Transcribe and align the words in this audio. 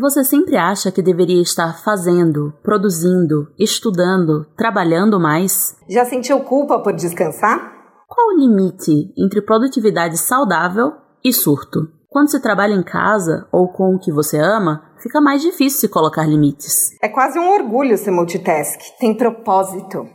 Você 0.00 0.22
sempre 0.22 0.56
acha 0.56 0.92
que 0.92 1.02
deveria 1.02 1.42
estar 1.42 1.82
fazendo, 1.82 2.52
produzindo, 2.62 3.48
estudando, 3.58 4.46
trabalhando 4.56 5.18
mais? 5.18 5.74
Já 5.88 6.04
sentiu 6.04 6.38
culpa 6.40 6.80
por 6.80 6.92
descansar? 6.92 7.58
Qual 8.06 8.28
o 8.28 8.38
limite 8.38 9.12
entre 9.18 9.42
produtividade 9.42 10.16
saudável 10.16 10.92
e 11.24 11.32
surto? 11.32 11.80
Quando 12.08 12.30
se 12.30 12.40
trabalha 12.40 12.74
em 12.74 12.82
casa 12.82 13.48
ou 13.50 13.72
com 13.72 13.96
o 13.96 13.98
que 13.98 14.12
você 14.12 14.38
ama, 14.38 14.88
fica 15.02 15.20
mais 15.20 15.42
difícil 15.42 15.80
se 15.80 15.88
colocar 15.88 16.24
limites. 16.24 16.90
É 17.02 17.08
quase 17.08 17.36
um 17.36 17.50
orgulho 17.50 17.98
ser 17.98 18.12
multitask, 18.12 18.78
tem 19.00 19.16
propósito. 19.16 20.06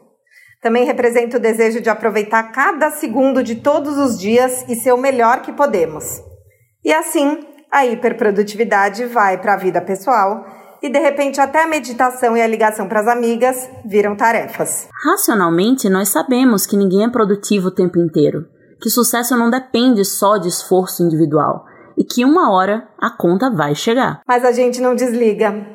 Também 0.62 0.86
representa 0.86 1.36
o 1.36 1.42
desejo 1.42 1.82
de 1.82 1.90
aproveitar 1.90 2.54
cada 2.54 2.90
segundo 2.90 3.44
de 3.44 3.56
todos 3.56 3.98
os 3.98 4.18
dias 4.18 4.64
e 4.70 4.76
ser 4.76 4.94
o 4.94 4.98
melhor 4.98 5.42
que 5.42 5.52
podemos. 5.52 6.06
E 6.86 6.94
assim, 6.94 7.53
a 7.74 7.88
hiperprodutividade 7.88 9.04
vai 9.06 9.42
para 9.42 9.56
a 9.56 9.58
vida 9.58 9.82
pessoal 9.82 10.46
e 10.80 10.92
de 10.92 11.00
repente 11.00 11.42
até 11.42 11.64
a 11.64 11.68
meditação 11.68 12.38
e 12.38 12.42
a 12.42 12.46
ligação 12.46 12.88
para 12.88 13.00
as 13.00 13.08
amigas 13.08 13.68
viram 13.84 14.16
tarefas. 14.16 14.88
Racionalmente, 15.04 15.90
nós 15.90 16.10
sabemos 16.10 16.68
que 16.68 16.78
ninguém 16.78 17.06
é 17.06 17.10
produtivo 17.10 17.70
o 17.70 17.74
tempo 17.74 17.98
inteiro, 17.98 18.46
que 18.80 18.92
sucesso 18.92 19.36
não 19.36 19.50
depende 19.50 20.06
só 20.06 20.38
de 20.38 20.50
esforço 20.50 21.02
individual 21.02 21.66
e 21.98 22.04
que 22.04 22.24
uma 22.24 22.54
hora 22.54 22.88
a 23.02 23.10
conta 23.10 23.50
vai 23.50 23.74
chegar. 23.74 24.22
Mas 24.28 24.46
a 24.46 24.52
gente 24.52 24.80
não 24.80 24.94
desliga, 24.94 25.66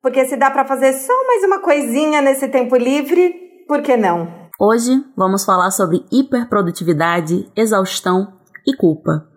porque 0.00 0.26
se 0.26 0.36
dá 0.36 0.52
para 0.52 0.64
fazer 0.64 0.92
só 0.92 1.26
mais 1.26 1.42
uma 1.42 1.60
coisinha 1.60 2.22
nesse 2.22 2.46
tempo 2.46 2.76
livre, 2.76 3.34
por 3.66 3.82
que 3.82 3.96
não? 3.96 4.48
Hoje 4.60 5.04
vamos 5.16 5.44
falar 5.44 5.72
sobre 5.72 6.04
hiperprodutividade, 6.12 7.50
exaustão 7.56 8.38
e 8.66 8.76
culpa. 8.76 9.27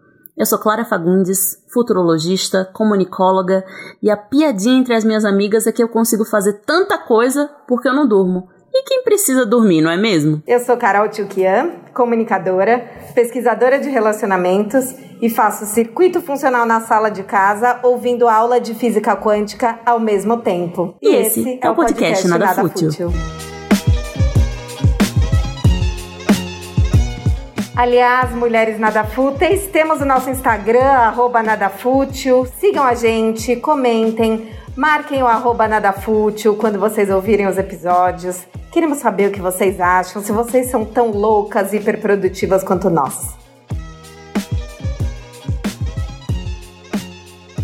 Eu 0.42 0.46
sou 0.48 0.58
Clara 0.58 0.84
Fagundes, 0.84 1.64
futurologista, 1.72 2.68
comunicóloga, 2.74 3.64
e 4.02 4.10
a 4.10 4.18
piadinha 4.18 4.80
entre 4.80 4.96
as 4.96 5.06
minhas 5.06 5.24
amigas 5.24 5.68
é 5.68 5.72
que 5.72 5.84
eu 5.84 5.88
consigo 5.88 6.26
fazer 6.26 6.54
tanta 6.66 6.98
coisa 6.98 7.48
porque 7.68 7.88
eu 7.88 7.94
não 7.94 8.08
durmo. 8.08 8.50
E 8.74 8.82
quem 8.82 9.04
precisa 9.04 9.46
dormir, 9.46 9.84
não 9.84 9.92
é 9.92 9.98
mesmo? 9.98 10.42
Eu 10.48 10.60
sou 10.60 10.76
Carol 10.78 11.08
Tchukian, 11.10 11.70
comunicadora, 11.94 12.90
pesquisadora 13.14 13.78
de 13.78 13.90
relacionamentos 13.90 14.96
e 15.22 15.30
faço 15.30 15.64
circuito 15.68 16.20
funcional 16.20 16.66
na 16.66 16.82
sala 16.82 17.12
de 17.12 17.22
casa 17.22 17.80
ouvindo 17.84 18.28
aula 18.28 18.60
de 18.60 18.74
física 18.74 19.16
quântica 19.16 19.80
ao 19.86 20.00
mesmo 20.00 20.38
tempo. 20.38 20.96
E, 21.00 21.08
e 21.08 21.16
esse, 21.18 21.40
esse 21.42 21.60
é, 21.62 21.70
o 21.70 21.76
podcast, 21.76 22.00
podcast 22.00 22.28
Nada, 22.28 22.46
Nada 22.46 22.62
Fútil. 22.64 22.90
Fútil. 22.90 23.61
Aliás, 27.82 28.30
mulheres 28.36 28.80
nada 28.80 29.04
fúteis, 29.04 29.66
temos 29.66 30.02
o 30.02 30.06
nosso 30.06 30.30
Instagram, 30.30 30.86
arroba 30.86 31.42
nadafútil. 31.42 32.46
Sigam 32.60 32.84
a 32.84 32.94
gente, 32.94 33.56
comentem, 33.56 34.52
marquem 34.78 35.24
o 35.24 35.26
arroba 35.26 35.68
nadafútil 35.68 36.56
quando 36.58 36.78
vocês 36.78 37.10
ouvirem 37.10 37.48
os 37.48 37.58
episódios. 37.58 38.46
Queremos 38.72 39.00
saber 39.00 39.30
o 39.30 39.32
que 39.32 39.42
vocês 39.42 39.82
acham, 39.82 40.22
se 40.22 40.32
vocês 40.32 40.70
são 40.70 40.86
tão 40.86 41.10
loucas 41.10 41.74
e 41.74 41.78
hiperprodutivas 41.78 42.64
quanto 42.64 42.88
nós. 42.88 43.36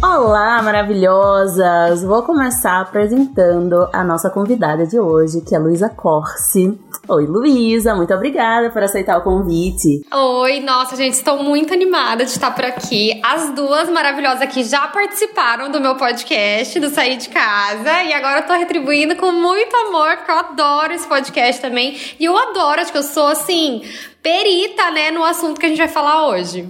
Olá, 0.10 0.62
maravilhosas! 0.64 2.02
Vou 2.02 2.24
começar 2.24 2.80
apresentando 2.80 3.90
a 3.92 4.06
nossa 4.06 4.30
convidada 4.30 4.88
de 4.88 4.98
hoje, 4.98 5.42
que 5.42 5.54
é 5.54 5.60
Luísa 5.60 5.90
Corsi. 5.90 6.80
Oi, 7.10 7.26
Luísa, 7.26 7.94
muito 7.94 8.14
obrigada 8.14 8.70
por 8.70 8.82
aceitar 8.82 9.18
o 9.18 9.22
convite. 9.22 10.02
Oi, 10.10 10.62
nossa, 10.62 10.96
gente, 10.96 11.14
estou 11.14 11.44
muito 11.44 11.74
animada 11.74 12.24
de 12.24 12.32
estar 12.32 12.52
por 12.52 12.64
aqui. 12.64 13.20
As 13.22 13.54
duas 13.54 13.90
maravilhosas 13.90 14.42
aqui 14.42 14.64
já 14.64 14.88
participaram 14.88 15.70
do 15.70 15.82
meu 15.82 15.96
podcast, 15.98 16.80
do 16.80 16.90
Sair 16.90 17.18
de 17.18 17.28
Casa, 17.28 18.04
e 18.04 18.14
agora 18.14 18.46
eu 18.48 18.60
retribuindo 18.60 19.18
com 19.18 19.34
muito 19.34 19.76
amor, 19.76 20.16
porque 20.16 20.32
eu 20.32 20.40
adoro 20.40 20.94
esse 20.94 21.08
podcast 21.08 21.62
também. 21.62 21.98
E 22.18 22.24
eu 22.24 22.36
adoro, 22.36 22.80
acho 22.80 22.94
que 22.94 22.98
eu 22.98 23.04
sou, 23.04 23.28
assim, 23.28 23.84
perita, 24.24 24.90
né, 24.90 25.12
no 25.12 25.24
assunto 25.24 25.60
que 25.60 25.66
a 25.66 25.70
gente 25.70 25.80
vai 25.80 25.90
falar 25.90 26.30
hoje. 26.30 26.66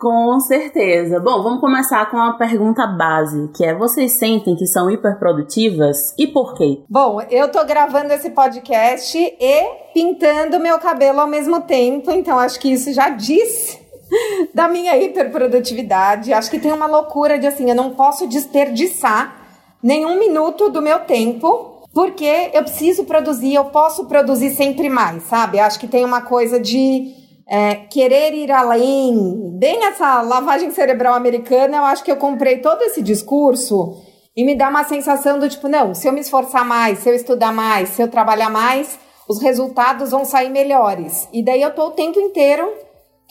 Com 0.00 0.40
certeza. 0.40 1.20
Bom, 1.20 1.42
vamos 1.42 1.60
começar 1.60 2.10
com 2.10 2.16
uma 2.16 2.38
pergunta 2.38 2.86
base, 2.86 3.50
que 3.54 3.62
é: 3.62 3.74
vocês 3.74 4.12
sentem 4.12 4.56
que 4.56 4.66
são 4.66 4.90
hiperprodutivas 4.90 6.14
e 6.18 6.26
por 6.26 6.54
quê? 6.54 6.80
Bom, 6.88 7.20
eu 7.30 7.50
tô 7.52 7.62
gravando 7.66 8.10
esse 8.14 8.30
podcast 8.30 9.18
e 9.18 9.64
pintando 9.92 10.58
meu 10.58 10.78
cabelo 10.78 11.20
ao 11.20 11.26
mesmo 11.26 11.60
tempo, 11.60 12.10
então 12.10 12.38
acho 12.38 12.58
que 12.58 12.72
isso 12.72 12.94
já 12.94 13.10
diz 13.10 13.78
da 14.54 14.68
minha 14.68 14.96
hiperprodutividade. 14.96 16.32
Acho 16.32 16.50
que 16.50 16.58
tem 16.58 16.72
uma 16.72 16.86
loucura 16.86 17.38
de 17.38 17.46
assim, 17.46 17.68
eu 17.68 17.76
não 17.76 17.90
posso 17.90 18.26
desperdiçar 18.26 19.36
nenhum 19.82 20.18
minuto 20.18 20.70
do 20.70 20.80
meu 20.80 21.00
tempo, 21.00 21.86
porque 21.92 22.50
eu 22.54 22.62
preciso 22.62 23.04
produzir, 23.04 23.52
eu 23.52 23.66
posso 23.66 24.06
produzir 24.06 24.48
sempre 24.52 24.88
mais, 24.88 25.24
sabe? 25.24 25.60
Acho 25.60 25.78
que 25.78 25.86
tem 25.86 26.06
uma 26.06 26.22
coisa 26.22 26.58
de 26.58 27.20
é, 27.50 27.74
querer 27.74 28.32
ir 28.32 28.52
além, 28.52 29.58
bem 29.58 29.84
essa 29.84 30.22
lavagem 30.22 30.70
cerebral 30.70 31.14
americana, 31.14 31.78
eu 31.78 31.84
acho 31.84 32.04
que 32.04 32.12
eu 32.12 32.16
comprei 32.16 32.58
todo 32.58 32.80
esse 32.82 33.02
discurso 33.02 34.00
e 34.36 34.44
me 34.44 34.54
dá 34.54 34.68
uma 34.68 34.84
sensação 34.84 35.36
do 35.36 35.48
tipo, 35.48 35.66
não, 35.66 35.92
se 35.92 36.06
eu 36.06 36.12
me 36.12 36.20
esforçar 36.20 36.64
mais, 36.64 37.00
se 37.00 37.10
eu 37.10 37.14
estudar 37.14 37.52
mais, 37.52 37.88
se 37.88 38.00
eu 38.00 38.06
trabalhar 38.06 38.50
mais, 38.50 38.96
os 39.28 39.42
resultados 39.42 40.12
vão 40.12 40.24
sair 40.24 40.48
melhores. 40.48 41.28
E 41.32 41.44
daí 41.44 41.60
eu 41.60 41.74
tô 41.74 41.88
o 41.88 41.90
tempo 41.90 42.20
inteiro 42.20 42.72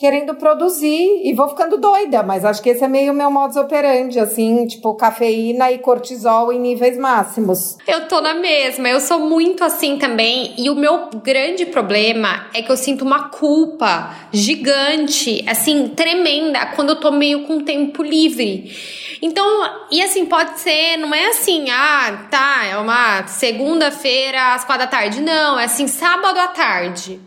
querendo 0.00 0.34
produzir 0.34 1.20
e 1.22 1.34
vou 1.34 1.50
ficando 1.50 1.76
doida, 1.76 2.22
mas 2.22 2.42
acho 2.42 2.62
que 2.62 2.70
esse 2.70 2.82
é 2.82 2.88
meio 2.88 3.12
meu 3.12 3.30
modus 3.30 3.58
operandi, 3.58 4.18
assim, 4.18 4.66
tipo 4.66 4.94
cafeína 4.94 5.70
e 5.70 5.78
cortisol 5.78 6.50
em 6.50 6.58
níveis 6.58 6.96
máximos. 6.96 7.76
Eu 7.86 8.08
tô 8.08 8.18
na 8.18 8.32
mesma, 8.32 8.88
eu 8.88 8.98
sou 8.98 9.20
muito 9.20 9.62
assim 9.62 9.98
também, 9.98 10.54
e 10.56 10.70
o 10.70 10.74
meu 10.74 11.10
grande 11.22 11.66
problema 11.66 12.46
é 12.54 12.62
que 12.62 12.72
eu 12.72 12.78
sinto 12.78 13.04
uma 13.04 13.28
culpa 13.28 14.16
gigante, 14.32 15.44
assim, 15.46 15.88
tremenda, 15.88 16.64
quando 16.74 16.90
eu 16.90 16.96
tô 16.96 17.10
meio 17.12 17.42
com 17.42 17.60
tempo 17.60 18.02
livre. 18.02 18.74
Então, 19.20 19.46
e 19.90 20.00
assim, 20.00 20.24
pode 20.24 20.60
ser, 20.60 20.96
não 20.96 21.14
é 21.14 21.26
assim, 21.26 21.68
ah, 21.68 22.26
tá, 22.30 22.64
é 22.64 22.78
uma 22.78 23.26
segunda-feira 23.26 24.54
às 24.54 24.64
quatro 24.64 24.86
da 24.86 24.90
tarde. 24.90 25.20
Não, 25.20 25.60
é 25.60 25.64
assim, 25.64 25.86
sábado 25.86 26.38
à 26.38 26.48
tarde 26.48 27.20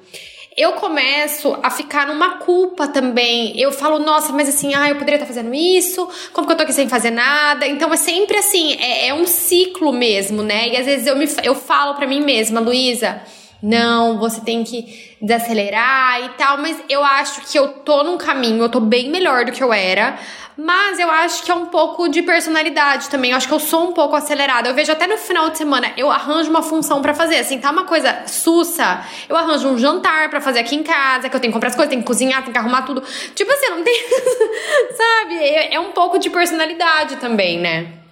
eu 0.56 0.74
começo 0.74 1.58
a 1.64 1.70
ficar 1.70 2.08
numa 2.08 2.38
culpa 2.38 2.88
também. 2.88 3.60
Eu 3.60 3.72
falo, 3.72 4.00
nossa, 4.00 4.32
mas 4.32 4.50
assim, 4.50 4.74
ah, 4.74 4.90
eu 4.90 4.96
poderia 4.96 5.16
estar 5.16 5.26
fazendo 5.26 5.54
isso, 5.54 6.08
como 6.32 6.48
que 6.48 6.54
eu 6.54 6.58
tô 6.58 6.64
aqui 6.64 6.74
sem 6.74 6.88
fazer 6.88 7.12
nada? 7.12 7.68
Então 7.68 7.92
é 7.92 7.98
sempre 7.98 8.38
assim, 8.38 8.74
é, 8.80 9.08
é 9.08 9.14
um 9.14 9.26
ciclo 9.26 9.92
mesmo, 9.92 10.44
né? 10.44 10.70
E 10.70 10.78
às 10.78 10.86
vezes 10.86 11.08
eu, 11.08 11.16
me, 11.16 11.28
eu 11.44 11.56
falo 11.56 11.96
para 11.96 12.08
mim 12.08 12.22
mesma, 12.22 12.60
Luísa, 12.60 13.22
não, 13.62 14.20
você 14.20 14.42
tem 14.42 14.64
que 14.64 15.16
desacelerar 15.22 16.22
e 16.26 16.30
tal, 16.38 16.58
mas 16.58 16.78
eu 16.90 17.02
acho 17.02 17.50
que 17.50 17.58
eu 17.58 17.70
tô 17.70 18.04
num 18.04 18.18
caminho, 18.18 18.62
eu 18.62 18.70
tô 18.70 18.82
bem 18.82 19.10
melhor 19.10 19.46
do 19.46 19.54
que 19.54 19.64
eu 19.64 19.72
era. 19.72 20.20
Mas 20.58 21.00
eu 21.00 21.10
acho 21.10 21.44
que 21.44 21.52
é 21.52 21.56
um 21.56 21.66
pouco 21.66 22.08
de 22.08 22.22
personalidade 22.22 23.10
também. 23.10 23.32
Eu 23.32 23.38
acho 23.38 23.48
que 23.48 23.54
eu 23.54 23.60
sou 23.60 23.90
um 23.90 23.94
pouco 23.94 24.16
acelerada. 24.16 24.70
Eu 24.70 24.76
vejo 24.76 24.92
até 24.92 25.08
no 25.08 25.18
final 25.18 25.50
de 25.50 25.58
semana, 25.58 25.92
eu 25.98 26.12
arranjo 26.12 26.50
uma 26.50 26.62
função 26.62 27.02
para 27.02 27.14
fazer. 27.14 27.38
Assim, 27.38 27.60
tá 27.60 27.72
uma 27.72 27.86
coisa 27.86 28.24
sussa, 28.28 29.04
eu 29.28 29.36
arranjo 29.36 29.68
um 29.68 29.78
jantar 29.78 30.30
para 30.30 30.40
fazer 30.40 30.60
aqui 30.60 30.76
em 30.76 30.84
casa, 30.84 31.30
que 31.30 31.36
eu 31.36 31.40
tenho 31.40 31.52
que 31.52 31.56
comprar 31.56 31.70
as 31.70 31.76
coisas, 31.76 31.90
tenho 31.90 32.02
que 32.02 32.08
cozinhar, 32.08 32.42
tenho 32.42 32.54
que 32.54 32.60
arrumar 32.60 32.84
tudo. 32.84 33.02
Tipo 33.34 33.52
assim, 33.52 33.70
não 33.70 33.84
tem. 33.84 33.96
Sabe? 34.96 35.36
É, 35.36 35.76
é 35.76 35.80
um 35.80 35.92
pouco 35.92 36.20
de 36.20 36.30
personalidade 36.30 37.16
também, 37.18 37.60
né? 37.60 38.03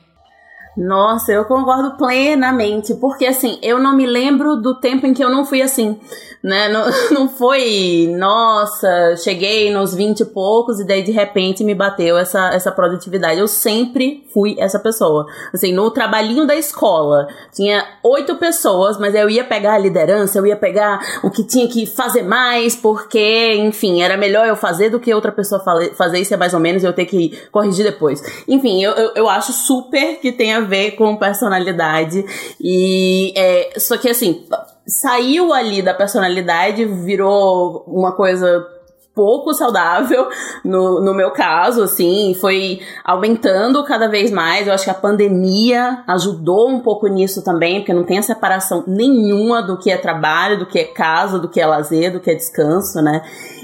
Nossa, 0.75 1.33
eu 1.33 1.43
concordo 1.43 1.97
plenamente, 1.97 2.93
porque 2.95 3.25
assim, 3.25 3.59
eu 3.61 3.77
não 3.77 3.95
me 3.95 4.05
lembro 4.05 4.55
do 4.55 4.79
tempo 4.79 5.05
em 5.05 5.13
que 5.13 5.23
eu 5.23 5.29
não 5.29 5.45
fui 5.45 5.61
assim, 5.61 5.99
né? 6.41 6.69
Não, 6.71 6.85
não 7.11 7.29
foi, 7.29 8.07
nossa, 8.17 9.15
cheguei 9.17 9.71
nos 9.71 9.93
20 9.93 10.21
e 10.21 10.25
poucos 10.25 10.79
e 10.79 10.85
daí 10.85 11.03
de 11.03 11.11
repente 11.11 11.63
me 11.63 11.75
bateu 11.75 12.17
essa, 12.17 12.49
essa 12.53 12.71
produtividade. 12.71 13.39
Eu 13.39 13.47
sempre 13.47 14.25
fui 14.33 14.55
essa 14.57 14.79
pessoa. 14.79 15.25
Assim, 15.53 15.73
no 15.73 15.91
trabalhinho 15.91 16.47
da 16.47 16.55
escola, 16.55 17.27
tinha 17.53 17.85
oito 18.03 18.35
pessoas, 18.37 18.97
mas 18.97 19.13
eu 19.13 19.29
ia 19.29 19.43
pegar 19.43 19.73
a 19.73 19.77
liderança, 19.77 20.39
eu 20.39 20.45
ia 20.45 20.55
pegar 20.55 20.99
o 21.21 21.29
que 21.29 21.43
tinha 21.43 21.67
que 21.67 21.85
fazer 21.85 22.23
mais, 22.23 22.75
porque, 22.75 23.53
enfim, 23.55 24.01
era 24.01 24.15
melhor 24.15 24.47
eu 24.47 24.55
fazer 24.55 24.89
do 24.89 24.99
que 24.99 25.13
outra 25.13 25.31
pessoa 25.31 25.61
fazer 25.95 26.19
isso 26.19 26.33
é 26.33 26.37
mais 26.37 26.53
ou 26.53 26.59
menos 26.59 26.83
eu 26.83 26.93
ter 26.93 27.05
que 27.05 27.37
corrigir 27.51 27.85
depois. 27.85 28.21
Enfim, 28.47 28.81
eu, 28.83 28.93
eu, 28.93 29.11
eu 29.15 29.29
acho 29.29 29.51
super 29.51 30.19
que 30.19 30.31
tem 30.31 30.53
a 30.61 30.65
ver 30.65 30.91
com 30.91 31.15
personalidade. 31.15 32.23
E 32.59 33.33
é, 33.35 33.79
só 33.79 33.97
que 33.97 34.09
assim, 34.09 34.45
saiu 34.87 35.53
ali 35.53 35.81
da 35.81 35.93
personalidade, 35.93 36.85
virou 36.85 37.83
uma 37.87 38.11
coisa 38.13 38.65
pouco 39.13 39.53
saudável 39.53 40.29
no, 40.63 41.01
no 41.01 41.13
meu 41.13 41.31
caso, 41.31 41.83
assim, 41.83 42.35
foi 42.39 42.79
aumentando 43.03 43.83
cada 43.83 44.07
vez 44.07 44.31
mais. 44.31 44.67
Eu 44.67 44.73
acho 44.73 44.85
que 44.85 44.89
a 44.89 44.95
pandemia 44.95 46.03
ajudou 46.07 46.69
um 46.69 46.79
pouco 46.79 47.07
nisso 47.07 47.43
também, 47.43 47.79
porque 47.79 47.93
não 47.93 48.03
tem 48.03 48.17
a 48.17 48.23
separação 48.23 48.83
nenhuma 48.87 49.61
do 49.61 49.77
que 49.77 49.91
é 49.91 49.97
trabalho, 49.97 50.59
do 50.59 50.65
que 50.65 50.79
é 50.79 50.85
casa, 50.85 51.39
do 51.39 51.49
que 51.49 51.59
é 51.59 51.65
lazer, 51.65 52.11
do 52.11 52.19
que 52.19 52.31
é 52.31 52.35
descanso, 52.35 53.01
né? 53.01 53.21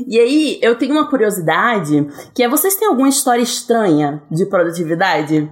E 0.07 0.19
aí 0.19 0.59
eu 0.61 0.75
tenho 0.75 0.91
uma 0.91 1.09
curiosidade, 1.09 2.07
que 2.33 2.43
é 2.43 2.49
vocês 2.49 2.75
têm 2.75 2.87
alguma 2.87 3.09
história 3.09 3.41
estranha 3.41 4.21
de 4.29 4.45
produtividade? 4.45 5.49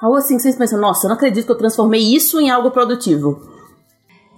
Algo 0.00 0.16
assim 0.16 0.38
vocês 0.38 0.56
pensam, 0.56 0.80
nossa, 0.80 1.06
eu 1.06 1.08
não 1.08 1.16
acredito 1.16 1.44
que 1.44 1.52
eu 1.52 1.58
transformei 1.58 2.00
isso 2.00 2.40
em 2.40 2.50
algo 2.50 2.70
produtivo. 2.70 3.40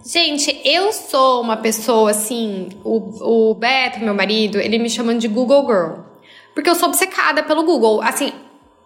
Gente, 0.05 0.61
eu 0.65 0.93
sou 0.93 1.41
uma 1.41 1.57
pessoa 1.57 2.11
assim. 2.11 2.71
O, 2.85 3.51
o 3.51 3.55
Beto, 3.55 4.01
meu 4.01 4.15
marido, 4.15 4.59
ele 4.59 4.79
me 4.79 4.91
chama 4.91 5.15
de 5.15 5.29
Google 5.29 5.65
Girl. 5.67 5.93
Porque 6.55 6.69
eu 6.69 6.75
sou 6.75 6.89
obcecada 6.89 7.43
pelo 7.45 7.63
Google. 7.63 8.03
Assim, 8.03 8.33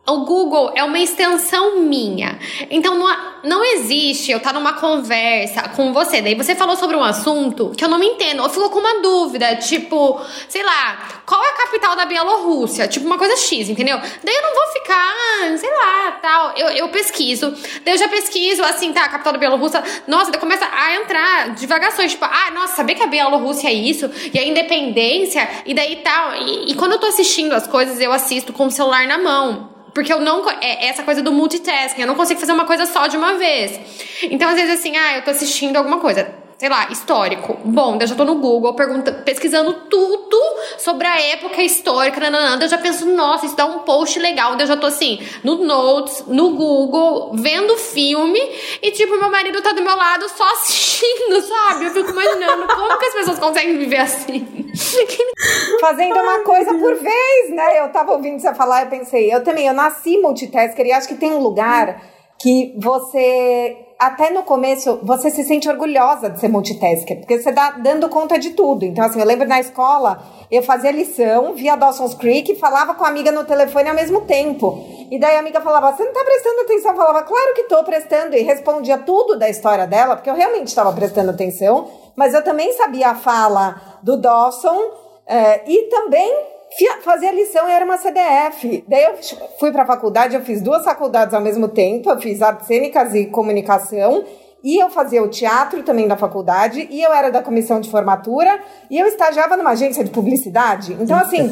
o 0.09 0.19
Google 0.19 0.73
é 0.77 0.85
uma 0.85 0.99
extensão 1.01 1.81
minha. 1.81 2.39
Então 2.71 2.95
não, 2.95 3.17
não 3.43 3.65
existe 3.65 4.31
eu 4.31 4.39
estar 4.39 4.53
numa 4.53 4.75
conversa 4.75 5.69
com 5.71 5.93
você, 5.93 6.23
daí 6.23 6.35
você 6.35 6.55
falou 6.55 6.77
sobre 6.77 6.97
um 6.97 7.03
assunto 7.03 7.73
que 7.77 7.85
eu 7.85 7.89
não 7.89 7.99
me 7.99 8.07
entendo, 8.07 8.43
ou 8.43 8.49
ficou 8.49 8.71
com 8.71 8.79
uma 8.79 9.03
dúvida, 9.03 9.57
tipo, 9.57 10.21
sei 10.49 10.63
lá, 10.63 11.23
qual 11.27 11.43
é 11.45 11.49
a 11.49 11.53
capital 11.65 11.97
da 11.97 12.05
Bielorrússia? 12.07 12.87
Tipo, 12.87 13.07
uma 13.07 13.19
coisa 13.19 13.37
X, 13.37 13.69
entendeu? 13.69 13.99
Daí 13.99 14.35
eu 14.35 14.43
não 14.43 14.55
vou 14.55 14.73
ficar, 14.75 15.13
ah, 15.13 15.57
sei 15.57 15.71
lá, 15.71 16.13
tal. 16.23 16.53
Eu, 16.57 16.69
eu 16.69 16.89
pesquiso, 16.89 17.51
daí 17.85 17.95
eu 17.95 17.99
já 17.99 18.09
pesquiso, 18.09 18.63
assim, 18.63 18.93
tá, 18.93 19.05
a 19.05 19.09
capital 19.09 19.33
da 19.33 19.39
Bielorrússia, 19.39 19.83
nossa, 20.07 20.31
daí 20.31 20.41
começa 20.41 20.69
a 20.71 20.95
entrar 20.95 21.51
divagações, 21.51 22.13
tipo, 22.13 22.25
ah, 22.25 22.51
nossa, 22.53 22.77
saber 22.77 22.95
que 22.95 23.03
a 23.03 23.09
Bielorrússia 23.09 23.69
é 23.69 23.73
isso, 23.73 24.09
e 24.33 24.39
a 24.39 24.45
independência, 24.45 25.49
e 25.67 25.75
daí 25.75 25.97
tal. 25.97 26.37
E, 26.37 26.71
e 26.71 26.75
quando 26.75 26.93
eu 26.93 26.99
tô 26.99 27.07
assistindo 27.07 27.53
as 27.53 27.67
coisas, 27.67 28.01
eu 28.01 28.13
assisto 28.13 28.53
com 28.53 28.67
o 28.67 28.71
celular 28.71 29.09
na 29.09 29.19
mão. 29.19 29.76
Porque 29.97 30.13
eu 30.13 30.21
não. 30.21 30.47
É 30.61 30.89
essa 30.89 31.03
coisa 31.03 31.23
do 31.23 31.33
multitasking. 31.33 32.03
Eu 32.03 32.07
não 32.07 32.15
consigo 32.15 32.39
fazer 32.39 32.53
uma 32.53 32.67
coisa 32.67 32.85
só 32.85 33.07
de 33.07 33.17
uma 33.17 33.39
vez. 33.39 33.81
Então, 34.25 34.51
às 34.51 34.55
vezes, 34.55 34.79
assim, 34.79 34.95
ah, 34.95 35.17
eu 35.17 35.25
tô 35.25 35.31
assistindo 35.31 35.75
alguma 35.75 35.99
coisa 35.99 36.35
sei 36.59 36.69
lá, 36.69 36.89
histórico. 36.91 37.59
Bom, 37.65 37.99
eu 38.01 38.07
já 38.07 38.15
tô 38.15 38.25
no 38.25 38.37
Google 38.37 38.75
pergunta, 38.75 39.13
pesquisando 39.13 39.73
tudo 39.91 40.37
sobre 40.79 41.07
a 41.07 41.21
época 41.21 41.63
histórica, 41.63 42.19
nananã, 42.19 42.63
eu 42.63 42.69
já 42.69 42.79
penso, 42.79 43.07
nossa, 43.07 43.47
isso 43.47 43.57
dá 43.57 43.67
um 43.67 43.81
post 43.81 44.19
legal. 44.19 44.59
Eu 44.59 44.67
já 44.67 44.77
tô 44.77 44.87
assim, 44.87 45.21
no 45.45 45.65
Notes, 45.65 46.25
no 46.27 46.55
Google, 46.55 47.33
vendo 47.35 47.77
filme, 47.77 48.41
e 48.83 48.91
tipo, 48.91 49.19
meu 49.19 49.31
marido 49.31 49.61
tá 49.61 49.73
do 49.73 49.83
meu 49.83 49.97
lado 49.97 50.29
só 50.31 50.45
assistindo, 50.53 51.43
sabe? 51.43 51.87
Eu 51.87 51.91
fico 51.91 52.11
imaginando 52.11 52.67
como 52.67 52.99
que 52.99 53.07
as 53.07 53.15
pessoas 53.15 53.39
conseguem 53.39 53.77
viver 53.77 53.99
assim. 53.99 54.71
Fazendo 55.81 56.19
uma 56.19 56.41
coisa 56.41 56.73
por 56.75 56.95
vez, 56.95 57.51
né? 57.51 57.81
Eu 57.81 57.93
tava 57.93 58.13
ouvindo 58.13 58.41
você 58.41 58.55
falar, 58.55 58.83
eu 58.83 58.91
pensei, 58.91 59.33
eu 59.33 59.45
também, 59.45 59.67
eu 59.67 59.75
nasci 59.75 60.19
multitasker 60.19 60.87
e 60.87 60.93
acho 60.93 61.09
que 61.09 61.15
tem 61.17 61.33
um 61.33 61.39
lugar 61.39 62.16
que 62.39 62.75
você 62.79 63.87
até 63.99 64.29
no 64.31 64.43
começo, 64.43 64.99
você 65.03 65.31
se 65.31 65.43
sente 65.43 65.69
orgulhosa 65.69 66.29
de 66.29 66.39
ser 66.39 66.49
multitasker, 66.49 67.19
porque 67.19 67.39
você 67.39 67.51
dá 67.51 67.71
dando 67.71 68.09
conta 68.11 68.39
de 68.39 68.51
tudo. 68.51 68.85
Então, 68.85 69.05
assim, 69.05 69.19
eu 69.19 69.27
lembro 69.27 69.49
na 69.49 69.59
escola, 69.59 70.23
eu 70.51 70.63
fazia 70.63 70.91
lição, 70.91 71.55
via 71.55 71.77
Dawson's 71.77 72.15
Creek 72.15 72.53
e 72.53 72.57
falava 72.57 72.95
com 72.95 73.05
a 73.05 73.09
amiga 73.09 73.33
no 73.33 73.45
telefone 73.45 73.89
ao 73.89 73.95
mesmo 73.95 74.21
tempo. 74.23 74.85
E 75.11 75.19
daí 75.19 75.37
a 75.37 75.39
amiga 75.39 75.61
falava, 75.61 75.97
você 75.97 76.05
não 76.05 76.13
tá 76.13 76.25
prestando 76.25 76.61
atenção? 76.61 76.91
Eu 76.91 76.97
falava, 76.97 77.23
claro 77.23 77.55
que 77.55 77.63
tô 77.65 77.83
prestando. 77.85 78.37
E 78.37 78.43
respondia 78.43 78.99
tudo 78.99 79.39
da 79.39 79.49
história 79.49 79.87
dela, 79.87 80.17
porque 80.17 80.29
eu 80.29 80.35
realmente 80.35 80.69
estava 80.69 80.93
prestando 80.93 81.31
atenção. 81.31 81.89
Mas 82.15 82.35
eu 82.35 82.45
também 82.45 82.73
sabia 82.75 83.11
a 83.11 83.15
fala 83.15 83.81
do 84.03 84.17
Dawson 84.17 84.79
é, 85.27 85.63
e 85.71 85.89
também 85.89 86.56
fazia 87.03 87.33
lição 87.33 87.69
e 87.69 87.73
era 87.73 87.85
uma 87.85 87.97
CDF. 87.97 88.85
Daí 88.89 89.05
eu 89.05 89.15
fui 89.59 89.73
para 89.73 89.83
a 89.83 89.87
faculdade, 89.87 90.35
eu 90.35 90.43
fiz 90.43 90.61
duas 90.61 90.85
faculdades 90.85 91.35
ao 91.35 91.41
mesmo 91.41 91.69
tempo, 91.69 92.11
eu 92.11 92.19
fiz 92.19 92.43
artes 92.43 92.67
cênicas 92.67 93.15
e 93.15 93.27
comunicação, 93.27 94.25
e 94.65 94.83
eu 94.83 94.91
fazia 94.91 95.23
o 95.23 95.29
teatro 95.29 95.83
também 95.85 96.09
da 96.09 96.17
faculdade, 96.17 96.89
e 96.91 97.01
eu 97.01 97.13
era 97.13 97.31
da 97.31 97.41
comissão 97.41 97.81
de 97.81 97.89
formatura, 97.89 98.61
e 98.91 98.99
eu 98.99 99.07
estagiava 99.07 99.57
numa 99.57 99.71
agência 99.71 100.03
de 100.03 100.11
publicidade. 100.11 100.93
Então, 100.95 101.17
assim. 101.17 101.49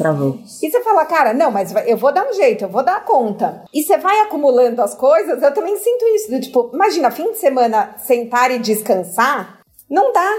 E 0.61 0.69
você 0.69 0.81
fala, 0.81 1.05
cara, 1.05 1.33
não, 1.33 1.49
mas 1.49 1.73
eu 1.87 1.95
vou 1.95 2.11
dar 2.11 2.27
um 2.27 2.33
jeito, 2.33 2.65
eu 2.65 2.69
vou 2.69 2.83
dar 2.83 3.05
conta. 3.05 3.63
E 3.73 3.83
você 3.83 3.97
vai 3.97 4.19
acumulando 4.19 4.81
as 4.81 4.93
coisas, 4.93 5.41
eu 5.41 5.53
também 5.53 5.77
sinto 5.77 6.05
isso. 6.15 6.29
Do, 6.29 6.41
tipo, 6.41 6.71
imagina, 6.73 7.09
fim 7.09 7.31
de 7.31 7.37
semana 7.37 7.95
sentar 7.99 8.51
e 8.51 8.59
descansar, 8.59 9.59
não 9.89 10.11
dá. 10.11 10.29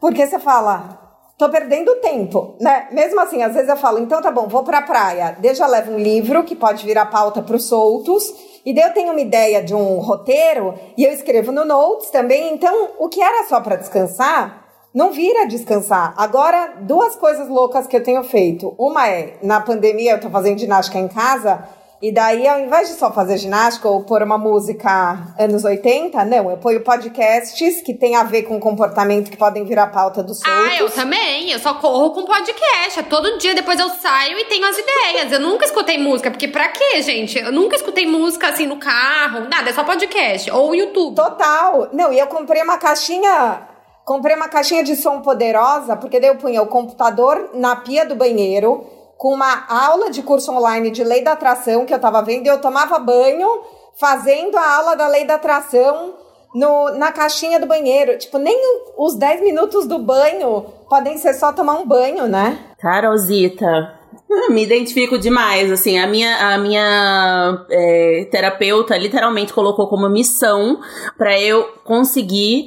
Porque 0.00 0.26
você 0.26 0.38
fala, 0.38 1.03
tô 1.36 1.48
perdendo 1.48 1.96
tempo, 1.96 2.54
né? 2.60 2.88
Mesmo 2.92 3.20
assim, 3.20 3.42
às 3.42 3.54
vezes 3.54 3.68
eu 3.68 3.76
falo, 3.76 3.98
então 3.98 4.22
tá 4.22 4.30
bom, 4.30 4.46
vou 4.46 4.62
pra 4.62 4.82
praia. 4.82 5.36
Já 5.54 5.66
levo 5.66 5.92
um 5.92 5.98
livro 5.98 6.44
que 6.44 6.54
pode 6.54 6.84
virar 6.84 7.06
pauta 7.06 7.42
pros 7.42 7.66
soltos. 7.66 8.32
E 8.64 8.74
daí 8.74 8.84
eu 8.84 8.94
tenho 8.94 9.10
uma 9.10 9.20
ideia 9.20 9.62
de 9.62 9.74
um 9.74 9.98
roteiro 9.98 10.74
e 10.96 11.04
eu 11.04 11.12
escrevo 11.12 11.52
no 11.52 11.64
Notes 11.64 12.08
também. 12.10 12.54
Então, 12.54 12.90
o 12.98 13.08
que 13.08 13.20
era 13.20 13.46
só 13.46 13.60
para 13.60 13.76
descansar, 13.76 14.64
não 14.94 15.12
vira 15.12 15.46
descansar. 15.46 16.14
Agora, 16.16 16.76
duas 16.80 17.14
coisas 17.16 17.48
loucas 17.48 17.86
que 17.86 17.96
eu 17.96 18.02
tenho 18.02 18.24
feito. 18.24 18.74
Uma 18.78 19.08
é, 19.08 19.36
na 19.42 19.60
pandemia 19.60 20.12
eu 20.12 20.20
tô 20.20 20.30
fazendo 20.30 20.58
ginástica 20.58 20.98
em 20.98 21.08
casa 21.08 21.68
e 22.02 22.12
daí, 22.12 22.46
ao 22.46 22.60
invés 22.60 22.88
de 22.88 22.94
só 22.94 23.10
fazer 23.12 23.38
ginástica 23.38 23.88
ou 23.88 24.02
pôr 24.04 24.22
uma 24.22 24.36
música 24.36 25.34
anos 25.38 25.64
80, 25.64 26.24
não, 26.24 26.50
eu 26.50 26.56
ponho 26.58 26.80
podcasts 26.82 27.80
que 27.80 27.94
tem 27.94 28.14
a 28.16 28.22
ver 28.22 28.42
com 28.42 28.60
comportamento 28.60 29.30
que 29.30 29.36
podem 29.36 29.64
virar 29.64 29.86
pauta 29.86 30.22
dos 30.22 30.40
soltos. 30.40 30.66
Ah, 30.70 30.76
eu 30.76 30.90
também. 30.90 31.50
Eu 31.50 31.58
só 31.58 31.74
corro 31.74 32.10
com 32.10 32.24
podcast. 32.24 33.02
Todo 33.04 33.38
dia 33.38 33.54
depois 33.54 33.78
eu 33.78 33.88
saio 33.88 34.38
e 34.38 34.44
tenho 34.44 34.66
as 34.66 34.76
ideias. 34.76 35.32
Eu 35.32 35.40
nunca 35.40 35.64
escutei 35.64 35.96
música, 35.96 36.30
porque 36.30 36.48
pra 36.48 36.68
quê, 36.68 37.00
gente? 37.00 37.38
Eu 37.38 37.52
nunca 37.52 37.76
escutei 37.76 38.06
música 38.06 38.48
assim 38.48 38.66
no 38.66 38.76
carro, 38.76 39.48
nada, 39.48 39.70
é 39.70 39.72
só 39.72 39.82
podcast. 39.82 40.50
Ou 40.50 40.74
YouTube. 40.74 41.14
Total. 41.14 41.88
Não, 41.92 42.12
e 42.12 42.18
eu 42.18 42.26
comprei 42.26 42.62
uma 42.62 42.76
caixinha 42.76 43.68
comprei 44.04 44.36
uma 44.36 44.48
caixinha 44.48 44.84
de 44.84 44.96
som 44.96 45.20
poderosa, 45.22 45.96
porque 45.96 46.20
daí 46.20 46.28
eu 46.28 46.36
punha 46.36 46.62
o 46.62 46.66
computador 46.66 47.50
na 47.54 47.74
pia 47.76 48.04
do 48.04 48.14
banheiro, 48.14 48.86
com 49.16 49.32
uma 49.32 49.64
aula 49.68 50.10
de 50.10 50.22
curso 50.22 50.52
online 50.52 50.90
de 50.90 51.04
lei 51.04 51.22
da 51.22 51.32
atração 51.32 51.86
que 51.86 51.94
eu 51.94 51.98
tava 51.98 52.22
vendo 52.22 52.46
eu 52.46 52.60
tomava 52.60 52.98
banho 52.98 53.48
fazendo 53.94 54.56
a 54.56 54.76
aula 54.76 54.96
da 54.96 55.06
lei 55.06 55.24
da 55.24 55.34
atração 55.34 56.14
no, 56.54 56.90
na 56.96 57.10
caixinha 57.10 57.58
do 57.58 57.66
banheiro. 57.66 58.16
Tipo, 58.16 58.38
nem 58.38 58.56
os 58.96 59.16
10 59.16 59.40
minutos 59.42 59.86
do 59.86 59.98
banho 59.98 60.64
podem 60.88 61.18
ser 61.18 61.34
só 61.34 61.52
tomar 61.52 61.74
um 61.74 61.86
banho, 61.86 62.28
né? 62.28 62.58
Carolzita, 62.78 63.98
me 64.50 64.62
identifico 64.62 65.18
demais, 65.18 65.70
assim, 65.72 65.98
a 65.98 66.06
minha, 66.06 66.54
a 66.54 66.58
minha 66.58 67.66
é, 67.70 68.28
terapeuta 68.30 68.96
literalmente 68.96 69.52
colocou 69.52 69.88
como 69.88 70.08
missão 70.08 70.80
para 71.18 71.38
eu 71.40 71.64
conseguir 71.84 72.66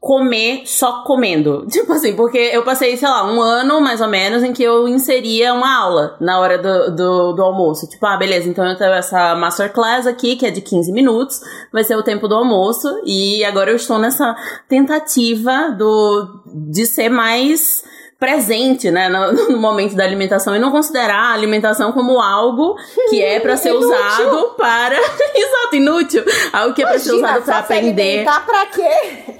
comer 0.00 0.62
só 0.64 1.02
comendo. 1.02 1.66
Tipo 1.70 1.92
assim, 1.92 2.14
porque 2.14 2.38
eu 2.38 2.62
passei, 2.62 2.96
sei 2.96 3.08
lá, 3.08 3.30
um 3.30 3.40
ano 3.40 3.80
mais 3.80 4.00
ou 4.00 4.08
menos 4.08 4.42
em 4.42 4.52
que 4.52 4.62
eu 4.62 4.88
inseria 4.88 5.52
uma 5.52 5.76
aula 5.76 6.16
na 6.20 6.38
hora 6.38 6.58
do, 6.58 6.94
do, 6.94 7.32
do, 7.32 7.42
almoço. 7.42 7.88
Tipo, 7.88 8.06
ah, 8.06 8.16
beleza, 8.16 8.48
então 8.48 8.66
eu 8.66 8.76
tenho 8.76 8.92
essa 8.92 9.34
masterclass 9.34 10.06
aqui, 10.06 10.36
que 10.36 10.46
é 10.46 10.50
de 10.50 10.60
15 10.60 10.92
minutos, 10.92 11.40
vai 11.72 11.84
ser 11.84 11.96
o 11.96 12.02
tempo 12.02 12.28
do 12.28 12.34
almoço, 12.34 12.88
e 13.04 13.44
agora 13.44 13.70
eu 13.70 13.76
estou 13.76 13.98
nessa 13.98 14.36
tentativa 14.68 15.70
do, 15.70 16.42
de 16.46 16.86
ser 16.86 17.08
mais 17.08 17.84
presente, 18.18 18.90
né, 18.90 19.08
no, 19.08 19.32
no, 19.52 19.58
momento 19.58 19.94
da 19.94 20.02
alimentação 20.02 20.54
e 20.54 20.58
não 20.58 20.72
considerar 20.72 21.30
a 21.30 21.32
alimentação 21.32 21.92
como 21.92 22.20
algo 22.20 22.76
que 23.08 23.22
é 23.22 23.38
para 23.38 23.56
ser 23.56 23.72
usado 23.72 24.54
para 24.56 24.96
exato 25.34 25.76
inútil, 25.76 26.24
algo 26.52 26.74
que 26.74 26.82
é 26.82 26.86
para 26.86 26.98
ser 26.98 27.12
usado 27.12 27.44
para 27.44 27.58
aprender. 27.58 28.24
Para 28.24 28.66
quê? 28.66 29.37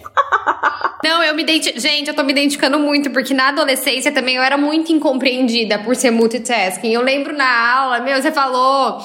Não, 1.03 1.23
eu 1.23 1.35
me 1.35 1.43
identifico. 1.43 1.81
Gente, 1.81 2.09
eu 2.09 2.15
tô 2.15 2.23
me 2.23 2.33
identificando 2.33 2.79
muito, 2.79 3.11
porque 3.11 3.33
na 3.33 3.49
adolescência 3.49 4.11
também 4.13 4.37
eu 4.37 4.43
era 4.43 4.57
muito 4.57 4.93
incompreendida 4.93 5.79
por 5.79 5.95
ser 5.95 6.11
multitasking. 6.11 6.93
Eu 6.93 7.03
lembro 7.03 7.35
na 7.35 7.73
aula, 7.73 8.01
meu, 8.01 8.21
você 8.21 8.33
falou. 8.33 9.03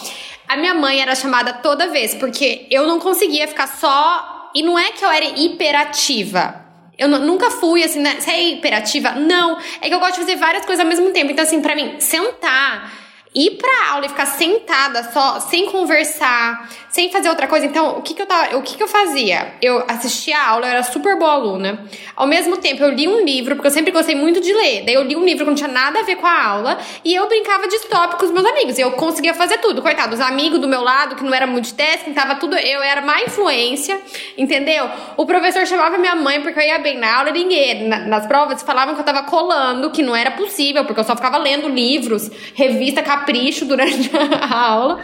A 0.48 0.58
minha 0.58 0.74
mãe 0.74 1.02
era 1.02 1.16
chamada 1.16 1.54
toda 1.54 1.88
vez, 1.88 2.14
porque 2.16 2.68
eu 2.70 2.86
não 2.86 3.00
conseguia 3.00 3.48
ficar 3.48 3.68
só. 3.68 4.50
E 4.56 4.62
não 4.62 4.78
é 4.78 4.92
que 4.92 5.04
eu 5.04 5.10
era 5.10 5.26
hiperativa. 5.40 6.64
Eu 6.98 7.08
nunca 7.08 7.50
fui 7.50 7.84
assim, 7.84 8.00
né? 8.00 8.18
Você 8.20 8.32
é 8.32 8.50
hiperativa? 8.50 9.12
Não. 9.12 9.58
É 9.82 9.88
que 9.88 9.96
eu 9.96 10.00
gosto 10.00 10.16
de 10.16 10.22
fazer 10.22 10.36
várias 10.36 10.66
coisas 10.66 10.84
ao 10.84 10.90
mesmo 10.90 11.12
tempo. 11.12 11.32
Então, 11.32 11.44
assim, 11.44 11.62
pra 11.62 11.76
mim, 11.76 11.96
sentar 12.00 13.03
ir 13.36 13.52
pra 13.52 13.92
aula 13.92 14.06
e 14.06 14.10
ficar 14.10 14.26
sentada 14.26 15.04
só, 15.12 15.40
sem 15.40 15.66
conversar, 15.66 16.70
sem 16.90 17.12
fazer 17.12 17.30
outra 17.30 17.48
coisa. 17.48 17.66
Então, 17.66 17.98
o 17.98 18.02
que 18.02 18.14
que 18.14 18.22
eu 18.22 18.26
tava, 18.26 18.56
o 18.58 18.62
que 18.62 18.78
que 18.78 18.84
eu 18.84 18.88
fazia? 18.88 19.54
Eu 19.62 19.84
assistia 19.88 20.38
a 20.38 20.50
aula, 20.50 20.68
eu 20.68 20.72
era 20.72 20.84
super 20.84 21.18
boa 21.18 21.32
aluna. 21.32 21.84
Ao 22.16 22.28
mesmo 22.28 22.58
tempo, 22.58 22.84
eu 22.84 22.92
li 22.92 23.08
um 23.08 23.24
livro, 23.24 23.56
porque 23.56 23.68
eu 23.68 23.72
sempre 23.72 23.92
gostei 23.92 24.16
muito 24.16 24.40
de 24.40 24.54
ler. 24.54 24.84
Daí 24.86 24.94
eu 24.94 25.04
li 25.04 25.16
um 25.16 25.26
livro 25.26 25.44
que 25.44 25.50
não 25.50 25.56
tinha 25.56 25.70
nada 25.70 26.00
a 26.00 26.04
ver 26.04 26.16
com 26.18 26.28
a 26.28 26.44
aula, 26.44 26.78
e 27.04 27.14
eu 27.14 27.28
brincava 27.28 27.68
de 27.68 27.76
stop 27.76 28.18
com 28.18 28.26
os 28.26 28.32
meus 28.32 28.46
amigos. 28.46 28.78
Eu 28.78 28.92
conseguia 28.92 29.34
fazer 29.34 29.58
tudo. 29.58 29.82
Coitado, 29.82 30.14
os 30.14 30.22
amigos 30.22 30.60
do 30.60 30.68
meu 30.68 30.82
lado, 30.82 31.16
que 31.16 31.24
não 31.24 31.34
era 31.34 31.48
multitasking, 31.48 32.14
tava 32.14 32.36
tudo, 32.36 32.56
eu 32.56 32.82
era 32.82 33.02
má 33.02 33.22
influência, 33.22 34.00
entendeu? 34.38 34.90
O 35.18 35.26
professor 35.26 35.66
chamava 35.66 35.98
minha 35.98 36.16
mãe 36.16 36.42
porque 36.42 36.60
eu 36.60 36.64
ia 36.64 36.78
bem 36.78 36.98
na 36.98 37.18
aula 37.18 37.30
e 37.30 37.34
ninguém, 37.34 37.88
nas 37.88 38.28
provas 38.28 38.62
falavam 38.62 38.94
que 38.94 39.02
eu 39.02 39.06
tava 39.06 39.24
colando, 39.24 39.90
que 39.90 40.04
não 40.04 40.16
era 40.16 40.32
possível, 40.32 40.86
porque 40.86 41.00
eu 41.00 41.04
só 41.04 41.16
ficava 41.16 41.38
lendo 41.38 41.68
livros, 41.68 42.30
revista, 42.54 43.02
capricho 43.26 43.66
durante 43.66 44.10
a 44.16 44.72
aula. 44.72 45.02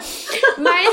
Mas, 0.58 0.88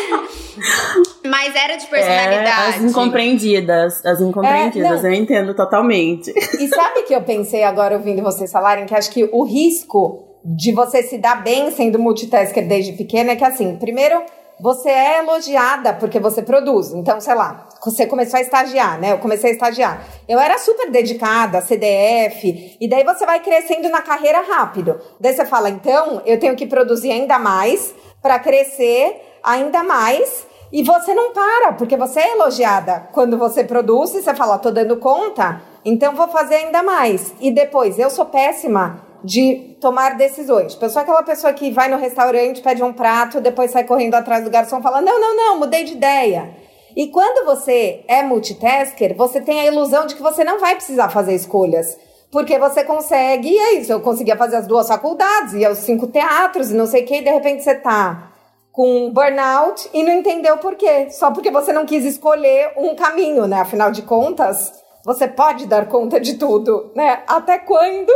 mas 1.25 1.55
era 1.55 1.75
de 1.75 1.87
personalidade. 1.87 2.47
É, 2.47 2.69
as 2.69 2.81
incompreendidas. 2.81 4.05
As 4.05 4.21
incompreendidas, 4.21 5.03
é, 5.03 5.07
eu 5.07 5.13
entendo 5.13 5.53
totalmente. 5.53 6.31
E 6.31 6.67
sabe 6.67 7.03
que 7.03 7.13
eu 7.13 7.21
pensei 7.21 7.63
agora 7.63 7.95
ouvindo 7.95 8.21
vocês 8.21 8.51
falarem 8.51 8.85
que 8.85 8.95
acho 8.95 9.11
que 9.11 9.29
o 9.31 9.43
risco 9.43 10.23
de 10.43 10.71
você 10.71 11.03
se 11.03 11.17
dar 11.17 11.43
bem 11.43 11.71
sendo 11.71 11.99
multitasker 11.99 12.67
desde 12.67 12.93
pequena 12.93 13.31
é 13.31 13.35
que 13.35 13.43
assim, 13.43 13.75
primeiro 13.75 14.23
você 14.59 14.89
é 14.89 15.19
elogiada 15.19 15.93
porque 15.93 16.19
você 16.19 16.41
produz. 16.41 16.93
Então, 16.93 17.19
sei 17.19 17.35
lá, 17.35 17.67
você 17.91 18.05
começou 18.05 18.37
a 18.37 18.41
estagiar, 18.41 18.99
né? 18.99 19.13
Eu 19.13 19.17
comecei 19.17 19.51
a 19.51 19.53
estagiar. 19.53 20.05
Eu 20.27 20.39
era 20.39 20.57
super 20.57 20.91
dedicada, 20.91 21.61
CDF, 21.61 22.77
e 22.79 22.87
daí 22.87 23.03
você 23.03 23.25
vai 23.25 23.39
crescendo 23.39 23.89
na 23.89 24.01
carreira 24.01 24.41
rápido. 24.41 24.99
Daí 25.19 25.33
você 25.33 25.45
fala, 25.45 25.69
então, 25.69 26.21
eu 26.25 26.39
tenho 26.39 26.55
que 26.55 26.67
produzir 26.67 27.11
ainda 27.11 27.39
mais 27.39 27.95
para 28.21 28.39
crescer 28.39 29.39
ainda 29.43 29.83
mais. 29.83 30.45
E 30.71 30.83
você 30.83 31.13
não 31.13 31.31
para, 31.31 31.73
porque 31.73 31.95
você 31.95 32.19
é 32.19 32.33
elogiada 32.33 33.07
quando 33.13 33.37
você 33.37 33.63
produz 33.63 34.13
e 34.13 34.21
você 34.21 34.35
fala, 34.35 34.57
tô 34.57 34.69
dando 34.69 34.97
conta, 34.97 35.61
então 35.85 36.13
vou 36.13 36.27
fazer 36.27 36.55
ainda 36.55 36.83
mais. 36.83 37.33
E 37.39 37.51
depois, 37.51 37.97
eu 37.97 38.09
sou 38.09 38.25
péssima 38.25 39.01
de 39.23 39.77
tomar 39.79 40.17
decisões. 40.17 40.77
Eu 40.79 40.89
sou 40.89 41.01
aquela 41.01 41.23
pessoa 41.23 41.53
que 41.53 41.71
vai 41.71 41.87
no 41.87 41.97
restaurante, 41.97 42.61
pede 42.61 42.83
um 42.83 42.91
prato, 42.91 43.39
depois 43.39 43.71
sai 43.71 43.85
correndo 43.85 44.15
atrás 44.15 44.43
do 44.43 44.49
garçom 44.49 44.79
e 44.79 44.83
fala: 44.83 45.01
não, 45.01 45.19
não, 45.19 45.35
não, 45.37 45.59
mudei 45.59 45.85
de 45.85 45.93
ideia. 45.93 46.66
E 46.97 47.09
quando 47.09 47.45
você 47.45 48.03
é 48.07 48.23
multitasker, 48.23 49.15
você 49.15 49.39
tem 49.39 49.59
a 49.59 49.65
ilusão 49.67 50.07
de 50.07 50.15
que 50.15 50.21
você 50.21 50.43
não 50.43 50.59
vai 50.59 50.73
precisar 50.73 51.09
fazer 51.09 51.35
escolhas. 51.35 51.95
Porque 52.31 52.57
você 52.57 52.83
consegue, 52.83 53.49
e 53.49 53.55
é 53.55 53.73
isso, 53.75 53.91
eu 53.91 54.01
conseguia 54.01 54.35
fazer 54.35 54.55
as 54.55 54.65
duas 54.65 54.87
faculdades, 54.87 55.53
e 55.53 55.67
os 55.67 55.77
cinco 55.77 56.07
teatros, 56.07 56.71
e 56.71 56.73
não 56.73 56.87
sei 56.87 57.03
o 57.03 57.05
que, 57.05 57.17
e 57.17 57.21
de 57.21 57.29
repente 57.29 57.63
você 57.63 57.75
tá 57.75 58.31
com 58.71 59.11
burnout 59.11 59.87
e 59.93 60.01
não 60.01 60.11
entendeu 60.11 60.57
por 60.57 60.75
quê. 60.75 61.11
Só 61.11 61.29
porque 61.29 61.51
você 61.51 61.71
não 61.71 61.85
quis 61.85 62.03
escolher 62.03 62.73
um 62.75 62.95
caminho, 62.95 63.45
né? 63.45 63.61
Afinal 63.61 63.91
de 63.91 64.01
contas, 64.01 64.73
você 65.05 65.27
pode 65.27 65.67
dar 65.67 65.85
conta 65.85 66.19
de 66.19 66.33
tudo, 66.33 66.91
né? 66.95 67.21
Até 67.27 67.59
quando? 67.59 68.11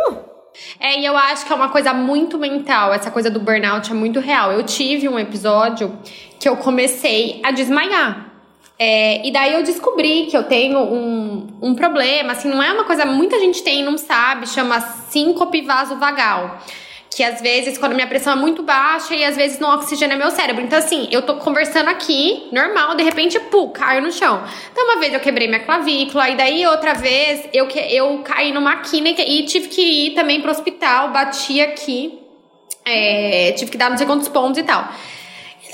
É, 0.80 1.00
e 1.00 1.06
eu 1.06 1.16
acho 1.16 1.46
que 1.46 1.54
é 1.54 1.56
uma 1.56 1.70
coisa 1.70 1.94
muito 1.94 2.36
mental, 2.40 2.92
essa 2.92 3.12
coisa 3.12 3.30
do 3.30 3.40
burnout 3.40 3.92
é 3.92 3.94
muito 3.94 4.20
real. 4.20 4.52
Eu 4.52 4.64
tive 4.64 5.08
um 5.08 5.20
episódio 5.20 5.96
que 6.40 6.50
eu 6.50 6.58
comecei 6.58 7.40
a 7.44 7.52
desmaiar. 7.52 8.31
É, 8.84 9.28
e 9.28 9.32
daí 9.32 9.54
eu 9.54 9.62
descobri 9.62 10.26
que 10.26 10.36
eu 10.36 10.42
tenho 10.42 10.80
um, 10.80 11.48
um 11.62 11.76
problema, 11.76 12.32
assim, 12.32 12.50
não 12.50 12.64
é 12.64 12.74
uma 12.74 12.84
coisa 12.84 13.06
muita 13.06 13.40
gente 13.40 13.62
tem 13.62 13.82
e 13.82 13.84
não 13.84 13.96
sabe, 13.96 14.50
chama 14.50 14.82
síncope 14.82 15.62
vasovagal 15.62 16.58
que 17.14 17.24
às 17.24 17.42
vezes, 17.42 17.78
quando 17.78 17.94
minha 17.94 18.08
pressão 18.08 18.34
é 18.34 18.36
muito 18.38 18.64
baixa 18.64 19.14
e 19.14 19.24
às 19.24 19.36
vezes 19.36 19.60
não 19.60 19.76
oxigena 19.76 20.16
meu 20.16 20.32
cérebro. 20.32 20.64
Então, 20.64 20.80
assim, 20.80 21.10
eu 21.12 21.22
tô 21.22 21.36
conversando 21.36 21.90
aqui, 21.90 22.48
normal, 22.54 22.96
de 22.96 23.04
repente, 23.04 23.38
pu, 23.38 23.70
caio 23.70 24.02
no 24.02 24.12
chão. 24.12 24.42
Então, 24.72 24.86
uma 24.86 24.98
vez 24.98 25.14
eu 25.14 25.20
quebrei 25.20 25.46
minha 25.46 25.60
clavícula, 25.60 26.30
e 26.30 26.36
daí 26.36 26.66
outra 26.66 26.94
vez 26.94 27.48
eu, 27.54 27.68
eu 27.68 28.20
caí 28.24 28.54
numa 28.54 28.78
quina 28.78 29.10
e 29.10 29.44
tive 29.44 29.68
que 29.68 29.82
ir 29.82 30.14
também 30.16 30.42
pro 30.42 30.50
hospital, 30.50 31.12
bati 31.12 31.60
aqui, 31.60 32.18
é, 32.86 33.52
tive 33.58 33.72
que 33.72 33.78
dar 33.78 33.90
não 33.90 33.98
sei 33.98 34.08
quantos 34.08 34.30
pontos 34.30 34.58
e 34.58 34.64
tal. 34.64 34.88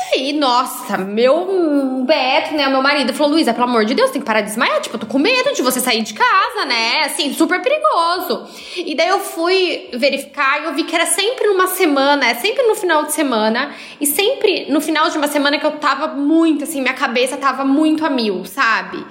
Daí, 0.10 0.32
nossa, 0.34 0.98
meu 0.98 2.04
Beto, 2.06 2.56
né, 2.56 2.68
meu 2.70 2.82
marido 2.82 3.14
falou, 3.14 3.34
Luísa, 3.34 3.54
pelo 3.54 3.66
amor 3.66 3.84
de 3.84 3.94
Deus, 3.94 4.12
tem 4.12 4.22
que 4.22 4.26
parar 4.26 4.42
de 4.42 4.48
desmaiar, 4.48 4.80
tipo, 4.80 4.96
eu 4.96 5.00
tô 5.00 5.06
com 5.06 5.20
medo 5.20 5.54
de 5.54 5.62
você 5.62 5.80
sair 5.80 6.02
de 6.02 6.14
casa, 6.14 6.66
né, 6.66 7.02
assim, 7.06 7.34
super 7.34 7.62
perigoso. 7.62 8.48
E 8.78 8.96
daí 8.96 9.10
eu 9.10 9.20
fui 9.20 9.90
verificar 9.94 10.62
e 10.62 10.66
eu 10.66 10.74
vi 10.74 10.84
que 10.84 10.96
era 10.96 11.06
sempre 11.06 11.48
numa 11.48 11.68
semana, 11.68 12.30
é 12.30 12.36
sempre 12.36 12.64
no 12.64 12.76
final 12.76 13.04
de 13.04 13.14
semana, 13.14 13.72
e 14.00 14.06
sempre 14.06 14.68
no 14.70 14.80
final 14.80 15.10
de 15.10 15.18
uma 15.18 15.28
semana 15.28 15.60
que 15.60 15.66
eu 15.66 15.72
tava 15.72 16.08
muito, 16.08 16.64
assim, 16.64 16.82
minha 16.82 16.94
cabeça 16.94 17.36
tava 17.36 17.66
muito 17.66 18.06
a 18.06 18.10
mil, 18.10 18.46
sabe? 18.46 19.06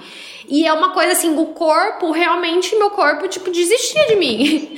E 0.47 0.65
é 0.65 0.71
uma 0.71 0.91
coisa 0.91 1.11
assim, 1.11 1.37
o 1.37 1.47
corpo, 1.47 2.11
realmente, 2.11 2.75
meu 2.77 2.89
corpo, 2.89 3.27
tipo, 3.27 3.51
desistia 3.51 4.07
de 4.07 4.15
mim. 4.15 4.77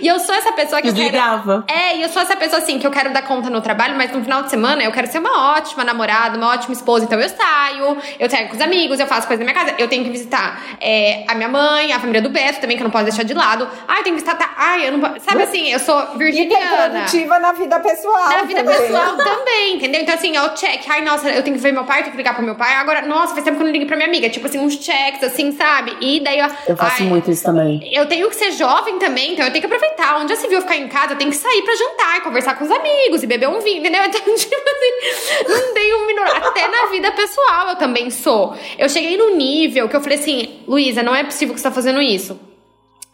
E, 0.00 0.06
eu 0.06 0.18
sou 0.20 0.34
essa 0.34 0.52
pessoa 0.52 0.80
que. 0.80 0.92
Desligava. 0.92 1.64
Quero, 1.66 1.80
é, 1.80 1.96
e 1.96 2.02
eu 2.02 2.08
sou 2.08 2.22
essa 2.22 2.36
pessoa 2.36 2.62
assim, 2.62 2.78
que 2.78 2.86
eu 2.86 2.90
quero 2.90 3.12
dar 3.12 3.22
conta 3.22 3.50
no 3.50 3.60
trabalho, 3.60 3.96
mas 3.96 4.12
no 4.12 4.22
final 4.22 4.42
de 4.42 4.50
semana 4.50 4.82
eu 4.82 4.92
quero 4.92 5.10
ser 5.10 5.18
uma 5.18 5.56
ótima 5.56 5.82
namorada, 5.82 6.36
uma 6.36 6.48
ótima 6.48 6.72
esposa. 6.72 7.04
Então 7.04 7.18
eu 7.18 7.28
saio, 7.28 7.96
eu 8.18 8.30
saio 8.30 8.48
com 8.48 8.54
os 8.54 8.60
amigos, 8.60 9.00
eu 9.00 9.06
faço 9.06 9.26
coisas 9.26 9.44
na 9.44 9.52
minha 9.52 9.64
casa. 9.64 9.74
Eu 9.78 9.88
tenho 9.88 10.04
que 10.04 10.10
visitar 10.10 10.62
é, 10.80 11.24
a 11.26 11.34
minha 11.34 11.48
mãe, 11.48 11.92
a 11.92 11.98
família 11.98 12.22
do 12.22 12.30
Beto 12.30 12.60
também, 12.60 12.76
que 12.76 12.82
eu 12.82 12.84
não 12.84 12.90
posso 12.90 13.04
deixar 13.04 13.24
de 13.24 13.34
lado. 13.34 13.68
Ai, 13.88 14.00
eu 14.00 14.04
tenho 14.04 14.16
que 14.16 14.22
visitar. 14.22 14.38
Tá, 14.38 14.54
ai, 14.56 14.88
eu 14.88 14.96
não. 14.96 15.20
Sabe 15.20 15.42
assim, 15.42 15.70
eu 15.70 15.78
sou 15.78 16.16
virginiana. 16.16 16.86
E 16.86 16.90
produtiva 16.90 17.38
na 17.38 17.52
vida 17.52 17.80
pessoal. 17.80 18.28
Na 18.28 18.42
vida 18.42 18.62
também. 18.62 18.80
pessoal 18.80 19.16
também, 19.18 19.76
entendeu? 19.76 20.02
Então, 20.02 20.14
assim, 20.14 20.36
eu 20.36 20.54
check. 20.54 20.82
Ai, 20.88 21.00
nossa, 21.02 21.28
eu 21.30 21.42
tenho 21.42 21.56
que 21.56 21.62
ver 21.62 21.72
meu 21.72 21.84
pai, 21.84 22.00
eu 22.00 22.04
tenho 22.04 22.12
que 22.12 22.18
ligar 22.18 22.34
pro 22.34 22.44
meu 22.44 22.54
pai. 22.54 22.74
Agora, 22.74 23.02
nossa, 23.02 23.32
faz 23.32 23.44
tempo 23.44 23.56
que 23.56 23.62
eu 23.62 23.66
não 23.66 23.72
ligo 23.72 23.86
pra 23.86 23.96
minha 23.96 24.08
amiga. 24.08 24.28
Tipo 24.28 24.46
assim, 24.46 24.59
uns 24.60 24.74
checks, 24.74 25.22
assim, 25.22 25.52
sabe? 25.52 25.96
E 26.00 26.20
daí, 26.20 26.40
ó. 26.40 26.48
Eu 26.68 26.76
faço 26.76 27.02
ai, 27.02 27.08
muito 27.08 27.30
isso 27.30 27.44
também. 27.44 27.80
Eu 27.92 28.06
tenho 28.06 28.28
que 28.28 28.36
ser 28.36 28.52
jovem 28.52 28.98
também, 28.98 29.32
então 29.32 29.44
eu 29.44 29.52
tenho 29.52 29.66
que 29.66 29.72
aproveitar. 29.72 30.18
Onde 30.18 30.34
já 30.34 30.40
se 30.40 30.48
viu 30.48 30.60
ficar 30.60 30.76
em 30.76 30.88
casa, 30.88 31.14
eu 31.14 31.18
tenho 31.18 31.30
que 31.30 31.36
sair 31.36 31.62
pra 31.62 31.74
jantar, 31.74 32.22
conversar 32.22 32.56
com 32.56 32.64
os 32.64 32.70
amigos 32.70 33.22
e 33.22 33.26
beber 33.26 33.48
um 33.48 33.60
vinho, 33.60 33.78
entendeu? 33.78 34.00
Então, 34.10 34.34
tipo 34.34 34.54
assim, 34.54 35.48
não 35.48 35.74
tem 35.74 35.94
um 35.94 36.06
minuto. 36.06 36.30
Até 36.30 36.66
na 36.68 36.86
vida 36.90 37.12
pessoal 37.12 37.68
eu 37.68 37.76
também 37.76 38.10
sou. 38.10 38.56
Eu 38.78 38.88
cheguei 38.88 39.16
no 39.16 39.36
nível 39.36 39.88
que 39.88 39.94
eu 39.96 40.00
falei 40.00 40.18
assim, 40.18 40.60
Luísa, 40.66 41.02
não 41.02 41.14
é 41.14 41.22
possível 41.22 41.54
que 41.54 41.60
você 41.60 41.68
tá 41.68 41.74
fazendo 41.74 42.02
isso. 42.02 42.38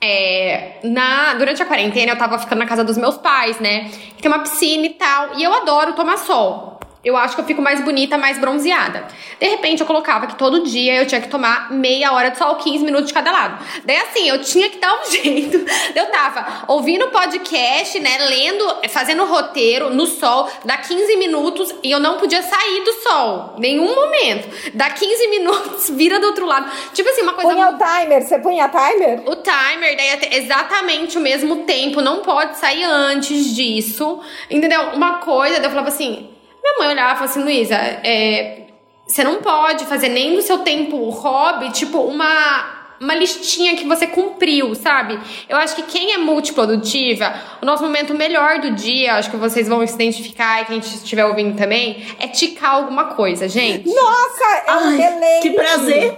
É, 0.00 0.79
na, 0.83 1.35
durante 1.35 1.62
a 1.62 1.67
quarentena 1.67 2.12
eu 2.12 2.17
tava 2.17 2.38
ficando 2.38 2.59
na 2.59 2.67
casa 2.67 2.83
dos 2.85 2.97
meus 2.97 3.17
pais, 3.17 3.59
né? 3.61 3.91
Que 4.17 4.23
tem 4.23 4.31
uma 4.31 4.41
piscina 4.41 4.87
e 4.87 4.91
tal. 4.91 5.38
E 5.38 5.43
eu 5.43 5.53
adoro 5.53 5.93
tomar 5.93 6.19
sol 6.19 6.75
eu 7.07 7.17
acho 7.17 7.37
que 7.37 7.41
eu 7.41 7.47
fico 7.47 7.63
mais 7.63 7.81
bonita, 7.81 8.19
mais 8.19 8.37
bronzeada. 8.37 9.07
De 9.39 9.47
repente, 9.47 9.81
eu 9.81 9.87
colocava 9.87 10.27
que 10.27 10.35
todo 10.35 10.65
dia 10.65 10.97
eu 10.97 11.07
tinha 11.07 11.21
que 11.21 11.29
tomar 11.29 11.71
meia 11.71 12.11
hora 12.13 12.31
de 12.31 12.39
sol, 12.39 12.57
15 12.57 12.85
minutos 12.85 13.07
de 13.07 13.15
cada 13.15 13.31
lado. 13.31 13.65
Daí, 13.85 13.97
assim, 13.99 14.29
eu 14.29 14.43
tinha 14.43 14.69
que 14.69 14.79
dar 14.79 14.93
um 14.93 15.05
jeito. 15.09 15.65
Eu 15.95 16.07
tava 16.07 16.65
ouvindo 16.67 17.07
podcast, 17.07 18.01
né, 18.01 18.19
lendo, 18.27 18.65
fazendo 18.89 19.25
roteiro 19.25 19.95
no 19.95 20.05
sol, 20.05 20.51
dá 20.65 20.79
15 20.79 21.17
minutos 21.17 21.73
e 21.81 21.93
eu 21.93 22.01
não 22.01 22.19
podia 22.19 22.43
sair 22.43 22.83
do 22.83 22.93
sol. 22.95 23.55
Nenhum 23.57 23.95
momento. 23.95 24.73
Dá 24.75 24.91
15 24.91 25.29
minutos, 25.31 25.91
vira 25.91 26.19
do 26.19 26.27
outro 26.27 26.45
lado. 26.45 26.69
Tipo 26.93 27.09
assim, 27.09 27.23
uma 27.23 27.35
coisa. 27.35 27.53
Punha 27.53 27.69
o 27.69 27.79
timer, 27.79 28.23
você 28.23 28.39
punha 28.41 28.69
timer? 28.69 29.23
O 29.27 29.37
timer, 29.37 29.97
daí 29.97 30.09
é 30.09 30.39
exatamente 30.39 31.17
o 31.17 31.21
mesmo 31.21 31.59
tempo, 31.59 32.01
não 32.01 32.19
pode 32.19 32.59
sair 32.59 32.83
antes 32.83 33.55
disso. 33.55 34.19
Entendeu? 34.51 34.89
Uma 34.95 35.19
coisa, 35.19 35.55
daí 35.57 35.67
eu 35.67 35.71
falava 35.71 35.89
assim 35.89 36.35
minha 36.67 36.79
mãe 36.79 36.89
olhava 36.89 37.13
e 37.13 37.15
falava 37.15 37.25
assim, 37.25 37.43
Luísa, 37.43 37.77
é, 37.77 38.63
você 39.07 39.23
não 39.23 39.41
pode 39.41 39.85
fazer 39.87 40.09
nem 40.09 40.35
do 40.35 40.43
seu 40.43 40.59
tempo 40.59 41.09
hobby, 41.11 41.71
tipo, 41.71 41.99
uma 41.99 42.75
uma 43.00 43.15
listinha 43.15 43.76
que 43.76 43.87
você 43.87 44.07
cumpriu, 44.07 44.75
sabe? 44.75 45.19
Eu 45.49 45.57
acho 45.57 45.75
que 45.76 45.83
quem 45.83 46.12
é 46.12 46.19
multiprodutiva, 46.19 47.35
o 47.62 47.67
nosso 47.67 47.83
momento 47.83 48.15
melhor 48.15 48.59
do 48.59 48.71
dia, 48.73 49.15
acho 49.15 49.31
que 49.31 49.37
vocês 49.37 49.69
vão 49.69 49.87
se 49.87 49.95
identificar 49.95 50.62
e 50.62 50.65
quem 50.67 50.79
estiver 50.79 51.25
ouvindo 51.25 51.57
também, 51.57 52.07
é 52.19 52.29
ticar 52.29 52.75
alguma 52.75 53.15
coisa, 53.15 53.49
gente. 53.49 53.88
Nossa, 53.88 54.45
é 54.67 54.76
um 54.76 54.97
deleite. 54.97 55.49
Que 55.49 55.50
prazer! 55.50 56.17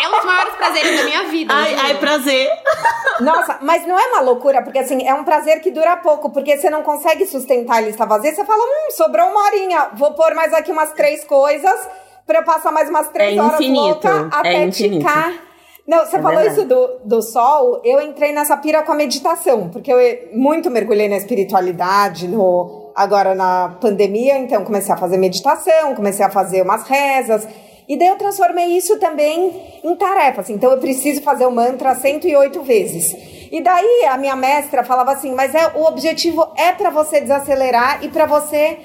É 0.00 0.08
um 0.08 0.12
dos 0.12 0.24
maiores 0.24 0.54
prazeres 0.54 0.98
da 0.98 1.04
minha 1.04 1.24
vida. 1.24 1.52
Ai, 1.52 1.74
ai, 1.74 1.94
prazer. 1.98 2.48
Nossa, 3.20 3.58
mas 3.62 3.86
não 3.86 3.98
é 3.98 4.06
uma 4.06 4.20
loucura, 4.20 4.62
porque 4.62 4.78
assim, 4.78 5.06
é 5.06 5.12
um 5.12 5.24
prazer 5.24 5.60
que 5.60 5.70
dura 5.70 5.96
pouco, 5.96 6.30
porque 6.30 6.56
você 6.56 6.70
não 6.70 6.82
consegue 6.82 7.26
sustentar 7.26 7.78
a 7.78 7.80
lista 7.80 8.06
vazia, 8.06 8.32
você 8.32 8.44
fala, 8.44 8.62
hum, 8.62 8.90
sobrou 8.92 9.26
uma 9.26 9.44
horinha, 9.44 9.88
vou 9.94 10.14
pôr 10.14 10.34
mais 10.34 10.52
aqui 10.52 10.70
umas 10.70 10.92
três 10.92 11.24
coisas 11.24 11.88
pra 12.26 12.40
eu 12.40 12.44
passar 12.44 12.70
mais 12.70 12.88
umas 12.88 13.08
três 13.08 13.36
é 13.36 13.40
horas 13.40 13.54
infinito, 13.54 14.06
louca 14.06 14.28
até 14.30 14.54
é 14.54 14.64
infinito. 14.66 14.98
ticar 14.98 15.47
não, 15.88 16.04
você 16.04 16.18
é 16.18 16.20
falou 16.20 16.38
verdade. 16.38 16.60
isso 16.60 16.68
do, 16.68 17.00
do 17.02 17.22
sol, 17.22 17.80
eu 17.82 17.98
entrei 18.02 18.30
nessa 18.30 18.54
pira 18.58 18.82
com 18.82 18.92
a 18.92 18.94
meditação, 18.94 19.70
porque 19.70 19.90
eu 19.90 19.98
muito 20.34 20.70
mergulhei 20.70 21.08
na 21.08 21.16
espiritualidade, 21.16 22.28
no, 22.28 22.92
agora 22.94 23.34
na 23.34 23.78
pandemia, 23.80 24.36
então 24.36 24.62
comecei 24.66 24.92
a 24.92 24.98
fazer 24.98 25.16
meditação, 25.16 25.94
comecei 25.94 26.26
a 26.26 26.28
fazer 26.28 26.60
umas 26.60 26.82
rezas, 26.82 27.48
e 27.88 27.96
daí 27.96 28.08
eu 28.08 28.16
transformei 28.16 28.66
isso 28.76 28.98
também 28.98 29.80
em 29.82 29.96
tarefas. 29.96 30.50
Então 30.50 30.70
eu 30.70 30.76
preciso 30.76 31.22
fazer 31.22 31.46
o 31.46 31.50
mantra 31.50 31.94
108 31.94 32.62
vezes. 32.62 33.16
E 33.50 33.62
daí 33.62 34.04
a 34.10 34.18
minha 34.18 34.36
mestra 34.36 34.84
falava 34.84 35.12
assim: 35.12 35.34
"Mas 35.34 35.54
é 35.54 35.68
o 35.68 35.84
objetivo 35.84 36.46
é 36.54 36.70
para 36.72 36.90
você 36.90 37.18
desacelerar 37.18 38.04
e 38.04 38.08
para 38.08 38.26
você 38.26 38.76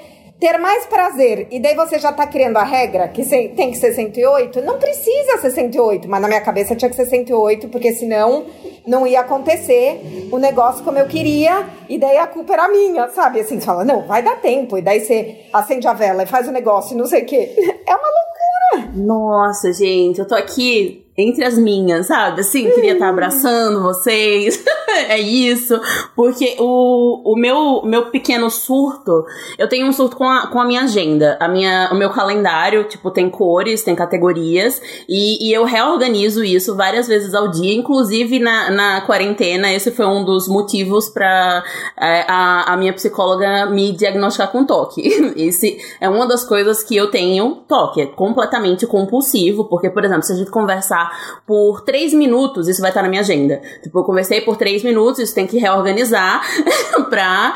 ter 0.44 0.58
mais 0.58 0.84
prazer. 0.84 1.48
E 1.50 1.58
daí 1.58 1.74
você 1.74 1.98
já 1.98 2.12
tá 2.12 2.26
criando 2.26 2.58
a 2.58 2.64
regra 2.64 3.08
que 3.08 3.24
tem 3.24 3.70
que 3.70 3.78
ser 3.78 3.94
108? 3.94 4.60
Não 4.60 4.78
precisa 4.78 5.38
ser 5.38 5.50
108, 5.50 6.06
mas 6.06 6.20
na 6.20 6.28
minha 6.28 6.42
cabeça 6.42 6.76
tinha 6.76 6.90
que 6.90 6.94
ser 6.94 7.06
108, 7.06 7.68
porque 7.68 7.94
senão 7.94 8.44
não 8.86 9.06
ia 9.06 9.20
acontecer 9.20 10.28
o 10.30 10.36
negócio 10.36 10.84
como 10.84 10.98
eu 10.98 11.06
queria, 11.06 11.64
e 11.88 11.96
daí 11.96 12.18
a 12.18 12.26
culpa 12.26 12.52
era 12.52 12.68
minha, 12.68 13.08
sabe? 13.08 13.40
Assim, 13.40 13.58
você 13.58 13.64
fala, 13.64 13.86
não, 13.86 14.06
vai 14.06 14.22
dar 14.22 14.36
tempo, 14.36 14.76
e 14.76 14.82
daí 14.82 15.00
você 15.00 15.46
acende 15.50 15.88
a 15.88 15.94
vela 15.94 16.24
e 16.24 16.26
faz 16.26 16.46
o 16.46 16.52
negócio 16.52 16.94
e 16.94 16.98
não 16.98 17.06
sei 17.06 17.22
o 17.22 17.26
quê. 17.26 17.54
É 17.86 17.94
uma 17.94 18.08
loucura! 18.08 18.92
Nossa, 18.96 19.72
gente, 19.72 20.18
eu 20.18 20.26
tô 20.26 20.34
aqui 20.34 21.06
entre 21.16 21.44
as 21.44 21.56
minhas, 21.56 22.06
sabe? 22.06 22.40
Assim, 22.40 22.70
queria 22.70 22.94
estar 22.94 23.08
abraçando 23.08 23.82
vocês. 23.82 24.62
é 24.96 25.18
isso. 25.18 25.80
Porque 26.14 26.56
o, 26.58 27.32
o 27.32 27.36
meu, 27.36 27.82
meu 27.84 28.06
pequeno 28.06 28.50
surto, 28.50 29.24
eu 29.58 29.68
tenho 29.68 29.86
um 29.86 29.92
surto 29.92 30.16
com 30.16 30.24
a, 30.24 30.46
com 30.46 30.60
a 30.60 30.64
minha 30.64 30.82
agenda. 30.82 31.36
A 31.40 31.48
minha, 31.48 31.90
o 31.92 31.96
meu 31.96 32.10
calendário, 32.10 32.84
tipo, 32.84 33.10
tem 33.10 33.28
cores, 33.28 33.82
tem 33.82 33.94
categorias, 33.94 34.80
e, 35.08 35.48
e 35.48 35.52
eu 35.52 35.64
reorganizo 35.64 36.44
isso 36.44 36.76
várias 36.76 37.06
vezes 37.06 37.34
ao 37.34 37.48
dia. 37.48 37.74
Inclusive, 37.74 38.38
na, 38.38 38.70
na 38.70 39.00
quarentena, 39.02 39.72
esse 39.72 39.90
foi 39.90 40.06
um 40.06 40.24
dos 40.24 40.48
motivos 40.48 41.08
para 41.08 41.64
é, 42.00 42.24
a, 42.28 42.72
a 42.72 42.76
minha 42.76 42.92
psicóloga 42.92 43.66
me 43.66 43.92
diagnosticar 43.92 44.50
com 44.50 44.64
toque. 44.64 45.02
Esse 45.36 45.78
é 46.00 46.08
uma 46.08 46.26
das 46.26 46.44
coisas 46.44 46.82
que 46.82 46.96
eu 46.96 47.10
tenho 47.10 47.56
toque. 47.68 48.00
É 48.02 48.06
completamente 48.06 48.86
compulsivo, 48.86 49.64
porque, 49.64 49.90
por 49.90 50.04
exemplo, 50.04 50.22
se 50.22 50.32
a 50.32 50.36
gente 50.36 50.50
conversar 50.50 51.40
por 51.46 51.82
três 51.82 52.12
minutos, 52.12 52.68
isso 52.68 52.80
vai 52.80 52.90
estar 52.90 53.02
na 53.02 53.08
minha 53.08 53.20
agenda. 53.20 53.60
Tipo, 53.82 54.00
eu 54.00 54.04
conversei 54.04 54.40
por 54.40 54.56
três 54.56 54.83
minutos, 54.84 55.32
tem 55.32 55.46
que 55.46 55.58
reorganizar 55.58 56.42
pra. 57.10 57.54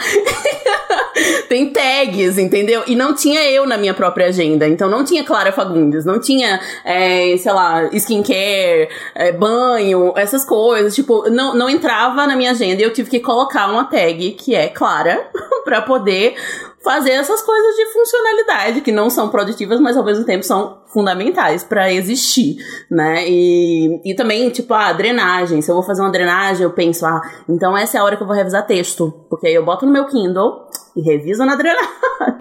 tem 1.48 1.70
tags, 1.70 2.38
entendeu? 2.38 2.82
E 2.86 2.94
não 2.94 3.14
tinha 3.14 3.50
eu 3.50 3.66
na 3.66 3.76
minha 3.76 3.94
própria 3.94 4.26
agenda. 4.26 4.66
Então 4.68 4.88
não 4.88 5.04
tinha 5.04 5.24
Clara 5.24 5.52
Fagundes, 5.52 6.04
não 6.04 6.20
tinha, 6.20 6.60
é, 6.84 7.36
sei 7.36 7.52
lá, 7.52 7.88
skincare, 7.92 8.88
é, 9.14 9.32
banho, 9.32 10.12
essas 10.16 10.44
coisas. 10.44 10.94
Tipo, 10.94 11.28
não, 11.30 11.54
não 11.54 11.68
entrava 11.68 12.26
na 12.26 12.36
minha 12.36 12.52
agenda 12.52 12.80
e 12.80 12.84
eu 12.84 12.92
tive 12.92 13.10
que 13.10 13.20
colocar 13.20 13.68
uma 13.68 13.84
tag 13.84 14.32
que 14.32 14.54
é 14.54 14.68
Clara 14.68 15.28
pra 15.64 15.82
poder 15.82 16.34
fazer 16.82 17.10
essas 17.10 17.42
coisas 17.42 17.76
de 17.76 17.86
funcionalidade 17.86 18.80
que 18.80 18.92
não 18.92 19.10
são 19.10 19.28
produtivas, 19.28 19.80
mas 19.80 19.96
ao 19.96 20.04
mesmo 20.04 20.24
tempo 20.24 20.44
são 20.44 20.78
fundamentais 20.86 21.64
para 21.64 21.92
existir, 21.92 22.56
né? 22.90 23.28
E, 23.28 24.00
e 24.04 24.14
também, 24.14 24.48
tipo, 24.50 24.72
a 24.72 24.92
drenagem. 24.92 25.60
Se 25.60 25.70
eu 25.70 25.74
vou 25.74 25.84
fazer 25.84 26.00
uma 26.00 26.10
drenagem, 26.10 26.62
eu 26.62 26.70
penso, 26.70 27.04
ah, 27.04 27.20
então 27.48 27.76
essa 27.76 27.98
é 27.98 28.00
a 28.00 28.04
hora 28.04 28.16
que 28.16 28.22
eu 28.22 28.26
vou 28.26 28.36
revisar 28.36 28.66
texto. 28.66 29.12
Porque 29.28 29.46
aí 29.46 29.54
eu 29.54 29.64
boto 29.64 29.84
no 29.84 29.92
meu 29.92 30.06
Kindle 30.06 30.66
e 30.96 31.02
reviso 31.02 31.44
na 31.44 31.56
drenagem. 31.56 31.88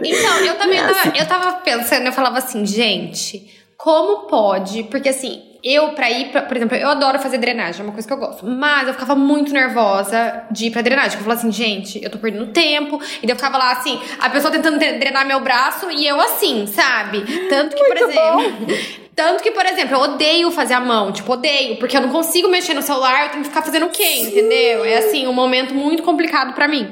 Então, 0.04 0.40
eu 0.46 0.58
também 0.58 0.80
é 0.80 0.88
tava, 0.88 1.18
eu 1.18 1.28
tava 1.28 1.52
pensando, 1.60 2.06
eu 2.06 2.14
falava 2.14 2.38
assim, 2.38 2.66
gente, 2.66 3.57
como 3.88 4.28
pode? 4.28 4.84
Porque 4.84 5.08
assim, 5.08 5.42
eu, 5.64 5.92
pra 5.92 6.12
ir, 6.12 6.30
pra, 6.30 6.42
por 6.42 6.58
exemplo, 6.58 6.76
eu 6.76 6.90
adoro 6.90 7.20
fazer 7.20 7.38
drenagem, 7.38 7.80
é 7.80 7.84
uma 7.86 7.94
coisa 7.94 8.06
que 8.06 8.14
eu 8.14 8.18
gosto. 8.18 8.46
Mas 8.46 8.86
eu 8.86 8.94
ficava 8.94 9.16
muito 9.16 9.54
nervosa 9.54 10.44
de 10.52 10.66
ir 10.66 10.72
pra 10.72 10.82
drenagem. 10.82 11.18
Eu 11.18 11.24
falava 11.24 11.40
assim, 11.40 11.54
gente, 11.54 12.04
eu 12.04 12.10
tô 12.10 12.18
perdendo 12.18 12.48
tempo. 12.48 13.02
E 13.24 13.26
daí 13.26 13.32
eu 13.32 13.38
ficava 13.38 13.58
lá 13.58 13.72
assim, 13.72 13.98
a 14.20 14.30
pessoa 14.30 14.52
tentando 14.52 14.78
drenar 14.78 15.26
meu 15.26 15.40
braço 15.40 15.90
e 15.90 16.06
eu 16.06 16.20
assim, 16.20 16.68
sabe? 16.68 17.22
Tanto 17.48 17.78
que, 17.78 17.82
muito 17.82 17.98
por 17.98 18.10
exemplo. 18.10 18.78
Tanto 19.16 19.42
que, 19.42 19.52
por 19.52 19.66
exemplo, 19.66 19.96
eu 19.96 20.02
odeio 20.02 20.52
fazer 20.52 20.74
a 20.74 20.82
mão, 20.82 21.14
tipo, 21.14 21.32
odeio, 21.32 21.78
porque 21.78 21.96
eu 21.96 22.02
não 22.02 22.10
consigo 22.10 22.50
mexer 22.50 22.74
no 22.74 22.82
celular, 22.82 23.24
eu 23.24 23.30
tenho 23.30 23.44
que 23.44 23.50
ficar 23.50 23.62
fazendo 23.62 23.86
o 23.86 23.90
quê, 23.90 24.04
Sim. 24.04 24.28
entendeu? 24.28 24.84
É 24.84 24.98
assim, 24.98 25.26
um 25.28 25.34
momento 25.34 25.74
muito 25.74 26.04
complicado 26.04 26.54
para 26.54 26.68
mim. 26.68 26.92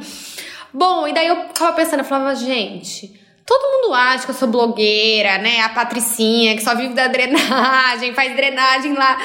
Bom, 0.74 1.10
e 1.10 1.14
daí 1.14 1.28
eu 1.28 1.36
ficava 1.50 1.74
pensando, 1.74 2.00
eu 2.00 2.06
falava, 2.06 2.34
gente, 2.36 3.25
Todo 3.46 3.72
mundo 3.72 3.94
acha 3.94 4.26
que 4.26 4.32
eu 4.32 4.36
sou 4.36 4.48
blogueira, 4.48 5.38
né? 5.38 5.62
A 5.62 5.70
Patricinha, 5.70 6.56
que 6.56 6.64
só 6.64 6.74
vive 6.74 6.96
da 6.96 7.08
drenagem, 7.08 8.12
faz 8.16 8.36
drenagem 8.36 8.94
lá. 8.94 9.20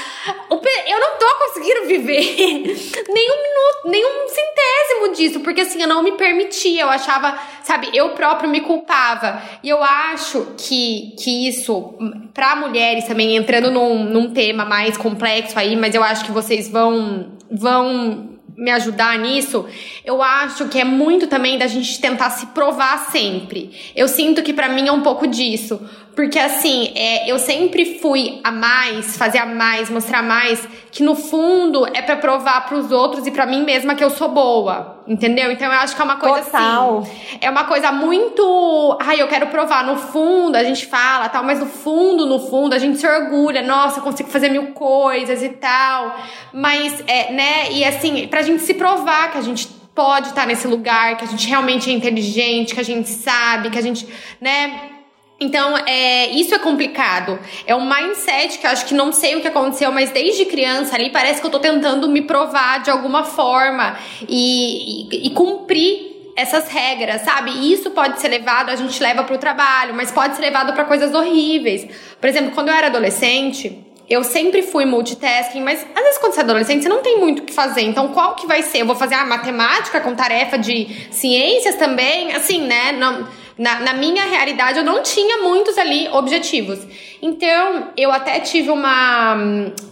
Eu 0.51 1.01
não 1.01 1.19
tô 1.19 1.27
conseguindo 1.39 1.87
viver 1.87 2.21
nem 3.09 3.31
um 3.31 3.43
minuto, 3.43 3.87
nem 3.87 4.05
um 4.05 4.29
centésimo 4.29 5.15
disso, 5.17 5.41
porque 5.41 5.63
assim, 5.63 5.81
eu 5.81 5.89
não 5.89 6.03
me 6.03 6.13
permitia. 6.13 6.83
Eu 6.83 6.91
achava, 6.91 7.39
sabe, 7.63 7.89
eu 7.95 8.11
próprio 8.11 8.51
me 8.51 8.61
culpava. 8.61 9.41
E 9.63 9.71
eu 9.71 9.83
acho 9.83 10.55
que, 10.59 11.15
que 11.19 11.49
isso, 11.49 11.95
para 12.35 12.57
mulheres 12.57 13.07
também, 13.07 13.37
entrando 13.37 13.71
num, 13.71 14.05
num 14.05 14.35
tema 14.35 14.67
mais 14.67 14.99
complexo 14.99 15.59
aí, 15.59 15.75
mas 15.77 15.95
eu 15.95 16.05
acho 16.05 16.27
que 16.27 16.33
vocês 16.33 16.69
vão, 16.69 17.39
vão 17.51 18.39
me 18.57 18.71
ajudar 18.71 19.19
nisso, 19.19 19.67
eu 20.05 20.23
acho 20.23 20.69
que 20.69 20.79
é 20.79 20.85
muito 20.85 21.27
também 21.27 21.59
da 21.59 21.67
gente 21.67 22.01
tentar 22.01 22.31
se 22.31 22.47
provar 22.47 23.11
sempre. 23.11 23.71
Eu 23.95 24.09
sinto 24.09 24.43
que 24.43 24.53
para 24.53 24.69
mim 24.69 24.89
é 24.89 24.93
um 24.93 25.03
pouco 25.03 25.27
disso. 25.27 25.81
Porque 26.15 26.39
assim, 26.39 26.93
é, 26.95 27.31
eu 27.31 27.39
sempre 27.39 27.99
fui 27.99 28.41
a 28.43 28.51
mais, 28.51 29.17
fazer 29.17 29.39
a 29.39 29.47
mais, 29.47 29.89
mostrar 29.89 30.23
mais, 30.23 30.67
que 30.91 31.03
no 31.03 31.15
fundo 31.15 31.87
é 31.87 32.03
para 32.03 32.17
provar 32.17 32.67
para 32.67 32.77
os 32.77 32.91
outros 32.91 33.27
e 33.27 33.31
para 33.31 33.47
mim 33.47 33.65
mesma 33.65 33.95
que 33.95 34.03
eu 34.03 34.11
sou 34.11 34.29
boa, 34.29 35.03
entendeu? 35.07 35.53
Então 35.53 35.73
eu 35.73 35.79
acho 35.79 35.95
que 35.95 36.03
é 36.03 36.05
uma 36.05 36.17
coisa 36.17 36.45
Total. 36.45 36.99
assim, 36.99 37.39
é 37.41 37.49
uma 37.49 37.65
coisa 37.65 37.93
muito, 37.93 38.99
ai, 39.01 39.23
eu 39.23 39.29
quero 39.29 39.47
provar. 39.47 39.85
No 39.85 39.97
fundo 39.97 40.57
a 40.57 40.65
gente 40.65 40.87
fala, 40.87 41.29
tal, 41.29 41.45
mas 41.45 41.61
no 41.61 41.67
fundo, 41.67 42.27
no 42.27 42.39
fundo 42.39 42.75
a 42.75 42.79
gente 42.79 42.99
se 42.99 43.07
orgulha, 43.07 43.63
nossa, 43.63 44.01
eu 44.01 44.03
consigo 44.03 44.29
fazer 44.29 44.49
mil 44.49 44.73
coisas 44.73 45.43
e 45.43 45.49
tal. 45.51 46.17
Mas 46.53 47.03
é, 47.07 47.33
né? 47.33 47.73
E 47.73 47.85
assim, 47.85 48.27
pra 48.27 48.43
gente 48.43 48.63
se 48.63 48.75
provar 48.75 49.31
que 49.31 49.39
a 49.39 49.43
gente 49.43 49.69
pode 49.95 50.29
estar 50.29 50.47
nesse 50.47 50.67
lugar, 50.67 51.17
que 51.17 51.25
a 51.25 51.29
gente 51.29 51.47
realmente 51.49 51.91
é 51.91 51.93
inteligente, 51.93 52.75
que 52.75 52.81
a 52.81 52.85
gente 52.85 53.09
sabe, 53.09 53.71
que 53.71 53.79
a 53.79 53.83
gente, 53.83 54.07
né, 54.41 55.00
então, 55.41 55.75
é, 55.87 56.29
isso 56.33 56.55
é 56.55 56.59
complicado. 56.59 57.39
É 57.67 57.75
um 57.75 57.89
mindset 57.89 58.59
que 58.59 58.67
eu 58.67 58.71
acho 58.71 58.85
que 58.85 58.93
não 58.93 59.11
sei 59.11 59.37
o 59.37 59.41
que 59.41 59.49
aconteceu, 59.49 59.91
mas 59.91 60.11
desde 60.11 60.45
criança 60.45 60.95
ali 60.95 61.09
parece 61.09 61.41
que 61.41 61.47
eu 61.47 61.51
tô 61.51 61.59
tentando 61.59 62.07
me 62.11 62.21
provar 62.21 62.83
de 62.83 62.91
alguma 62.91 63.25
forma 63.25 63.97
e, 64.29 65.09
e, 65.11 65.27
e 65.29 65.31
cumprir 65.31 66.11
essas 66.37 66.69
regras, 66.69 67.23
sabe? 67.23 67.73
Isso 67.73 67.91
pode 67.91 68.21
ser 68.21 68.29
levado, 68.29 68.69
a 68.69 68.77
gente 68.77 69.03
leva 69.03 69.25
para 69.25 69.35
o 69.35 69.39
trabalho, 69.39 69.95
mas 69.95 70.13
pode 70.13 70.37
ser 70.37 70.43
levado 70.43 70.75
para 70.75 70.85
coisas 70.85 71.15
horríveis. 71.15 71.87
Por 72.21 72.29
exemplo, 72.29 72.53
quando 72.53 72.69
eu 72.69 72.75
era 72.75 72.89
adolescente, 72.89 73.87
eu 74.11 74.23
sempre 74.23 74.63
fui 74.63 74.85
multitasking, 74.85 75.63
mas 75.63 75.87
às 75.95 76.03
vezes 76.03 76.19
quando 76.19 76.35
você 76.35 76.41
é 76.41 76.43
adolescente, 76.43 76.83
você 76.83 76.89
não 76.89 77.01
tem 77.01 77.19
muito 77.19 77.41
o 77.41 77.43
que 77.45 77.53
fazer. 77.53 77.83
Então, 77.83 78.09
qual 78.09 78.35
que 78.35 78.47
vai 78.47 78.63
ser? 78.63 78.83
Eu 78.83 78.87
vou 78.87 78.97
fazer 78.97 79.15
a 79.15 79.25
matemática 79.25 80.01
com 80.01 80.15
tarefa 80.15 80.59
de 80.59 81.09
ciências 81.11 81.77
também? 81.77 82.33
Assim, 82.33 82.61
né? 82.63 82.93
Não, 82.93 83.27
na, 83.61 83.81
na, 83.81 83.93
minha 83.93 84.25
realidade, 84.25 84.79
eu 84.79 84.85
não 84.85 85.03
tinha 85.03 85.43
muitos 85.43 85.77
ali 85.77 86.09
objetivos. 86.09 86.79
Então, 87.21 87.93
eu 87.97 88.11
até 88.11 88.41
tive 88.41 88.71
uma. 88.71 89.35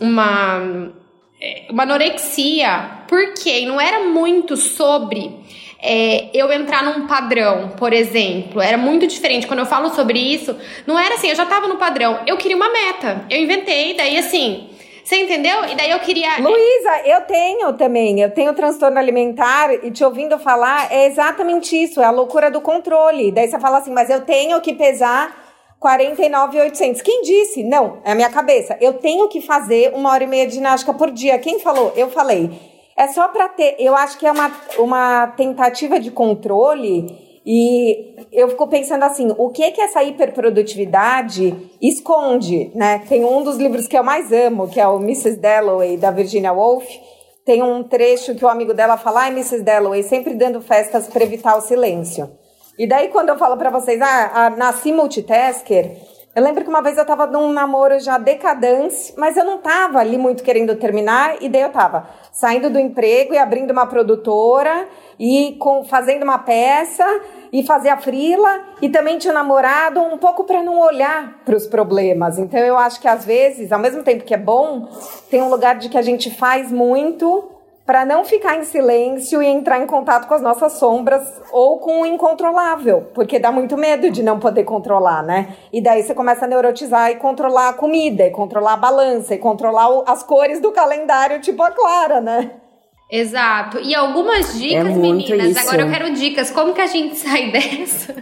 uma 0.01 0.91
é, 1.41 1.67
uma 1.71 1.85
anorexia, 1.85 3.05
porque 3.07 3.65
não 3.65 3.81
era 3.81 4.01
muito 4.01 4.57
sobre 4.57 5.31
é, 5.81 6.31
eu 6.35 6.51
entrar 6.51 6.83
num 6.83 7.07
padrão, 7.07 7.75
por 7.77 7.93
exemplo. 7.93 8.61
Era 8.61 8.77
muito 8.77 9.07
diferente. 9.07 9.47
Quando 9.47 9.61
eu 9.61 9.67
falo 9.67 9.91
sobre 9.95 10.19
isso, 10.19 10.57
não 10.87 10.99
era 10.99 11.15
assim, 11.15 11.29
eu 11.29 11.37
já 11.37 11.47
tava 11.47 11.69
no 11.69 11.77
padrão. 11.77 12.21
Eu 12.27 12.37
queria 12.37 12.57
uma 12.57 12.71
meta. 12.71 13.25
Eu 13.31 13.39
inventei, 13.39 13.95
daí 13.95 14.19
assim. 14.19 14.69
Você 15.09 15.23
entendeu? 15.23 15.65
E 15.65 15.75
daí 15.75 15.91
eu 15.91 16.01
queria. 16.01 16.39
Luísa, 16.39 17.01
eu 17.07 17.23
tenho 17.23 17.73
também. 17.73 18.21
Eu 18.21 18.31
tenho 18.31 18.53
transtorno 18.53 18.99
alimentar 18.99 19.73
e 19.83 19.91
te 19.91 20.05
ouvindo 20.05 20.39
falar 20.39 20.93
é 20.93 21.07
exatamente 21.07 21.75
isso. 21.83 22.03
É 22.03 22.05
a 22.05 22.11
loucura 22.11 22.51
do 22.51 22.61
controle. 22.61 23.33
Daí 23.33 23.49
você 23.49 23.59
fala 23.59 23.79
assim, 23.79 23.91
mas 23.91 24.11
eu 24.11 24.21
tenho 24.21 24.61
que 24.61 24.75
pesar 24.75 25.35
49,800. 25.81 27.01
Quem 27.01 27.23
disse? 27.23 27.65
Não, 27.65 28.03
é 28.05 28.13
a 28.13 28.15
minha 28.15 28.29
cabeça. 28.29 28.77
Eu 28.83 28.99
tenho 28.99 29.27
que 29.29 29.41
fazer 29.41 29.95
uma 29.95 30.13
hora 30.13 30.25
e 30.25 30.27
meia 30.27 30.47
de 30.47 30.57
ginástica 30.57 30.93
por 30.93 31.11
dia. 31.11 31.39
Quem 31.39 31.59
falou? 31.59 31.91
Eu 31.97 32.11
falei. 32.11 32.51
É 32.95 33.09
só 33.09 33.29
para 33.29 33.49
ter. 33.49 33.77
Eu 33.79 33.97
acho 33.97 34.19
que 34.19 34.27
é 34.27 34.31
uma, 34.31 34.53
uma 34.77 35.29
tentativa 35.29 35.99
de 35.99 36.11
controle 36.11 37.07
e 37.51 38.15
eu 38.31 38.51
fico 38.51 38.67
pensando 38.67 39.05
assim, 39.05 39.35
o 39.39 39.49
que 39.49 39.71
que 39.71 39.81
essa 39.81 40.03
hiperprodutividade 40.05 41.57
esconde, 41.81 42.71
né? 42.75 43.03
Tem 43.09 43.25
um 43.25 43.43
dos 43.43 43.57
livros 43.57 43.89
que 43.89 43.97
eu 43.97 44.05
mais 44.05 44.31
amo, 44.31 44.69
que 44.69 44.79
é 44.79 44.87
o 44.87 44.99
Mrs. 44.99 45.39
Dalloway, 45.39 45.97
da 45.97 46.11
Virginia 46.11 46.53
Woolf. 46.53 46.87
Tem 47.47 47.63
um 47.63 47.83
trecho 47.83 48.35
que 48.35 48.45
o 48.45 48.49
amigo 48.49 48.75
dela 48.75 48.99
fala, 48.99 49.23
ai, 49.23 49.31
Mrs. 49.31 49.63
Dalloway, 49.63 50.03
sempre 50.03 50.35
dando 50.35 50.61
festas 50.61 51.09
para 51.09 51.25
evitar 51.25 51.57
o 51.57 51.63
silêncio. 51.63 52.31
E 52.79 52.87
daí, 52.87 53.09
quando 53.09 53.31
eu 53.31 53.39
falo 53.39 53.57
para 53.57 53.71
vocês, 53.71 53.99
ah, 54.03 54.31
ah, 54.35 54.51
nasci 54.51 54.93
multitasker, 54.93 55.97
eu 56.39 56.45
lembro 56.45 56.63
que 56.63 56.71
uma 56.71 56.81
vez 56.81 56.97
eu 56.97 57.05
tava 57.05 57.27
num 57.27 57.53
namoro 57.53 57.99
já 57.99 58.17
decadente, 58.17 59.13
mas 59.17 59.37
eu 59.37 59.45
não 59.45 59.59
tava 59.59 59.99
ali 59.99 60.17
muito 60.17 60.45
querendo 60.45 60.77
terminar, 60.77 61.43
e 61.43 61.49
daí 61.49 61.63
eu 61.63 61.73
tava 61.73 62.07
saindo 62.31 62.71
do 62.71 62.79
emprego 62.79 63.35
e 63.35 63.39
abrindo 63.39 63.73
uma 63.73 63.87
produtora, 63.87 64.87
e 65.19 65.57
com, 65.59 65.83
fazendo 65.83 66.23
uma 66.23 66.39
peça, 66.39 67.05
e 67.53 67.63
fazer 67.63 67.89
a 67.89 67.97
frila 67.97 68.61
e 68.81 68.89
também 68.89 69.19
tinha 69.19 69.33
namorado 69.33 70.01
um 70.01 70.19
pouco 70.19 70.45
para 70.45 70.63
não 70.63 70.79
olhar 70.79 71.41
para 71.45 71.57
os 71.57 71.67
problemas. 71.67 72.39
Então 72.39 72.61
eu 72.61 72.77
acho 72.77 73.01
que 73.01 73.09
às 73.09 73.25
vezes, 73.25 73.73
ao 73.73 73.79
mesmo 73.79 74.03
tempo 74.03 74.25
que 74.25 74.35
é 74.35 74.39
bom, 74.39 74.89
tem 75.31 75.43
um 75.43 75.49
lugar 75.49 75.77
de 75.77 75.89
que 75.89 75.99
a 75.99 76.03
gente 76.03 76.31
faz 76.31 76.71
muito 76.71 77.53
para 77.89 78.05
não 78.05 78.23
ficar 78.23 78.59
em 78.59 78.65
silêncio 78.65 79.43
e 79.43 79.47
entrar 79.47 79.81
em 79.81 79.87
contato 79.87 80.29
com 80.29 80.35
as 80.35 80.43
nossas 80.43 80.75
sombras 80.75 81.27
ou 81.51 81.79
com 81.79 82.03
o 82.03 82.07
incontrolável, 82.07 83.09
porque 83.15 83.39
dá 83.39 83.51
muito 83.51 83.79
medo 83.79 84.11
de 84.11 84.23
não 84.23 84.39
poder 84.39 84.65
controlar, 84.65 85.23
né? 85.23 85.57
E 85.73 85.81
daí 85.81 86.03
você 86.03 86.15
começa 86.15 86.45
a 86.45 86.49
neurotizar 86.49 87.11
e 87.11 87.17
controlar 87.17 87.71
a 87.71 87.73
comida, 87.73 88.27
e 88.27 88.31
controlar 88.31 88.75
a 88.75 88.77
balança, 88.77 89.35
e 89.35 89.39
controlar 89.39 90.03
as 90.07 90.23
cores 90.23 90.61
do 90.61 90.71
calendário, 90.71 91.41
tipo 91.41 91.63
a 91.63 91.71
Clara, 91.71 92.21
né? 92.21 92.51
Exato. 93.11 93.79
E 93.79 93.95
algumas 93.95 94.55
É 94.55 94.59
dicas, 94.59 94.89
muito 94.89 95.31
meninas. 95.31 95.57
isso. 95.57 95.61
Agora 95.61 95.83
eu 95.83 95.91
quero 95.91 96.15
dicas. 96.15 96.51
Como 96.51 96.75
que 96.75 96.81
a 96.81 96.87
gente 96.87 97.17
sai 97.19 97.51
dessa? 97.51 98.15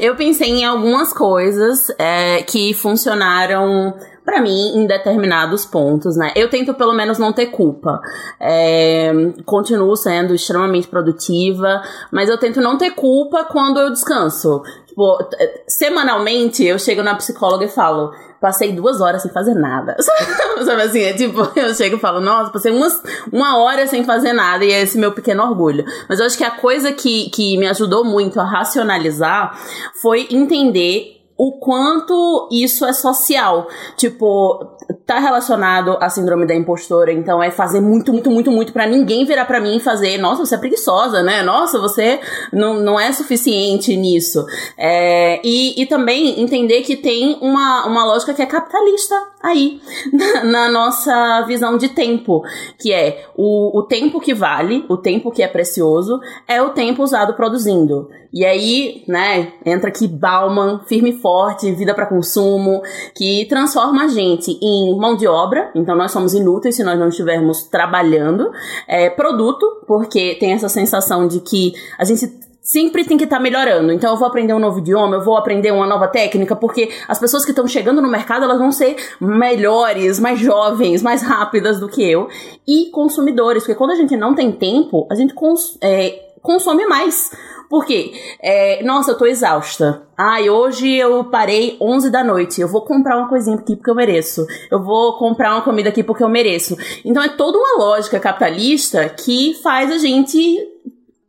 Eu 0.00 0.16
pensei 0.16 0.48
em 0.48 0.64
algumas 0.64 1.12
coisas 1.12 1.88
é, 1.98 2.42
que 2.42 2.72
funcionaram 2.74 3.94
pra 4.24 4.40
mim 4.40 4.76
em 4.76 4.86
determinados 4.86 5.64
pontos, 5.64 6.16
né? 6.16 6.32
Eu 6.36 6.48
tento 6.48 6.72
pelo 6.74 6.92
menos 6.92 7.18
não 7.18 7.32
ter 7.32 7.46
culpa. 7.46 8.00
É, 8.40 9.12
continuo 9.44 9.94
sendo 9.96 10.34
extremamente 10.34 10.88
produtiva, 10.88 11.82
mas 12.12 12.28
eu 12.28 12.38
tento 12.38 12.60
não 12.60 12.78
ter 12.78 12.92
culpa 12.92 13.44
quando 13.44 13.80
eu 13.80 13.90
descanso. 13.90 14.62
Tipo, 14.86 15.18
semanalmente 15.66 16.64
eu 16.64 16.78
chego 16.78 17.02
na 17.02 17.14
psicóloga 17.14 17.64
e 17.64 17.68
falo. 17.68 18.12
Passei 18.40 18.72
duas 18.72 19.00
horas 19.00 19.22
sem 19.22 19.30
fazer 19.30 19.54
nada. 19.54 19.96
Sabe 20.64 20.82
assim? 20.82 21.02
É 21.02 21.12
tipo, 21.12 21.40
eu 21.54 21.74
chego 21.74 21.96
e 21.96 22.00
falo, 22.00 22.20
nossa, 22.20 22.50
passei 22.50 22.72
umas, 22.72 23.00
uma 23.32 23.58
hora 23.58 23.86
sem 23.86 24.04
fazer 24.04 24.32
nada, 24.32 24.64
e 24.64 24.72
é 24.72 24.82
esse 24.82 24.96
meu 24.96 25.12
pequeno 25.12 25.42
orgulho. 25.42 25.84
Mas 26.08 26.18
eu 26.18 26.26
acho 26.26 26.38
que 26.38 26.44
a 26.44 26.50
coisa 26.50 26.92
que, 26.92 27.28
que 27.30 27.56
me 27.58 27.68
ajudou 27.68 28.04
muito 28.04 28.40
a 28.40 28.44
racionalizar 28.44 29.58
foi 30.00 30.26
entender 30.30 31.20
o 31.36 31.52
quanto 31.52 32.48
isso 32.52 32.84
é 32.84 32.92
social. 32.92 33.66
Tipo, 33.96 34.78
tá 35.06 35.18
relacionado 35.18 35.96
à 36.00 36.08
síndrome 36.08 36.46
da 36.46 36.54
impostora, 36.54 37.12
então 37.12 37.42
é 37.42 37.50
fazer 37.50 37.80
muito, 37.80 38.12
muito, 38.12 38.30
muito, 38.30 38.50
muito 38.50 38.72
pra 38.72 38.86
ninguém 38.86 39.24
virar 39.24 39.44
pra 39.44 39.60
mim 39.60 39.76
e 39.76 39.80
fazer, 39.80 40.18
nossa, 40.18 40.44
você 40.44 40.54
é 40.54 40.58
preguiçosa, 40.58 41.22
né? 41.22 41.42
Nossa, 41.42 41.78
você 41.78 42.20
não, 42.52 42.74
não 42.80 42.98
é 42.98 43.12
suficiente 43.12 43.96
nisso. 43.96 44.44
É, 44.76 45.40
e, 45.44 45.80
e 45.80 45.86
também 45.86 46.40
entender 46.40 46.82
que 46.82 46.96
tem 46.96 47.38
uma, 47.40 47.86
uma 47.86 48.04
lógica 48.04 48.34
que 48.34 48.42
é 48.42 48.46
capitalista 48.46 49.14
aí, 49.42 49.80
na, 50.12 50.44
na 50.44 50.70
nossa 50.70 51.42
visão 51.46 51.76
de 51.76 51.88
tempo, 51.88 52.42
que 52.78 52.92
é 52.92 53.26
o, 53.36 53.78
o 53.78 53.82
tempo 53.82 54.20
que 54.20 54.34
vale, 54.34 54.84
o 54.88 54.96
tempo 54.96 55.30
que 55.30 55.42
é 55.42 55.48
precioso, 55.48 56.20
é 56.46 56.62
o 56.62 56.70
tempo 56.70 57.02
usado 57.02 57.34
produzindo. 57.34 58.08
E 58.32 58.44
aí, 58.44 59.02
né, 59.08 59.54
entra 59.66 59.88
aqui 59.88 60.06
Bauman, 60.06 60.80
firme 60.86 61.10
e 61.10 61.20
forte, 61.20 61.72
vida 61.72 61.92
para 61.92 62.06
consumo, 62.06 62.80
que 63.14 63.44
transforma 63.46 64.04
a 64.04 64.08
gente 64.08 64.52
em 64.62 64.79
mão 64.98 65.16
de 65.16 65.26
obra, 65.26 65.70
então 65.74 65.96
nós 65.96 66.10
somos 66.10 66.34
inúteis 66.34 66.76
se 66.76 66.84
nós 66.84 66.98
não 66.98 67.08
estivermos 67.08 67.64
trabalhando, 67.64 68.50
é, 68.86 69.10
produto, 69.10 69.84
porque 69.86 70.36
tem 70.38 70.52
essa 70.52 70.68
sensação 70.68 71.26
de 71.26 71.40
que 71.40 71.72
a 71.98 72.04
gente 72.04 72.26
sempre 72.62 73.04
tem 73.04 73.16
que 73.16 73.24
estar 73.24 73.40
melhorando. 73.40 73.92
Então 73.92 74.12
eu 74.12 74.16
vou 74.16 74.28
aprender 74.28 74.52
um 74.52 74.58
novo 74.58 74.78
idioma, 74.78 75.16
eu 75.16 75.24
vou 75.24 75.36
aprender 75.36 75.72
uma 75.72 75.86
nova 75.86 76.06
técnica, 76.06 76.54
porque 76.54 76.90
as 77.08 77.18
pessoas 77.18 77.44
que 77.44 77.50
estão 77.50 77.66
chegando 77.66 78.00
no 78.02 78.08
mercado, 78.08 78.44
elas 78.44 78.58
vão 78.58 78.70
ser 78.70 78.96
melhores, 79.20 80.20
mais 80.20 80.38
jovens, 80.38 81.02
mais 81.02 81.22
rápidas 81.22 81.80
do 81.80 81.88
que 81.88 82.08
eu. 82.08 82.28
E 82.66 82.90
consumidores, 82.90 83.62
porque 83.62 83.74
quando 83.74 83.92
a 83.92 83.96
gente 83.96 84.16
não 84.16 84.34
tem 84.34 84.52
tempo, 84.52 85.06
a 85.10 85.14
gente 85.14 85.34
cons 85.34 85.76
é, 85.80 86.29
consome 86.42 86.86
mais. 86.86 87.30
Por 87.68 87.84
quê? 87.84 88.12
É, 88.42 88.82
nossa, 88.82 89.12
eu 89.12 89.18
tô 89.18 89.26
exausta. 89.26 90.02
Ai, 90.16 90.50
hoje 90.50 90.92
eu 90.96 91.24
parei 91.24 91.76
11 91.80 92.10
da 92.10 92.24
noite. 92.24 92.60
Eu 92.60 92.68
vou 92.68 92.84
comprar 92.84 93.16
uma 93.16 93.28
coisinha 93.28 93.56
aqui 93.56 93.76
porque 93.76 93.90
eu 93.90 93.94
mereço. 93.94 94.44
Eu 94.70 94.82
vou 94.82 95.16
comprar 95.18 95.52
uma 95.52 95.62
comida 95.62 95.88
aqui 95.88 96.02
porque 96.02 96.24
eu 96.24 96.28
mereço. 96.28 96.76
Então 97.04 97.22
é 97.22 97.28
toda 97.28 97.58
uma 97.58 97.78
lógica 97.78 98.18
capitalista 98.18 99.08
que 99.08 99.54
faz 99.62 99.92
a 99.92 99.98
gente 99.98 100.38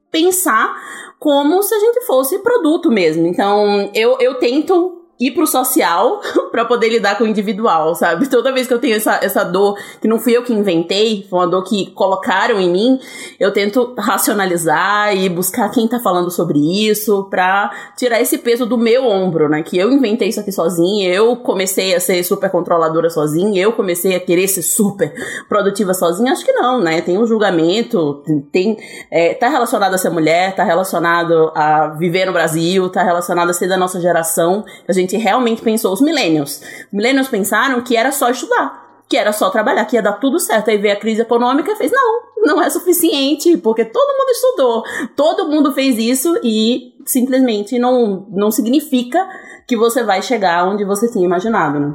pensar 0.09 0.75
como 1.19 1.61
se 1.61 1.75
a 1.75 1.79
gente 1.79 2.01
fosse 2.07 2.39
produto 2.39 2.89
mesmo. 2.89 3.27
Então, 3.27 3.91
eu, 3.93 4.17
eu 4.19 4.39
tento 4.39 5.00
ir 5.21 5.31
pro 5.31 5.45
social 5.45 6.19
para 6.51 6.65
poder 6.65 6.89
lidar 6.89 7.17
com 7.17 7.23
o 7.23 7.27
individual, 7.27 7.93
sabe? 7.93 8.27
Toda 8.27 8.51
vez 8.51 8.67
que 8.67 8.73
eu 8.73 8.79
tenho 8.79 8.95
essa, 8.95 9.19
essa 9.21 9.43
dor, 9.43 9.77
que 10.01 10.07
não 10.07 10.17
fui 10.17 10.35
eu 10.35 10.43
que 10.43 10.51
inventei, 10.51 11.25
foi 11.29 11.39
uma 11.39 11.47
dor 11.47 11.63
que 11.63 11.91
colocaram 11.91 12.59
em 12.59 12.69
mim, 12.69 12.99
eu 13.39 13.53
tento 13.53 13.93
racionalizar 13.97 15.15
e 15.15 15.29
buscar 15.29 15.69
quem 15.69 15.87
tá 15.87 15.99
falando 15.99 16.31
sobre 16.31 16.59
isso 16.59 17.27
pra 17.29 17.71
tirar 17.95 18.19
esse 18.19 18.39
peso 18.39 18.65
do 18.65 18.77
meu 18.77 19.05
ombro, 19.05 19.47
né? 19.47 19.61
Que 19.61 19.77
eu 19.77 19.91
inventei 19.91 20.29
isso 20.29 20.39
aqui 20.39 20.51
sozinha, 20.51 21.13
eu 21.13 21.35
comecei 21.37 21.93
a 21.95 21.99
ser 21.99 22.23
super 22.23 22.49
controladora 22.49 23.09
sozinha, 23.09 23.61
eu 23.61 23.73
comecei 23.73 24.15
a 24.15 24.19
querer 24.19 24.47
ser 24.47 24.63
super 24.63 25.13
produtiva 25.47 25.93
sozinha. 25.93 26.31
Acho 26.31 26.43
que 26.43 26.53
não, 26.53 26.81
né? 26.81 27.01
Tem 27.01 27.17
um 27.17 27.27
julgamento, 27.27 28.23
tem, 28.51 28.77
é, 29.11 29.33
tá 29.35 29.49
relacionado 29.49 29.93
a 29.93 29.97
ser 29.97 30.09
mulher, 30.09 30.55
tá 30.55 30.63
relacionado 30.63 31.51
a 31.53 31.89
viver 31.89 32.25
no 32.25 32.33
Brasil, 32.33 32.89
tá 32.89 33.03
relacionado 33.03 33.49
a 33.49 33.53
ser 33.53 33.67
da 33.67 33.77
nossa 33.77 34.01
geração. 34.01 34.65
A 34.87 34.93
gente 34.93 35.10
realmente 35.17 35.61
pensou, 35.61 35.93
os 35.93 36.01
millennials. 36.01 36.61
Os 36.87 36.93
millennials 36.93 37.27
pensaram 37.27 37.81
que 37.81 37.95
era 37.95 38.11
só 38.11 38.29
estudar, 38.29 39.03
que 39.09 39.17
era 39.17 39.31
só 39.31 39.49
trabalhar, 39.49 39.85
que 39.85 39.95
ia 39.95 40.01
dar 40.01 40.13
tudo 40.13 40.39
certo. 40.39 40.69
Aí 40.69 40.77
veio 40.77 40.93
a 40.93 40.99
crise 40.99 41.21
econômica 41.21 41.71
e 41.71 41.75
fez, 41.75 41.91
não, 41.91 42.21
não 42.43 42.61
é 42.61 42.69
suficiente, 42.69 43.57
porque 43.57 43.85
todo 43.85 44.17
mundo 44.17 44.29
estudou, 44.29 44.83
todo 45.15 45.49
mundo 45.49 45.73
fez 45.73 45.97
isso 45.97 46.39
e 46.43 46.93
simplesmente 47.05 47.77
não, 47.77 48.25
não 48.29 48.51
significa 48.51 49.27
que 49.67 49.77
você 49.77 50.03
vai 50.03 50.21
chegar 50.21 50.67
onde 50.67 50.83
você 50.83 51.09
tinha 51.11 51.25
imaginado, 51.25 51.79
né? 51.79 51.93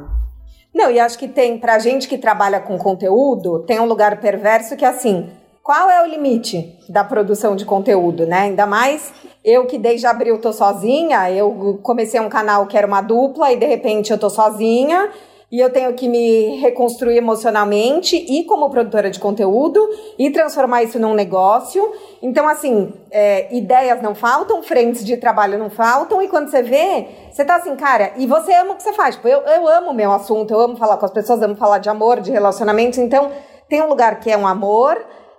Não, 0.73 0.91
e 0.91 0.99
acho 0.99 1.17
que 1.17 1.27
tem, 1.27 1.59
pra 1.59 1.79
gente 1.79 2.07
que 2.07 2.17
trabalha 2.17 2.59
com 2.59 2.77
conteúdo, 2.77 3.63
tem 3.65 3.79
um 3.79 3.85
lugar 3.85 4.19
perverso 4.19 4.75
que 4.75 4.85
é 4.85 4.87
assim, 4.87 5.27
qual 5.67 5.89
é 5.89 6.01
o 6.01 6.05
limite 6.05 6.79
da 6.87 7.03
produção 7.03 7.53
de 7.53 7.65
conteúdo, 7.65 8.25
né? 8.25 8.43
Ainda 8.43 8.65
mais 8.65 9.11
eu 9.43 9.65
que 9.65 9.77
desde 9.77 10.07
abril 10.07 10.39
tô 10.39 10.53
sozinha, 10.53 11.29
eu 11.29 11.77
comecei 11.83 12.21
um 12.21 12.29
canal 12.29 12.67
que 12.67 12.77
era 12.77 12.87
uma 12.87 13.01
dupla 13.01 13.51
e 13.51 13.57
de 13.57 13.65
repente 13.65 14.09
eu 14.09 14.17
tô 14.17 14.29
sozinha 14.29 15.09
e 15.51 15.59
eu 15.59 15.69
tenho 15.69 15.91
que 15.93 16.07
me 16.07 16.55
reconstruir 16.61 17.17
emocionalmente 17.17 18.15
e 18.15 18.45
como 18.45 18.69
produtora 18.69 19.09
de 19.09 19.19
conteúdo 19.19 19.85
e 20.17 20.29
transformar 20.29 20.83
isso 20.83 20.97
num 20.97 21.13
negócio. 21.13 21.91
Então, 22.21 22.47
assim, 22.47 22.93
é, 23.11 23.53
ideias 23.53 24.01
não 24.01 24.15
faltam, 24.15 24.63
frentes 24.63 25.03
de 25.03 25.17
trabalho 25.17 25.59
não 25.59 25.69
faltam, 25.69 26.21
e 26.21 26.29
quando 26.29 26.49
você 26.49 26.63
vê, 26.63 27.07
você 27.29 27.43
tá 27.43 27.57
assim, 27.57 27.75
cara, 27.75 28.13
e 28.15 28.25
você 28.25 28.53
ama 28.53 28.71
o 28.71 28.75
que 28.77 28.83
você 28.83 28.93
faz. 28.93 29.15
Tipo, 29.15 29.27
eu, 29.27 29.41
eu 29.41 29.67
amo 29.67 29.91
o 29.91 29.93
meu 29.93 30.13
assunto, 30.13 30.53
eu 30.53 30.61
amo 30.61 30.77
falar 30.77 30.95
com 30.95 31.05
as 31.05 31.11
pessoas, 31.11 31.41
amo 31.41 31.57
falar 31.57 31.79
de 31.79 31.89
amor, 31.89 32.21
de 32.21 32.31
relacionamentos. 32.31 32.99
Então, 32.99 33.33
tem 33.67 33.81
um 33.81 33.89
lugar 33.89 34.21
que 34.21 34.31
é 34.31 34.37
um 34.37 34.47
amor 34.47 34.97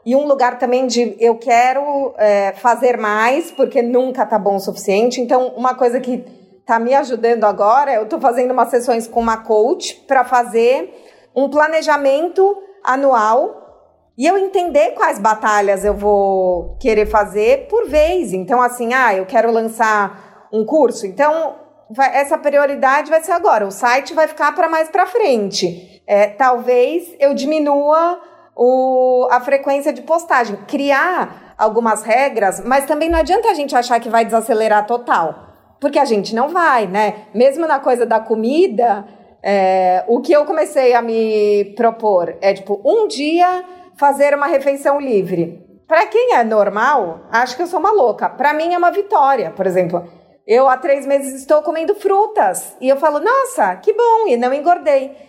e 0.08 0.16
um 0.16 0.26
lugar 0.26 0.58
também 0.58 0.86
de 0.86 1.14
eu 1.20 1.34
quero 1.36 2.14
é, 2.16 2.54
fazer 2.54 2.96
mais, 2.96 3.50
porque 3.50 3.82
nunca 3.82 4.24
tá 4.24 4.38
bom 4.38 4.56
o 4.56 4.58
suficiente. 4.58 5.20
Então, 5.20 5.48
uma 5.48 5.74
coisa 5.74 6.00
que 6.00 6.24
tá 6.64 6.78
me 6.78 6.94
ajudando 6.94 7.44
agora, 7.44 7.92
eu 7.92 8.08
tô 8.08 8.18
fazendo 8.18 8.52
umas 8.52 8.70
sessões 8.70 9.06
com 9.06 9.20
uma 9.20 9.36
coach 9.36 9.96
para 10.08 10.24
fazer 10.24 10.94
um 11.36 11.50
planejamento 11.50 12.56
anual 12.82 13.84
e 14.16 14.26
eu 14.26 14.38
entender 14.38 14.92
quais 14.92 15.18
batalhas 15.18 15.84
eu 15.84 15.92
vou 15.92 16.78
querer 16.80 17.04
fazer 17.04 17.66
por 17.68 17.86
vez. 17.86 18.32
Então, 18.32 18.62
assim, 18.62 18.94
ah, 18.94 19.14
eu 19.14 19.26
quero 19.26 19.52
lançar 19.52 20.48
um 20.50 20.64
curso, 20.64 21.06
então 21.06 21.54
vai, 21.90 22.16
essa 22.16 22.38
prioridade 22.38 23.10
vai 23.10 23.22
ser 23.22 23.32
agora. 23.32 23.66
O 23.66 23.70
site 23.70 24.14
vai 24.14 24.26
ficar 24.26 24.54
para 24.54 24.70
mais 24.70 24.88
para 24.88 25.04
frente. 25.04 26.02
É, 26.06 26.28
talvez 26.28 27.14
eu 27.20 27.34
diminua 27.34 28.18
o, 28.58 29.28
a 29.30 29.40
frequência 29.40 29.92
de 29.92 30.02
postagem, 30.02 30.56
criar 30.66 31.54
algumas 31.56 32.02
regras, 32.02 32.60
mas 32.64 32.86
também 32.86 33.08
não 33.08 33.20
adianta 33.20 33.48
a 33.48 33.54
gente 33.54 33.74
achar 33.76 34.00
que 34.00 34.08
vai 34.08 34.24
desacelerar 34.24 34.84
total, 34.84 35.54
porque 35.80 35.98
a 35.98 36.04
gente 36.04 36.34
não 36.34 36.48
vai, 36.48 36.88
né? 36.88 37.26
Mesmo 37.32 37.68
na 37.68 37.78
coisa 37.78 38.04
da 38.04 38.18
comida, 38.18 39.06
é, 39.40 40.04
o 40.08 40.20
que 40.20 40.32
eu 40.32 40.44
comecei 40.44 40.92
a 40.92 41.00
me 41.00 41.72
propor 41.76 42.36
é 42.40 42.52
tipo 42.52 42.80
um 42.84 43.06
dia 43.06 43.64
fazer 43.96 44.34
uma 44.34 44.46
refeição 44.46 45.00
livre. 45.00 45.64
Para 45.86 46.06
quem 46.06 46.34
é 46.34 46.42
normal, 46.42 47.20
acho 47.30 47.56
que 47.56 47.62
eu 47.62 47.66
sou 47.66 47.78
uma 47.78 47.92
louca. 47.92 48.28
Para 48.28 48.52
mim 48.52 48.74
é 48.74 48.78
uma 48.78 48.90
vitória, 48.90 49.52
por 49.52 49.66
exemplo. 49.66 50.04
Eu 50.46 50.68
há 50.68 50.76
três 50.76 51.06
meses 51.06 51.32
estou 51.34 51.62
comendo 51.62 51.94
frutas 51.94 52.76
e 52.80 52.88
eu 52.88 52.96
falo, 52.96 53.20
nossa, 53.20 53.76
que 53.76 53.92
bom, 53.92 54.26
e 54.26 54.36
não 54.36 54.52
engordei. 54.52 55.27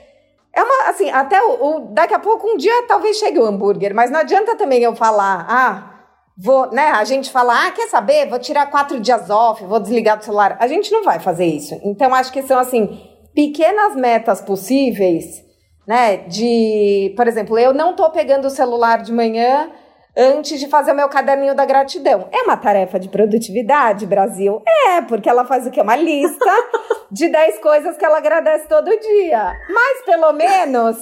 É 0.53 0.63
uma, 0.63 0.89
assim, 0.89 1.09
até 1.09 1.41
o, 1.41 1.51
o, 1.51 1.79
daqui 1.91 2.13
a 2.13 2.19
pouco, 2.19 2.47
um 2.47 2.57
dia 2.57 2.87
talvez 2.87 3.17
chegue 3.17 3.39
o 3.39 3.45
hambúrguer, 3.45 3.93
mas 3.93 4.09
não 4.09 4.19
adianta 4.19 4.55
também 4.55 4.81
eu 4.81 4.95
falar, 4.95 5.45
ah, 5.47 5.99
vou, 6.37 6.71
né, 6.71 6.91
a 6.91 7.03
gente 7.03 7.31
falar, 7.31 7.67
ah, 7.67 7.71
quer 7.71 7.87
saber, 7.87 8.27
vou 8.27 8.39
tirar 8.39 8.67
quatro 8.67 8.99
dias 8.99 9.29
off, 9.29 9.63
vou 9.63 9.79
desligar 9.79 10.17
do 10.17 10.25
celular. 10.25 10.57
A 10.59 10.67
gente 10.67 10.91
não 10.91 11.03
vai 11.03 11.19
fazer 11.19 11.45
isso. 11.45 11.79
Então, 11.83 12.13
acho 12.13 12.31
que 12.31 12.41
são, 12.41 12.57
assim, 12.57 12.99
pequenas 13.35 13.95
metas 13.95 14.41
possíveis, 14.41 15.43
né, 15.87 16.17
de, 16.17 17.13
por 17.15 17.27
exemplo, 17.27 17.57
eu 17.57 17.73
não 17.73 17.95
tô 17.95 18.09
pegando 18.09 18.45
o 18.45 18.49
celular 18.49 19.01
de 19.01 19.11
manhã 19.11 19.71
antes 20.15 20.59
de 20.59 20.67
fazer 20.67 20.91
o 20.91 20.95
meu 20.95 21.09
caderninho 21.09 21.55
da 21.55 21.65
gratidão. 21.65 22.27
É 22.31 22.43
uma 22.43 22.57
tarefa 22.57 22.99
de 22.99 23.09
produtividade, 23.09 24.05
Brasil? 24.05 24.61
É, 24.67 25.01
porque 25.01 25.29
ela 25.29 25.45
faz 25.45 25.65
o 25.65 25.71
quê? 25.71 25.81
Uma 25.81 25.95
lista 25.95 26.51
de 27.11 27.29
10 27.29 27.59
coisas 27.59 27.97
que 27.97 28.05
ela 28.05 28.17
agradece 28.17 28.67
todo 28.67 28.89
dia. 28.89 29.55
Mas 29.69 30.01
pelo 30.05 30.33
menos 30.33 30.97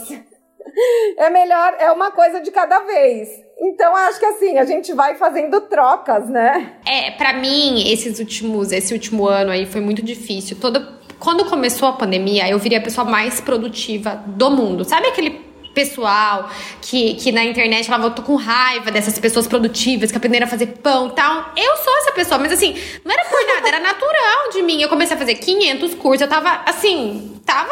é 1.18 1.30
melhor, 1.30 1.76
é 1.80 1.92
uma 1.92 2.12
coisa 2.12 2.40
de 2.42 2.52
cada 2.52 2.80
vez. 2.80 3.30
Então 3.60 3.96
acho 3.96 4.20
que 4.20 4.26
assim, 4.26 4.58
a 4.58 4.66
gente 4.66 4.94
vai 4.94 5.16
fazendo 5.16 5.62
trocas, 5.62 6.30
né? 6.30 6.76
É, 6.86 7.12
para 7.12 7.34
mim, 7.34 7.92
esses 7.92 8.20
últimos, 8.20 8.72
esse 8.72 8.94
último 8.94 9.28
ano 9.28 9.52
aí 9.52 9.66
foi 9.66 9.82
muito 9.82 10.04
difícil. 10.04 10.58
Todo 10.60 10.98
quando 11.20 11.46
começou 11.46 11.90
a 11.90 11.94
pandemia, 11.94 12.48
eu 12.48 12.60
virei 12.60 12.78
a 12.78 12.82
pessoa 12.82 13.04
mais 13.04 13.42
produtiva 13.42 14.24
do 14.28 14.52
mundo. 14.52 14.84
Sabe 14.84 15.08
aquele 15.08 15.47
pessoal 15.78 16.50
que, 16.82 17.14
que 17.14 17.32
na 17.32 17.44
internet 17.44 17.88
eu 17.92 18.12
tô 18.12 18.24
com 18.24 18.36
raiva 18.36 18.90
dessas 18.90 19.20
pessoas 19.20 19.46
produtivas 19.46 20.10
que 20.10 20.18
aprenderam 20.18 20.48
a 20.48 20.50
fazer 20.50 20.66
pão 20.82 21.10
e 21.10 21.12
tal. 21.12 21.52
Eu 21.56 21.78
sou 21.78 21.98
essa 22.00 22.12
pessoa, 22.14 22.40
mas 22.40 22.52
assim, 22.52 22.76
não 23.06 23.12
era 23.12 23.24
por 23.26 23.46
nada, 23.46 23.68
era 23.68 23.80
natural 23.80 24.50
de 24.52 24.64
mim. 24.64 24.82
Eu 24.82 24.90
comecei 24.90 25.16
a 25.16 25.20
fazer 25.20 25.36
500 25.36 25.94
cursos, 25.94 26.22
eu 26.22 26.28
tava 26.28 26.64
assim, 26.66 27.40
tava 27.46 27.72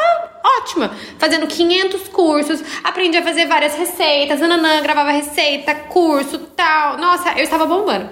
ótima, 0.60 0.94
fazendo 1.18 1.48
500 1.48 2.08
cursos, 2.08 2.62
aprendi 2.84 3.16
a 3.16 3.22
fazer 3.24 3.46
várias 3.46 3.74
receitas, 3.74 4.38
nananã, 4.38 4.80
gravava 4.82 5.10
receita, 5.10 5.74
curso, 5.74 6.38
tal. 6.54 6.98
Nossa, 6.98 7.30
eu 7.32 7.42
estava 7.42 7.66
bombando. 7.66 8.08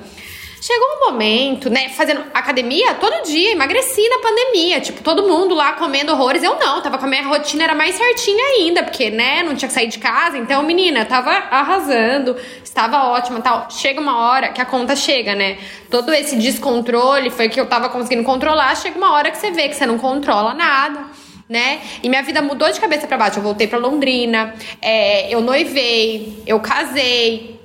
Chegou 0.66 0.86
um 0.96 1.10
momento, 1.10 1.68
né, 1.68 1.90
fazendo 1.90 2.22
academia 2.32 2.94
todo 2.94 3.22
dia, 3.26 3.52
emagreci 3.52 4.00
na 4.08 4.18
pandemia, 4.20 4.80
tipo, 4.80 5.02
todo 5.02 5.28
mundo 5.28 5.54
lá 5.54 5.74
comendo 5.74 6.10
horrores, 6.10 6.42
eu 6.42 6.58
não, 6.58 6.80
tava 6.80 6.96
com 6.96 7.04
a 7.04 7.06
minha 7.06 7.22
rotina, 7.22 7.64
era 7.64 7.74
mais 7.74 7.94
certinha 7.96 8.42
ainda, 8.42 8.82
porque, 8.82 9.10
né, 9.10 9.42
não 9.42 9.54
tinha 9.54 9.68
que 9.68 9.74
sair 9.74 9.88
de 9.88 9.98
casa, 9.98 10.38
então, 10.38 10.62
menina, 10.62 11.04
tava 11.04 11.32
arrasando, 11.32 12.34
estava 12.64 13.08
ótima 13.08 13.42
tal. 13.42 13.70
Chega 13.70 14.00
uma 14.00 14.18
hora 14.26 14.52
que 14.52 14.60
a 14.62 14.64
conta 14.64 14.96
chega, 14.96 15.34
né, 15.34 15.58
todo 15.90 16.14
esse 16.14 16.34
descontrole 16.36 17.28
foi 17.28 17.50
que 17.50 17.60
eu 17.60 17.66
tava 17.66 17.90
conseguindo 17.90 18.24
controlar, 18.24 18.74
chega 18.74 18.96
uma 18.96 19.12
hora 19.12 19.30
que 19.30 19.36
você 19.36 19.50
vê 19.50 19.68
que 19.68 19.76
você 19.76 19.84
não 19.84 19.98
controla 19.98 20.54
nada 20.54 21.04
né? 21.46 21.82
E 22.02 22.08
minha 22.08 22.22
vida 22.22 22.40
mudou 22.40 22.72
de 22.72 22.80
cabeça 22.80 23.06
para 23.06 23.18
baixo. 23.18 23.38
Eu 23.38 23.42
voltei 23.42 23.66
para 23.66 23.78
Londrina, 23.78 24.54
é, 24.80 25.28
eu 25.28 25.42
noivei, 25.42 26.42
eu 26.46 26.58
casei, 26.58 27.60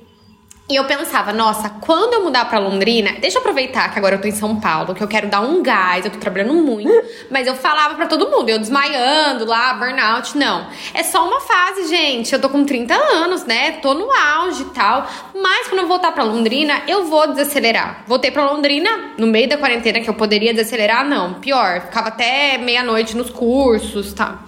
e 0.70 0.76
eu 0.76 0.84
pensava, 0.84 1.32
nossa, 1.32 1.68
quando 1.68 2.14
eu 2.14 2.22
mudar 2.22 2.44
pra 2.44 2.58
Londrina, 2.58 3.12
deixa 3.20 3.38
eu 3.38 3.40
aproveitar 3.40 3.92
que 3.92 3.98
agora 3.98 4.14
eu 4.14 4.20
tô 4.20 4.28
em 4.28 4.32
São 4.32 4.60
Paulo, 4.60 4.94
que 4.94 5.02
eu 5.02 5.08
quero 5.08 5.26
dar 5.26 5.40
um 5.40 5.62
gás, 5.62 6.04
eu 6.04 6.10
tô 6.12 6.18
trabalhando 6.18 6.54
muito. 6.54 6.90
mas 7.28 7.46
eu 7.46 7.56
falava 7.56 7.96
para 7.96 8.06
todo 8.06 8.30
mundo, 8.30 8.48
eu 8.48 8.58
desmaiando 8.58 9.44
lá, 9.44 9.74
burnout, 9.74 10.38
não. 10.38 10.68
É 10.94 11.02
só 11.02 11.26
uma 11.26 11.40
fase, 11.40 11.88
gente. 11.88 12.32
Eu 12.32 12.40
tô 12.40 12.48
com 12.48 12.64
30 12.64 12.94
anos, 12.94 13.44
né? 13.44 13.72
Tô 13.82 13.94
no 13.94 14.08
auge 14.12 14.62
e 14.62 14.66
tal. 14.66 15.08
Mas 15.34 15.66
quando 15.68 15.80
eu 15.80 15.88
voltar 15.88 16.12
pra 16.12 16.22
Londrina, 16.22 16.82
eu 16.86 17.06
vou 17.06 17.26
desacelerar. 17.26 18.04
Voltei 18.06 18.30
pra 18.30 18.48
Londrina 18.50 19.14
no 19.18 19.26
meio 19.26 19.48
da 19.48 19.58
quarentena, 19.58 20.00
que 20.00 20.08
eu 20.08 20.14
poderia 20.14 20.54
desacelerar, 20.54 21.04
não. 21.04 21.34
Pior, 21.34 21.80
ficava 21.80 22.08
até 22.08 22.58
meia-noite 22.58 23.16
nos 23.16 23.30
cursos, 23.30 24.12
tá? 24.12 24.44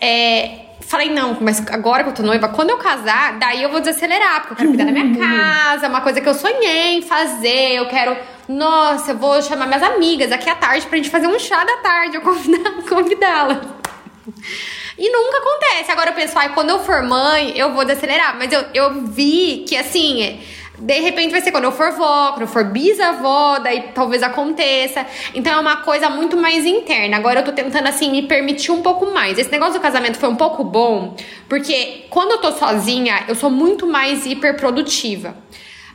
É, 0.00 0.61
falei, 0.92 1.08
não, 1.08 1.38
mas 1.40 1.66
agora 1.70 2.04
que 2.04 2.10
eu 2.10 2.14
tô 2.14 2.22
noiva, 2.22 2.50
quando 2.50 2.68
eu 2.68 2.76
casar, 2.76 3.38
daí 3.38 3.62
eu 3.62 3.70
vou 3.70 3.80
desacelerar, 3.80 4.42
porque 4.42 4.52
eu 4.52 4.56
quero 4.56 4.68
cuidar 4.68 4.84
da 4.84 4.92
minha 4.92 5.18
casa, 5.18 5.88
uma 5.88 6.02
coisa 6.02 6.20
que 6.20 6.28
eu 6.28 6.34
sonhei 6.34 6.98
em 6.98 7.02
fazer, 7.02 7.76
eu 7.76 7.88
quero. 7.88 8.14
Nossa, 8.46 9.12
eu 9.12 9.16
vou 9.16 9.40
chamar 9.40 9.66
minhas 9.66 9.82
amigas 9.82 10.30
aqui 10.30 10.50
à 10.50 10.54
tarde 10.54 10.86
pra 10.86 10.98
gente 10.98 11.08
fazer 11.08 11.26
um 11.26 11.38
chá 11.38 11.64
da 11.64 11.78
tarde, 11.78 12.16
eu 12.16 12.22
convidá-las. 12.86 13.58
E 14.98 15.10
nunca 15.10 15.38
acontece. 15.38 15.90
Agora 15.90 16.10
eu 16.10 16.14
penso, 16.14 16.38
ai, 16.38 16.52
quando 16.52 16.68
eu 16.68 16.80
for 16.80 17.02
mãe, 17.02 17.56
eu 17.56 17.72
vou 17.72 17.84
desacelerar. 17.86 18.36
Mas 18.36 18.52
eu, 18.52 18.62
eu 18.74 19.06
vi 19.06 19.64
que 19.66 19.74
assim 19.76 20.40
de 20.82 21.00
repente 21.00 21.30
vai 21.30 21.40
ser 21.40 21.52
quando 21.52 21.64
eu 21.64 21.72
for 21.72 21.92
vó, 21.92 22.32
quando 22.32 22.42
eu 22.42 22.48
for 22.48 22.64
bisavó, 22.64 23.60
daí 23.60 23.90
talvez 23.94 24.20
aconteça. 24.22 25.06
Então 25.32 25.52
é 25.52 25.60
uma 25.60 25.76
coisa 25.76 26.10
muito 26.10 26.36
mais 26.36 26.66
interna. 26.66 27.16
Agora 27.16 27.40
eu 27.40 27.44
tô 27.44 27.52
tentando, 27.52 27.86
assim, 27.86 28.10
me 28.10 28.22
permitir 28.22 28.72
um 28.72 28.82
pouco 28.82 29.06
mais. 29.06 29.38
Esse 29.38 29.50
negócio 29.50 29.74
do 29.74 29.80
casamento 29.80 30.18
foi 30.18 30.28
um 30.28 30.34
pouco 30.34 30.64
bom, 30.64 31.14
porque 31.48 32.06
quando 32.10 32.32
eu 32.32 32.38
tô 32.38 32.50
sozinha, 32.52 33.24
eu 33.28 33.36
sou 33.36 33.48
muito 33.48 33.86
mais 33.86 34.26
hiperprodutiva. 34.26 35.36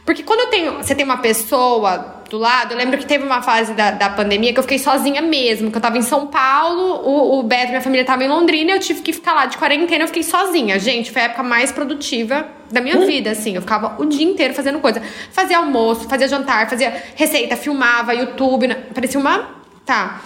Porque 0.06 0.24
quando 0.24 0.40
eu 0.40 0.48
tenho, 0.48 0.78
você 0.78 0.96
tem 0.96 1.04
uma 1.04 1.18
pessoa 1.18 2.17
do 2.30 2.38
lado, 2.38 2.74
eu 2.74 2.78
lembro 2.78 2.98
que 2.98 3.06
teve 3.06 3.24
uma 3.24 3.42
fase 3.42 3.74
da, 3.74 3.92
da 3.92 4.10
pandemia 4.10 4.54
que 4.54 4.60
eu 4.60 4.64
fiquei 4.64 4.80
sozinha 4.80 5.22
mesmo, 5.22 5.72
que 5.72 5.78
eu 5.78 5.82
tava 5.82 5.98
em 5.98 6.02
São 6.02 6.28
Paulo, 6.28 7.02
o, 7.04 7.40
o 7.40 7.44
Beto, 7.44 7.70
minha 7.70 7.82
família 7.82 8.06
tava 8.06 8.24
em 8.24 8.28
Londrina, 8.28 8.72
eu 8.72 8.80
tive 8.80 9.02
que 9.02 9.14
ficar 9.14 9.34
lá 9.34 9.46
de 9.46 9.58
quarentena, 9.58 10.04
eu 10.04 10.08
fiquei 10.08 10.24
sozinha. 10.24 10.78
Gente, 10.80 11.12
foi 11.12 11.22
a 11.22 11.26
época 11.26 11.44
mais 11.44 11.72
produtiva 11.72 12.48
da 12.72 12.82
minha 12.82 12.98
hum. 12.98 13.06
vida, 13.06 13.32
assim. 13.32 13.56
Eu 13.56 13.62
ficava 13.62 13.96
o 14.02 14.06
dia 14.06 14.26
inteiro 14.26 14.54
fazendo 14.54 14.80
coisa. 14.80 15.02
Fazia 15.32 15.58
almoço, 15.58 16.08
fazia 16.10 16.28
jantar, 16.28 16.70
fazia 16.70 17.04
receita, 17.16 17.56
filmava, 17.56 18.14
YouTube, 18.14 18.74
parecia 18.94 19.20
uma. 19.20 19.50
Tá. 19.86 20.22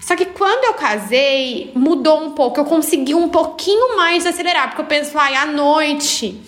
Só 0.00 0.16
que 0.16 0.26
quando 0.26 0.64
eu 0.64 0.74
casei, 0.74 1.72
mudou 1.74 2.22
um 2.24 2.30
pouco. 2.30 2.60
Eu 2.60 2.64
consegui 2.64 3.14
um 3.14 3.28
pouquinho 3.28 3.96
mais 3.96 4.24
acelerar, 4.24 4.68
porque 4.68 4.82
eu 4.82 4.86
penso, 4.86 5.18
ai, 5.18 5.34
à 5.34 5.46
noite 5.46 6.40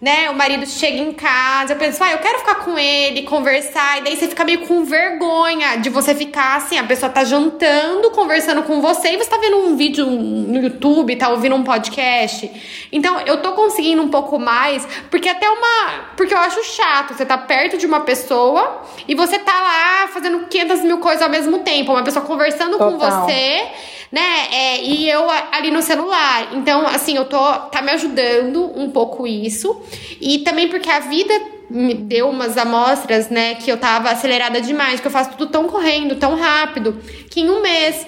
né? 0.00 0.28
O 0.30 0.34
marido 0.34 0.66
chega 0.66 0.98
em 0.98 1.12
casa, 1.12 1.72
eu 1.72 1.78
penso, 1.78 2.02
ah, 2.04 2.12
eu 2.12 2.18
quero 2.18 2.38
ficar 2.38 2.56
com 2.56 2.78
ele, 2.78 3.22
conversar, 3.22 3.98
e 3.98 4.02
daí 4.02 4.16
você 4.16 4.28
fica 4.28 4.44
meio 4.44 4.66
com 4.66 4.84
vergonha 4.84 5.76
de 5.76 5.88
você 5.88 6.14
ficar 6.14 6.56
assim, 6.56 6.78
a 6.78 6.84
pessoa 6.84 7.10
tá 7.10 7.24
jantando, 7.24 8.10
conversando 8.10 8.62
com 8.62 8.80
você, 8.80 9.10
e 9.10 9.16
você 9.16 9.30
tá 9.30 9.38
vendo 9.38 9.56
um 9.58 9.76
vídeo 9.76 10.06
no 10.06 10.62
YouTube, 10.62 11.16
tá 11.16 11.30
ouvindo 11.30 11.54
um 11.54 11.64
podcast. 11.64 12.50
Então, 12.92 13.20
eu 13.20 13.40
tô 13.42 13.52
conseguindo 13.52 14.02
um 14.02 14.08
pouco 14.08 14.38
mais, 14.38 14.86
porque 15.10 15.28
até 15.28 15.48
uma. 15.48 16.06
Porque 16.16 16.34
eu 16.34 16.38
acho 16.38 16.62
chato, 16.64 17.14
você 17.14 17.24
tá 17.24 17.38
perto 17.38 17.78
de 17.78 17.86
uma 17.86 18.00
pessoa 18.00 18.82
e 19.08 19.14
você 19.14 19.38
tá 19.38 19.52
lá 19.52 20.08
fazendo 20.08 20.46
500 20.46 20.80
mil 20.80 20.98
coisas 20.98 21.22
ao 21.22 21.30
mesmo 21.30 21.60
tempo, 21.60 21.92
uma 21.92 22.02
pessoa 22.02 22.24
conversando 22.24 22.78
Total. 22.78 22.92
com 22.92 22.98
você 22.98 23.66
né? 24.10 24.46
É, 24.52 24.84
e 24.84 25.08
eu 25.08 25.28
ali 25.30 25.70
no 25.70 25.82
celular. 25.82 26.54
Então, 26.54 26.86
assim, 26.86 27.16
eu 27.16 27.24
tô. 27.24 27.38
tá 27.70 27.82
me 27.82 27.90
ajudando 27.92 28.72
um 28.78 28.90
pouco 28.90 29.26
isso. 29.26 29.80
E 30.20 30.38
também 30.40 30.68
porque 30.68 30.90
a 30.90 31.00
vida 31.00 31.56
me 31.68 31.94
deu 31.94 32.28
umas 32.28 32.56
amostras, 32.56 33.28
né, 33.28 33.56
que 33.56 33.70
eu 33.70 33.76
tava 33.76 34.10
acelerada 34.10 34.60
demais, 34.60 35.00
que 35.00 35.06
eu 35.06 35.10
faço 35.10 35.30
tudo 35.30 35.50
tão 35.50 35.66
correndo, 35.66 36.14
tão 36.14 36.36
rápido, 36.36 37.00
que 37.28 37.40
em 37.40 37.50
um 37.50 37.60
mês 37.60 38.06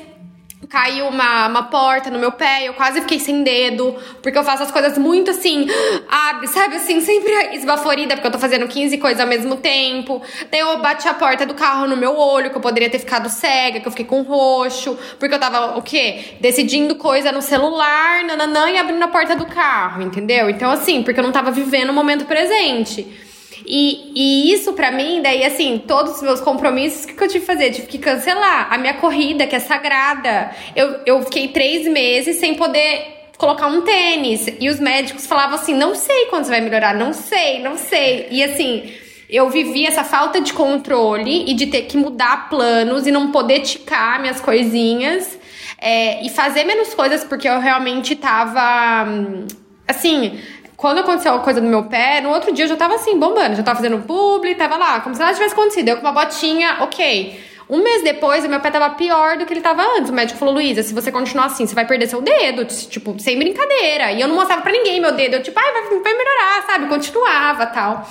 caiu 0.69 1.09
uma, 1.09 1.49
uma 1.49 1.63
porta 1.65 2.11
no 2.11 2.19
meu 2.19 2.31
pé, 2.31 2.69
eu 2.69 2.75
quase 2.75 3.01
fiquei 3.01 3.19
sem 3.19 3.43
dedo, 3.43 3.97
porque 4.23 4.37
eu 4.37 4.45
faço 4.45 4.63
as 4.63 4.71
coisas 4.71 4.99
muito 4.99 5.31
assim, 5.31 5.67
abre, 6.09 6.47
sabe 6.49 6.77
assim, 6.77 7.01
sempre 7.01 7.33
esbaforida, 7.57 8.15
porque 8.15 8.27
eu 8.27 8.33
tô 8.33 8.39
fazendo 8.39 8.69
15 8.69 8.99
coisas 8.99 9.21
ao 9.21 9.27
mesmo 9.27 9.57
tempo. 9.57 10.21
Daí 10.51 10.61
eu 10.61 10.79
bati 10.79 11.09
a 11.09 11.15
porta 11.15 11.47
do 11.47 11.55
carro 11.55 11.87
no 11.87 11.97
meu 11.97 12.19
olho, 12.19 12.51
que 12.51 12.57
eu 12.57 12.61
poderia 12.61 12.91
ter 12.91 12.99
ficado 12.99 13.29
cega, 13.29 13.81
que 13.81 13.87
eu 13.87 13.93
fiquei 13.93 14.07
com 14.07 14.23
roxo, 14.23 14.99
porque 15.19 15.35
eu 15.35 15.41
tava, 15.41 15.79
o 15.79 15.83
quê? 15.83 16.37
Decidindo 16.41 16.97
coisa 16.97 17.33
no 17.33 17.41
celular, 17.41 18.25
nananã, 18.25 18.71
e 18.71 18.77
abrindo 18.77 19.03
a 19.03 19.09
porta 19.09 19.35
do 19.35 19.47
carro, 19.47 20.03
entendeu? 20.03 20.51
Então 20.51 20.71
assim, 20.71 21.03
porque 21.03 21.19
eu 21.19 21.25
não 21.25 21.33
tava 21.33 21.51
vivendo 21.51 21.91
o 21.91 21.95
momento 21.95 22.27
presente. 22.27 23.28
E, 23.67 24.13
e 24.15 24.53
isso 24.53 24.73
para 24.73 24.91
mim, 24.91 25.21
daí 25.23 25.45
assim, 25.45 25.83
todos 25.87 26.17
os 26.17 26.23
meus 26.23 26.41
compromissos, 26.41 27.05
o 27.05 27.09
que, 27.09 27.15
que 27.15 27.23
eu 27.23 27.29
tive 27.29 27.41
que 27.41 27.47
fazer? 27.47 27.71
tive 27.71 27.87
que 27.87 27.99
cancelar 27.99 28.73
a 28.73 28.79
minha 28.79 28.95
corrida, 28.95 29.47
que 29.47 29.57
é 29.57 29.61
sagrada. 29.61 30.51
Eu, 30.75 31.01
eu 31.05 31.23
fiquei 31.23 31.49
três 31.49 31.87
meses 31.87 32.37
sem 32.37 32.55
poder 32.55 33.19
colocar 33.37 33.69
um 33.69 33.83
tênis. 33.83 34.47
E 34.61 34.69
os 34.69 34.79
médicos 34.81 35.27
falavam 35.27 35.57
assim: 35.57 35.75
não 35.75 35.95
sei 35.95 36.27
quando 36.27 36.45
você 36.45 36.51
vai 36.51 36.61
melhorar, 36.61 36.95
não 36.95 37.13
sei, 37.13 37.61
não 37.61 37.77
sei. 37.77 38.29
E 38.31 38.43
assim. 38.43 38.93
Eu 39.31 39.51
vivi 39.51 39.85
essa 39.85 40.03
falta 40.03 40.41
de 40.41 40.55
controle 40.55 41.51
e 41.51 41.53
de 41.53 41.67
ter 41.67 41.83
que 41.83 41.99
mudar 41.99 42.49
planos 42.49 43.07
e 43.07 43.11
não 43.11 43.31
poder 43.31 43.61
ticar 43.61 44.19
minhas 44.23 44.41
coisinhas 44.41 45.39
é, 45.79 46.25
e 46.25 46.31
fazer 46.31 46.65
menos 46.65 46.93
coisas 46.95 47.25
porque 47.25 47.49
eu 47.49 47.61
realmente 47.61 48.17
tava. 48.17 49.09
Hum, 49.09 49.47
assim, 49.87 50.39
quando 50.79 50.99
aconteceu 50.99 51.35
a 51.35 51.41
coisa 51.41 51.61
no 51.61 51.69
meu 51.69 51.83
pé, 51.87 52.21
no 52.21 52.31
outro 52.31 52.53
dia 52.53 52.65
eu 52.65 52.69
já 52.69 52.77
tava 52.77 52.95
assim, 52.95 53.19
bombando. 53.19 53.57
Já 53.57 53.65
tava 53.65 53.79
fazendo 53.79 53.99
publi, 54.07 54.55
tava 54.55 54.77
lá, 54.77 55.01
como 55.01 55.13
se 55.13 55.21
nada 55.21 55.35
tivesse 55.35 55.53
acontecido. 55.53 55.89
Eu 55.89 55.97
com 55.97 56.03
uma 56.03 56.13
botinha, 56.13 56.77
ok. 56.79 57.45
Um 57.69 57.83
mês 57.83 58.05
depois, 58.05 58.45
o 58.45 58.49
meu 58.49 58.61
pé 58.61 58.71
tava 58.71 58.91
pior 58.91 59.37
do 59.37 59.45
que 59.45 59.53
ele 59.53 59.61
tava 59.61 59.83
antes. 59.97 60.09
O 60.09 60.15
médico 60.15 60.39
falou, 60.39 60.55
Luísa, 60.55 60.85
se 60.85 60.95
você 60.95 61.11
continuar 61.11 61.47
assim, 61.47 61.67
você 61.67 61.75
vai 61.75 61.85
perder 61.85 62.07
seu 62.07 62.23
dedo. 62.23 62.65
Tipo, 62.65 63.19
sem 63.19 63.37
brincadeira. 63.37 64.13
E 64.13 64.21
eu 64.21 64.29
não 64.29 64.37
mostrava 64.37 64.63
pra 64.63 64.71
ninguém 64.71 65.01
meu 65.01 65.11
dedo. 65.11 65.35
Eu, 65.35 65.43
tipo, 65.43 65.59
ai, 65.59 65.73
vai, 65.73 65.83
vai 65.99 66.15
melhorar, 66.15 66.65
sabe? 66.65 66.87
Continuava 66.87 67.67
tal. 67.67 68.09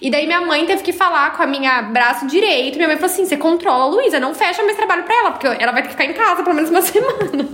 E 0.00 0.10
daí 0.10 0.26
minha 0.26 0.40
mãe 0.40 0.64
teve 0.64 0.82
que 0.82 0.94
falar 0.94 1.36
com 1.36 1.42
a 1.42 1.46
minha 1.46 1.82
braço 1.82 2.26
direito. 2.26 2.76
Minha 2.76 2.88
mãe 2.88 2.96
falou 2.96 3.12
assim: 3.12 3.26
você 3.26 3.36
controla 3.36 3.84
a 3.84 3.88
Luísa, 3.88 4.18
não 4.18 4.34
fecha 4.34 4.62
mais 4.62 4.76
trabalho 4.76 5.02
pra 5.02 5.14
ela, 5.14 5.30
porque 5.32 5.46
ela 5.46 5.70
vai 5.70 5.82
ter 5.82 5.88
que 5.88 5.94
ficar 5.94 6.06
em 6.06 6.14
casa 6.14 6.42
pelo 6.42 6.56
menos 6.56 6.70
uma 6.70 6.80
semana. 6.82 7.46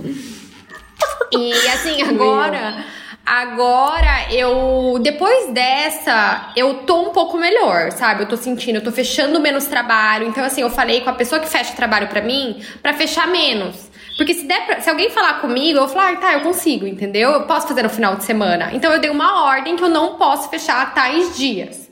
e 1.33 1.51
assim, 1.67 2.01
agora. 2.01 3.02
Agora, 3.25 4.33
eu. 4.33 4.99
Depois 5.01 5.53
dessa, 5.53 6.51
eu 6.57 6.79
tô 6.79 7.09
um 7.09 7.11
pouco 7.11 7.37
melhor, 7.37 7.91
sabe? 7.93 8.23
Eu 8.23 8.27
tô 8.27 8.35
sentindo, 8.35 8.77
eu 8.77 8.83
tô 8.83 8.91
fechando 8.91 9.39
menos 9.39 9.65
trabalho. 9.65 10.27
Então, 10.27 10.43
assim, 10.43 10.61
eu 10.61 10.69
falei 10.69 10.99
com 11.01 11.09
a 11.09 11.13
pessoa 11.13 11.39
que 11.39 11.47
fecha 11.47 11.73
trabalho 11.73 12.07
para 12.07 12.21
mim 12.21 12.61
para 12.81 12.93
fechar 12.93 13.27
menos. 13.27 13.89
Porque 14.17 14.33
se, 14.33 14.45
der 14.45 14.65
pra, 14.65 14.81
se 14.81 14.89
alguém 14.89 15.09
falar 15.09 15.39
comigo, 15.41 15.79
eu 15.79 15.85
vou 15.85 15.93
falar, 15.93 16.11
ah, 16.11 16.15
tá, 16.17 16.33
eu 16.33 16.41
consigo, 16.41 16.85
entendeu? 16.85 17.31
Eu 17.31 17.43
posso 17.43 17.67
fazer 17.67 17.83
no 17.83 17.89
final 17.89 18.15
de 18.15 18.25
semana. 18.25 18.69
Então 18.73 18.91
eu 18.91 18.99
dei 18.99 19.09
uma 19.09 19.45
ordem 19.45 19.75
que 19.75 19.83
eu 19.83 19.89
não 19.89 20.15
posso 20.15 20.49
fechar 20.49 20.93
tais 20.93 21.35
dias. 21.35 21.82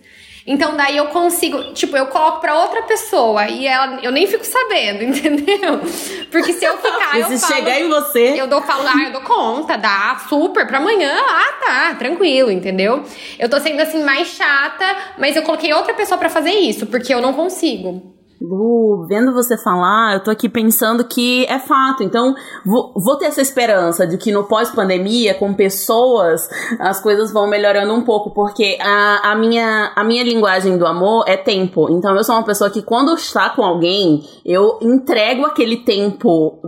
Então 0.51 0.75
daí 0.75 0.97
eu 0.97 1.07
consigo, 1.07 1.71
tipo, 1.73 1.95
eu 1.95 2.07
coloco 2.07 2.41
pra 2.41 2.59
outra 2.59 2.81
pessoa 2.81 3.47
e 3.47 3.65
ela, 3.65 3.99
eu 4.03 4.11
nem 4.11 4.27
fico 4.27 4.45
sabendo, 4.45 5.01
entendeu? 5.07 5.79
Porque 6.29 6.51
se 6.51 6.65
eu 6.65 6.77
ficar, 6.77 7.17
eu 7.17 7.27
se 7.27 7.39
falo, 7.39 7.53
chegar 7.53 7.79
em 7.79 7.87
você, 7.87 8.33
eu 8.37 8.47
dou 8.47 8.61
falo, 8.61 8.85
ah, 8.85 9.01
eu 9.05 9.13
dou 9.13 9.21
conta, 9.21 9.77
dá 9.77 10.21
super 10.27 10.67
pra 10.67 10.79
amanhã. 10.79 11.17
Ah, 11.25 11.53
tá, 11.65 11.95
tranquilo, 11.95 12.51
entendeu? 12.51 13.01
Eu 13.39 13.47
tô 13.47 13.61
sendo 13.61 13.79
assim 13.79 14.03
mais 14.03 14.27
chata, 14.27 14.85
mas 15.17 15.37
eu 15.37 15.43
coloquei 15.43 15.73
outra 15.73 15.93
pessoa 15.93 16.17
para 16.17 16.27
fazer 16.27 16.51
isso, 16.51 16.85
porque 16.85 17.13
eu 17.13 17.21
não 17.21 17.31
consigo. 17.33 18.20
Lu, 18.41 19.05
vendo 19.07 19.31
você 19.31 19.55
falar, 19.55 20.15
eu 20.15 20.23
tô 20.23 20.31
aqui 20.31 20.49
pensando 20.49 21.03
que 21.03 21.45
é 21.45 21.59
fato. 21.59 22.01
Então, 22.01 22.33
vou, 22.65 22.91
vou 22.95 23.15
ter 23.15 23.25
essa 23.25 23.41
esperança 23.41 24.07
de 24.07 24.17
que 24.17 24.31
no 24.31 24.45
pós-pandemia, 24.45 25.35
com 25.35 25.53
pessoas, 25.53 26.49
as 26.79 26.99
coisas 26.99 27.31
vão 27.31 27.47
melhorando 27.47 27.93
um 27.93 28.01
pouco, 28.01 28.31
porque 28.31 28.79
a, 28.81 29.31
a, 29.31 29.35
minha, 29.35 29.91
a 29.95 30.03
minha 30.03 30.23
linguagem 30.23 30.75
do 30.75 30.87
amor 30.87 31.25
é 31.27 31.37
tempo. 31.37 31.87
Então, 31.91 32.15
eu 32.15 32.23
sou 32.23 32.33
uma 32.33 32.43
pessoa 32.43 32.71
que 32.71 32.81
quando 32.81 33.13
está 33.13 33.51
com 33.51 33.63
alguém, 33.63 34.27
eu 34.43 34.79
entrego 34.81 35.45
aquele 35.45 35.77
tempo 35.77 36.59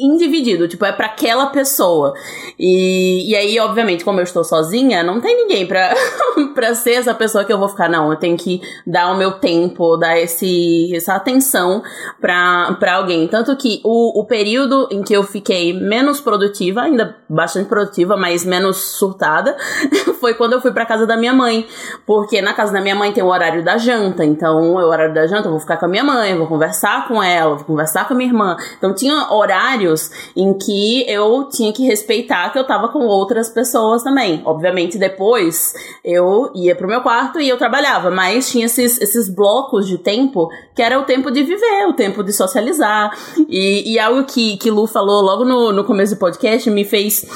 individido, 0.00 0.66
tipo, 0.66 0.84
é 0.84 0.92
para 0.92 1.06
aquela 1.06 1.46
pessoa. 1.46 2.14
E, 2.58 3.30
e 3.30 3.36
aí, 3.36 3.58
obviamente, 3.60 4.04
como 4.04 4.18
eu 4.20 4.24
estou 4.24 4.42
sozinha, 4.42 5.02
não 5.02 5.20
tem 5.20 5.36
ninguém 5.36 5.66
pra, 5.66 5.94
pra 6.54 6.74
ser 6.74 6.92
essa 6.92 7.14
pessoa 7.14 7.44
que 7.44 7.52
eu 7.52 7.58
vou 7.58 7.68
ficar, 7.68 7.88
não, 7.88 8.10
eu 8.10 8.16
tenho 8.16 8.36
que 8.36 8.60
dar 8.86 9.12
o 9.12 9.16
meu 9.16 9.32
tempo, 9.32 9.96
dar 9.96 10.18
esse, 10.18 10.94
essa 10.94 11.14
atenção 11.14 11.82
pra, 12.20 12.76
pra 12.78 12.94
alguém. 12.94 13.28
Tanto 13.28 13.54
que 13.56 13.80
o, 13.84 14.20
o 14.20 14.24
período 14.24 14.88
em 14.90 15.02
que 15.02 15.12
eu 15.12 15.22
fiquei 15.22 15.72
menos 15.72 16.20
produtiva, 16.20 16.82
ainda 16.82 17.16
bastante 17.28 17.68
produtiva, 17.68 18.16
mas 18.16 18.44
menos 18.44 18.76
surtada, 18.76 19.56
foi 20.20 20.34
quando 20.34 20.54
eu 20.54 20.60
fui 20.60 20.72
pra 20.72 20.86
casa 20.86 21.06
da 21.06 21.16
minha 21.16 21.34
mãe. 21.34 21.66
Porque 22.06 22.40
na 22.40 22.54
casa 22.54 22.72
da 22.72 22.80
minha 22.80 22.94
mãe 22.94 23.12
tem 23.12 23.22
o 23.22 23.28
horário 23.28 23.62
da 23.62 23.76
janta, 23.76 24.24
então 24.24 24.72
o 24.72 24.76
horário 24.76 25.14
da 25.14 25.26
janta 25.26 25.48
eu 25.48 25.52
vou 25.52 25.60
ficar 25.60 25.76
com 25.76 25.86
a 25.86 25.88
minha 25.88 26.04
mãe, 26.04 26.36
vou 26.36 26.46
conversar 26.46 27.06
com 27.06 27.22
ela, 27.22 27.56
vou 27.56 27.64
conversar 27.64 28.06
com 28.06 28.14
a 28.14 28.16
minha 28.16 28.30
irmã. 28.30 28.56
Então 28.78 28.94
tinha 28.94 29.30
horário 29.32 29.89
horários 29.90 30.10
em 30.36 30.54
que 30.54 31.04
eu 31.08 31.48
tinha 31.48 31.72
que 31.72 31.84
respeitar 31.84 32.50
que 32.50 32.58
eu 32.58 32.66
tava 32.66 32.88
com 32.88 33.00
outras 33.00 33.48
pessoas 33.48 34.02
também. 34.02 34.42
Obviamente, 34.44 34.98
depois 34.98 35.74
eu 36.04 36.50
ia 36.54 36.74
pro 36.74 36.88
meu 36.88 37.00
quarto 37.00 37.40
e 37.40 37.48
eu 37.48 37.58
trabalhava, 37.58 38.10
mas 38.10 38.50
tinha 38.50 38.66
esses, 38.66 39.00
esses 39.00 39.28
blocos 39.28 39.86
de 39.86 39.98
tempo 39.98 40.48
que 40.74 40.82
era 40.82 40.98
o 40.98 41.04
tempo 41.04 41.30
de 41.30 41.42
viver, 41.42 41.86
o 41.88 41.94
tempo 41.94 42.22
de 42.22 42.32
socializar. 42.32 43.16
E, 43.48 43.92
e 43.92 43.98
algo 43.98 44.24
que, 44.24 44.56
que 44.56 44.70
Lu 44.70 44.86
falou 44.86 45.22
logo 45.22 45.44
no, 45.44 45.72
no 45.72 45.84
começo 45.84 46.14
do 46.14 46.18
podcast 46.18 46.70
me 46.70 46.84
fez 46.84 47.26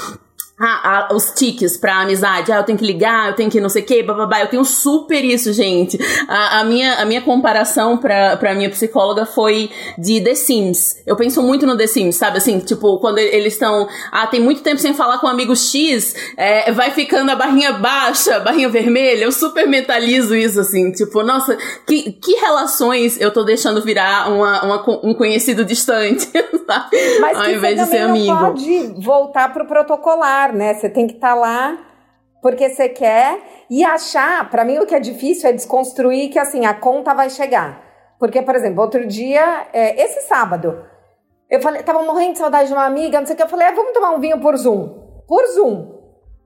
ah, 0.57 1.07
ah, 1.09 1.13
os 1.13 1.31
tiques 1.31 1.75
pra 1.75 2.01
amizade, 2.01 2.49
ah, 2.49 2.57
eu 2.57 2.63
tenho 2.63 2.77
que 2.77 2.85
ligar, 2.85 3.27
eu 3.27 3.35
tenho 3.35 3.51
que 3.51 3.59
não 3.59 3.67
sei 3.67 3.81
o 3.81 3.85
que, 3.85 4.01
bababá, 4.01 4.39
eu 4.39 4.47
tenho 4.47 4.63
super 4.63 5.23
isso, 5.23 5.51
gente. 5.51 5.99
A, 6.29 6.61
a, 6.61 6.63
minha, 6.63 6.95
a 6.95 7.05
minha 7.05 7.21
comparação 7.21 7.97
pra, 7.97 8.37
pra 8.37 8.55
minha 8.55 8.69
psicóloga 8.69 9.25
foi 9.25 9.69
de 9.97 10.21
The 10.21 10.33
Sims. 10.33 10.95
Eu 11.05 11.17
penso 11.17 11.41
muito 11.41 11.65
no 11.65 11.75
The 11.77 11.87
Sims, 11.87 12.15
sabe? 12.15 12.37
Assim, 12.37 12.59
tipo, 12.59 12.99
quando 12.99 13.17
eles 13.17 13.53
estão, 13.53 13.89
ah, 14.09 14.27
tem 14.27 14.39
muito 14.39 14.61
tempo 14.61 14.79
sem 14.79 14.93
falar 14.93 15.17
com 15.17 15.27
o 15.27 15.29
amigo 15.29 15.53
X, 15.55 16.15
é, 16.37 16.71
vai 16.71 16.91
ficando 16.91 17.31
a 17.31 17.35
barrinha 17.35 17.73
baixa, 17.73 18.39
barrinha 18.39 18.69
vermelha, 18.69 19.25
eu 19.25 19.33
super 19.33 19.67
mentalizo 19.67 20.33
isso, 20.35 20.61
assim, 20.61 20.89
tipo, 20.91 21.21
nossa, 21.21 21.57
que, 21.85 22.13
que 22.13 22.33
relações 22.35 23.19
eu 23.19 23.31
tô 23.31 23.43
deixando 23.43 23.81
virar 23.81 24.31
uma, 24.31 24.63
uma 24.63 24.85
um 25.03 25.13
conhecido 25.13 25.65
distante, 25.65 26.29
sabe? 26.65 27.19
Mas 27.19 27.37
Ao 27.37 27.51
invés 27.51 27.77
de 27.77 27.85
ser 27.87 27.97
amigo. 27.97 28.33
Não 28.33 28.53
pode 28.53 28.93
voltar 29.01 29.51
pro 29.51 29.65
protocolar 29.65 30.44
né? 30.53 30.73
Você 30.73 30.89
tem 30.89 31.07
que 31.07 31.15
estar 31.15 31.29
tá 31.29 31.35
lá 31.35 31.77
porque 32.41 32.69
você 32.69 32.87
quer 32.87 33.39
e 33.69 33.83
achar. 33.83 34.49
Para 34.49 34.63
mim, 34.63 34.77
o 34.77 34.85
que 34.85 34.93
é 34.93 34.99
difícil 34.99 35.49
é 35.49 35.53
desconstruir 35.53 36.29
que 36.29 36.37
assim 36.37 36.65
a 36.65 36.73
conta 36.73 37.13
vai 37.13 37.29
chegar. 37.29 37.83
Porque, 38.19 38.41
por 38.41 38.55
exemplo, 38.55 38.81
outro 38.81 39.05
dia, 39.07 39.67
é, 39.73 40.01
esse 40.01 40.21
sábado, 40.21 40.85
eu 41.49 41.61
falei, 41.61 41.83
tava 41.83 42.03
morrendo 42.03 42.33
de 42.33 42.39
saudade 42.39 42.67
de 42.67 42.73
uma 42.73 42.85
amiga, 42.85 43.19
não 43.19 43.25
sei 43.25 43.33
o 43.33 43.37
que. 43.37 43.43
Eu 43.43 43.49
falei, 43.49 43.67
ah, 43.67 43.71
vamos 43.71 43.93
tomar 43.93 44.11
um 44.11 44.19
vinho 44.19 44.39
por 44.39 44.55
Zoom. 44.55 45.23
Por 45.27 45.45
Zoom. 45.47 45.95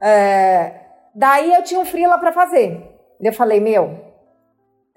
É, 0.01 0.73
daí 1.13 1.53
eu 1.53 1.63
tinha 1.63 1.79
um 1.79 1.85
freela 1.85 2.17
para 2.17 2.31
fazer. 2.31 2.81
Eu 3.21 3.33
falei, 3.33 3.59
meu, 3.59 4.08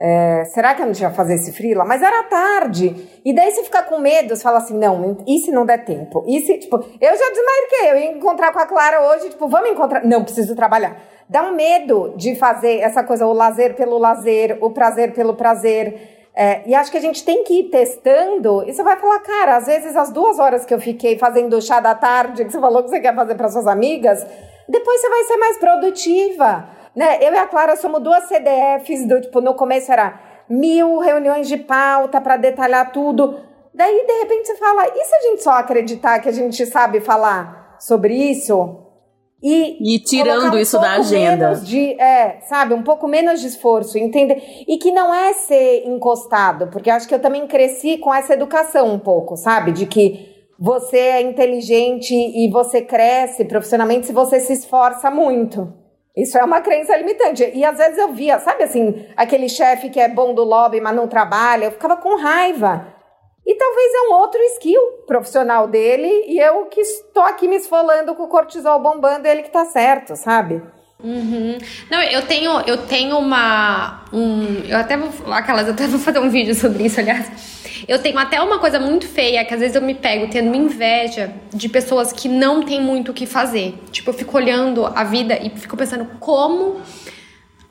é, 0.04 0.44
será 0.46 0.74
que 0.74 0.82
eu 0.82 0.86
não 0.86 0.92
tinha 0.92 1.12
fazer 1.12 1.34
esse 1.34 1.52
freela? 1.52 1.84
Mas 1.84 2.02
era 2.02 2.24
tarde. 2.24 3.08
E 3.24 3.32
daí 3.32 3.52
você 3.52 3.62
fica 3.62 3.84
com 3.84 3.98
medo, 3.98 4.34
você 4.34 4.42
fala 4.42 4.58
assim, 4.58 4.76
não, 4.76 5.18
e 5.28 5.38
se 5.38 5.52
não 5.52 5.64
der 5.64 5.84
tempo? 5.84 6.24
E 6.26 6.40
se, 6.40 6.58
tipo, 6.58 6.74
eu 6.76 7.16
já 7.16 7.30
desmarquei, 7.30 7.90
eu 7.90 7.96
ia 7.98 8.10
encontrar 8.10 8.52
com 8.52 8.58
a 8.58 8.66
Clara 8.66 9.00
hoje, 9.12 9.30
tipo, 9.30 9.46
vamos 9.46 9.70
encontrar. 9.70 10.04
Não, 10.04 10.24
preciso 10.24 10.56
trabalhar. 10.56 11.00
Dá 11.28 11.44
um 11.44 11.54
medo 11.54 12.14
de 12.16 12.34
fazer 12.34 12.80
essa 12.80 13.04
coisa, 13.04 13.24
o 13.28 13.32
lazer 13.32 13.76
pelo 13.76 13.96
lazer, 13.96 14.58
o 14.60 14.70
prazer 14.70 15.12
pelo 15.12 15.34
prazer. 15.34 16.26
É, 16.34 16.68
e 16.68 16.74
acho 16.74 16.90
que 16.90 16.98
a 16.98 17.00
gente 17.00 17.24
tem 17.24 17.44
que 17.44 17.60
ir 17.60 17.64
testando. 17.70 18.68
E 18.68 18.72
você 18.72 18.82
vai 18.82 18.98
falar, 18.98 19.20
cara, 19.20 19.56
às 19.56 19.66
vezes 19.66 19.94
as 19.94 20.10
duas 20.10 20.40
horas 20.40 20.64
que 20.64 20.74
eu 20.74 20.80
fiquei 20.80 21.16
fazendo 21.16 21.62
chá 21.62 21.78
da 21.78 21.94
tarde, 21.94 22.44
que 22.44 22.50
você 22.50 22.58
falou 22.58 22.82
que 22.82 22.90
você 22.90 22.98
quer 22.98 23.14
fazer 23.14 23.36
para 23.36 23.48
suas 23.48 23.68
amigas, 23.68 24.26
depois 24.68 25.00
você 25.00 25.08
vai 25.08 25.22
ser 25.22 25.36
mais 25.36 25.58
produtiva 25.58 26.81
né? 26.94 27.18
Eu 27.20 27.32
e 27.32 27.36
a 27.36 27.46
Clara 27.46 27.76
somos 27.76 28.02
duas 28.02 28.24
CDFs 28.24 29.06
do 29.06 29.20
tipo, 29.20 29.40
no 29.40 29.54
começo 29.54 29.90
era 29.90 30.20
mil 30.48 30.98
reuniões 30.98 31.48
de 31.48 31.56
pauta 31.56 32.20
para 32.20 32.36
detalhar 32.36 32.92
tudo. 32.92 33.38
Daí, 33.74 34.06
de 34.06 34.12
repente, 34.20 34.48
você 34.48 34.56
fala, 34.56 34.86
e 34.86 35.04
se 35.04 35.14
a 35.14 35.20
gente 35.20 35.42
só 35.42 35.52
acreditar 35.52 36.20
que 36.20 36.28
a 36.28 36.32
gente 36.32 36.66
sabe 36.66 37.00
falar 37.00 37.76
sobre 37.78 38.14
isso? 38.14 38.78
E, 39.42 39.96
e 39.96 39.98
tirando 39.98 40.54
um 40.54 40.58
isso 40.58 40.78
da 40.78 40.92
agenda. 40.92 41.54
De, 41.56 42.00
é, 42.00 42.40
sabe, 42.42 42.74
um 42.74 42.82
pouco 42.82 43.08
menos 43.08 43.40
de 43.40 43.48
esforço, 43.48 43.98
entender? 43.98 44.40
E 44.68 44.76
que 44.76 44.92
não 44.92 45.12
é 45.12 45.32
ser 45.32 45.84
encostado, 45.86 46.68
porque 46.68 46.90
acho 46.90 47.08
que 47.08 47.14
eu 47.14 47.18
também 47.18 47.46
cresci 47.46 47.98
com 47.98 48.14
essa 48.14 48.34
educação 48.34 48.92
um 48.92 48.98
pouco, 48.98 49.36
sabe? 49.36 49.72
De 49.72 49.86
que 49.86 50.30
você 50.58 50.98
é 50.98 51.22
inteligente 51.22 52.14
e 52.14 52.48
você 52.50 52.82
cresce 52.82 53.44
profissionalmente 53.44 54.06
se 54.06 54.12
você 54.12 54.38
se 54.38 54.52
esforça 54.52 55.10
muito. 55.10 55.81
Isso 56.16 56.36
é 56.36 56.44
uma 56.44 56.60
crença 56.60 56.96
limitante. 56.96 57.50
E 57.54 57.64
às 57.64 57.78
vezes 57.78 57.98
eu 57.98 58.12
via, 58.12 58.38
sabe 58.38 58.64
assim, 58.64 59.06
aquele 59.16 59.48
chefe 59.48 59.88
que 59.88 59.98
é 59.98 60.08
bom 60.08 60.34
do 60.34 60.44
lobby, 60.44 60.80
mas 60.80 60.94
não 60.94 61.08
trabalha, 61.08 61.66
eu 61.66 61.72
ficava 61.72 61.96
com 61.96 62.16
raiva. 62.16 62.86
E 63.44 63.54
talvez 63.56 63.94
é 63.94 64.08
um 64.08 64.12
outro 64.14 64.40
skill 64.54 64.80
profissional 65.06 65.66
dele 65.66 66.26
e 66.28 66.38
eu 66.38 66.66
que 66.66 66.80
estou 66.80 67.22
aqui 67.22 67.48
me 67.48 67.56
esfolando 67.56 68.14
com 68.14 68.24
o 68.24 68.28
cortisol 68.28 68.78
bombando, 68.78 69.26
ele 69.26 69.42
que 69.42 69.50
tá 69.50 69.64
certo, 69.64 70.14
sabe? 70.14 70.62
Uhum. 71.02 71.58
Não, 71.90 72.00
eu 72.00 72.24
tenho, 72.26 72.60
eu 72.60 72.86
tenho 72.86 73.18
uma. 73.18 74.04
Um, 74.12 74.62
eu 74.68 74.78
até 74.78 74.96
vou. 74.96 75.32
Aquelas, 75.32 75.66
eu 75.66 75.72
até 75.74 75.88
vou 75.88 75.98
fazer 75.98 76.20
um 76.20 76.30
vídeo 76.30 76.54
sobre 76.54 76.84
isso, 76.84 77.00
aliás. 77.00 77.61
Eu 77.86 77.98
tenho 77.98 78.18
até 78.18 78.40
uma 78.40 78.58
coisa 78.58 78.78
muito 78.78 79.06
feia, 79.06 79.44
que 79.44 79.52
às 79.52 79.60
vezes 79.60 79.76
eu 79.76 79.82
me 79.82 79.94
pego 79.94 80.28
tendo 80.28 80.54
inveja 80.56 81.32
de 81.52 81.68
pessoas 81.68 82.12
que 82.12 82.28
não 82.28 82.62
têm 82.62 82.80
muito 82.80 83.10
o 83.10 83.14
que 83.14 83.26
fazer. 83.26 83.74
Tipo, 83.90 84.10
eu 84.10 84.14
fico 84.14 84.36
olhando 84.36 84.86
a 84.86 85.04
vida 85.04 85.38
e 85.42 85.50
fico 85.50 85.76
pensando 85.76 86.06
como 86.18 86.80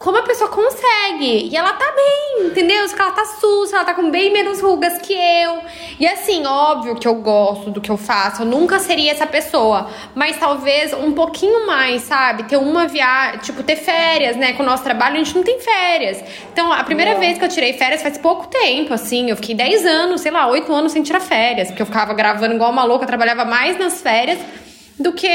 como 0.01 0.17
a 0.17 0.23
pessoa 0.23 0.49
consegue. 0.49 1.47
E 1.49 1.55
ela 1.55 1.73
tá 1.73 1.93
bem, 1.95 2.47
entendeu? 2.47 2.87
Se 2.87 2.99
ela 2.99 3.11
tá 3.11 3.23
sussa, 3.23 3.75
ela 3.75 3.85
tá 3.85 3.93
com 3.93 4.09
bem 4.09 4.33
menos 4.33 4.59
rugas 4.59 4.97
que 4.97 5.13
eu. 5.13 5.59
E 5.99 6.07
assim, 6.07 6.43
óbvio 6.45 6.95
que 6.95 7.07
eu 7.07 7.15
gosto 7.15 7.69
do 7.69 7.79
que 7.79 7.89
eu 7.89 7.97
faço, 7.97 8.41
eu 8.41 8.45
nunca 8.47 8.79
seria 8.79 9.11
essa 9.11 9.27
pessoa. 9.27 9.89
Mas 10.15 10.37
talvez 10.37 10.91
um 10.93 11.11
pouquinho 11.11 11.67
mais, 11.67 12.01
sabe? 12.01 12.43
Ter 12.43 12.57
uma 12.57 12.87
viagem, 12.87 13.39
tipo, 13.41 13.61
ter 13.61 13.75
férias, 13.75 14.35
né? 14.35 14.53
Com 14.53 14.63
o 14.63 14.65
nosso 14.65 14.83
trabalho, 14.83 15.15
a 15.15 15.23
gente 15.23 15.35
não 15.35 15.43
tem 15.43 15.59
férias. 15.59 16.23
Então, 16.51 16.73
a 16.73 16.83
primeira 16.83 17.15
vez 17.15 17.37
que 17.37 17.45
eu 17.45 17.49
tirei 17.49 17.73
férias 17.73 18.01
faz 18.01 18.17
pouco 18.17 18.47
tempo, 18.47 18.93
assim. 18.93 19.29
Eu 19.29 19.35
fiquei 19.35 19.53
10 19.53 19.85
anos, 19.85 20.21
sei 20.21 20.31
lá, 20.31 20.47
8 20.47 20.73
anos 20.73 20.91
sem 20.91 21.03
tirar 21.03 21.19
férias. 21.19 21.67
Porque 21.67 21.83
eu 21.83 21.85
ficava 21.85 22.11
gravando 22.15 22.55
igual 22.55 22.71
uma 22.71 22.83
louca, 22.83 23.03
eu 23.03 23.07
trabalhava 23.07 23.45
mais 23.45 23.77
nas 23.77 24.01
férias 24.01 24.39
do 25.01 25.13
que 25.13 25.29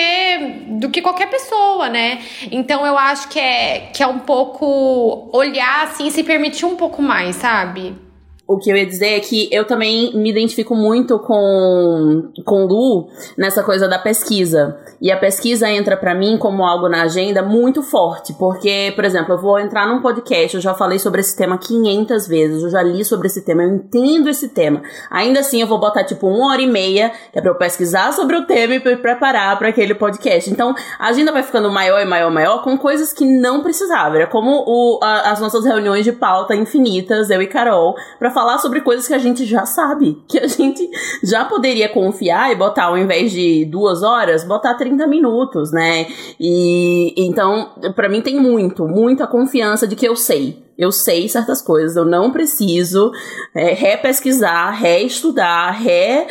do 0.69 0.91
que 0.91 1.03
qualquer 1.03 1.29
pessoa, 1.29 1.89
né? 1.89 2.21
Então 2.51 2.87
eu 2.87 2.97
acho 2.97 3.29
que 3.29 3.39
é 3.39 3.91
que 3.93 4.03
é 4.03 4.07
um 4.07 4.21
pouco 4.21 5.31
olhar 5.33 5.85
assim, 5.85 6.11
se 6.11 6.23
permitir 6.23 6.65
um 6.65 6.77
pouco 6.77 7.03
mais, 7.03 7.37
sabe? 7.37 8.06
O 8.47 8.59
que 8.59 8.71
eu 8.71 8.77
ia 8.77 8.87
dizer 8.87 9.17
é 9.17 9.21
que 9.21 9.49
eu 9.51 9.65
também 9.65 10.17
me 10.17 10.31
identifico 10.31 10.75
muito 10.75 11.19
com, 11.19 12.31
com 12.45 12.65
Lu 12.65 13.09
nessa 13.37 13.63
coisa 13.63 13.89
da 13.89 13.99
pesquisa. 13.99 14.79
E 15.01 15.11
a 15.11 15.17
pesquisa 15.17 15.69
entra 15.69 15.97
para 15.97 16.15
mim 16.15 16.39
como 16.39 16.65
algo 16.65 16.89
na 16.89 17.03
agenda 17.03 17.43
muito 17.43 17.83
forte, 17.83 18.33
porque, 18.35 18.93
por 18.95 19.05
exemplo, 19.05 19.35
eu 19.35 19.39
vou 19.39 19.59
entrar 19.59 19.87
num 19.89 20.01
podcast, 20.01 20.55
eu 20.55 20.63
já 20.63 20.75
falei 20.75 20.99
sobre 20.99 21.21
esse 21.21 21.37
tema 21.37 21.59
500 21.59 22.29
vezes, 22.29 22.63
eu 22.63 22.71
já 22.71 22.83
li 22.83 23.05
sobre 23.05 23.27
esse 23.27 23.45
tema, 23.45 23.65
eu 23.65 23.75
entendo 23.75 24.29
esse 24.29 24.49
tema. 24.49 24.81
Ainda 25.11 25.41
assim, 25.41 25.61
eu 25.61 25.67
vou 25.67 25.81
botar 25.81 26.05
tipo 26.05 26.29
uma 26.29 26.53
hora 26.53 26.63
e 26.63 26.69
meia, 26.69 27.11
que 27.33 27.39
é 27.39 27.43
pra 27.43 27.51
eu 27.51 27.57
pesquisar 27.57 28.13
sobre 28.13 28.37
o 28.37 28.47
tema 28.47 28.75
e 28.75 28.85
me 28.85 28.97
preparar 28.97 29.59
para 29.59 29.69
aquele 29.69 29.95
podcast. 29.95 30.49
Então, 30.49 30.73
a 30.99 31.09
agenda 31.09 31.33
vai 31.33 31.43
ficando 31.43 31.71
maior 31.71 32.01
e 32.01 32.05
maior 32.05 32.31
e 32.31 32.35
maior 32.35 32.63
com 32.63 32.79
coisas 32.79 33.13
que 33.13 33.25
não 33.25 33.63
precisava. 33.63 34.17
Era 34.17 34.27
como 34.29 34.65
o, 34.67 35.01
a, 35.03 35.33
as 35.33 35.41
nossas 35.41 35.65
reuniões 35.65 36.05
de 36.05 36.13
pauta 36.13 36.55
infinitas, 36.55 37.29
eu 37.29 37.43
e 37.43 37.47
Carol, 37.49 37.97
pra 38.21 38.36
falar 38.37 38.59
sobre 38.59 38.83
coisas 38.83 39.09
que 39.09 39.15
a 39.15 39.19
gente 39.19 39.47
já 39.47 39.65
sabe, 39.65 40.23
que 40.29 40.39
a 40.39 40.47
gente 40.47 40.87
já 41.25 41.47
poderia 41.47 41.89
confiar 41.89 42.53
e 42.53 42.55
botar, 42.55 42.85
ao 42.85 42.99
invés 42.99 43.33
de 43.33 43.65
duas 43.65 44.03
horas, 44.03 44.45
botar 44.45 44.75
30 44.75 45.07
minutos, 45.07 45.73
né? 45.73 46.07
E 46.39 47.15
então, 47.17 47.71
para 47.95 48.11
mim 48.11 48.21
tem 48.21 48.39
muito, 48.39 48.87
muita 48.87 49.27
confiança 49.27 49.89
de 49.89 49.97
que 49.97 50.07
eu 50.07 50.15
sei. 50.15 50.63
Eu 50.77 50.93
sei 50.93 51.27
certas 51.27 51.63
coisas, 51.63 51.97
eu 51.97 52.05
não 52.05 52.31
preciso 52.31 53.11
é, 53.55 53.73
repesquisar, 53.73 54.73
reestudar, 54.73 55.81
reeditar 55.81 56.29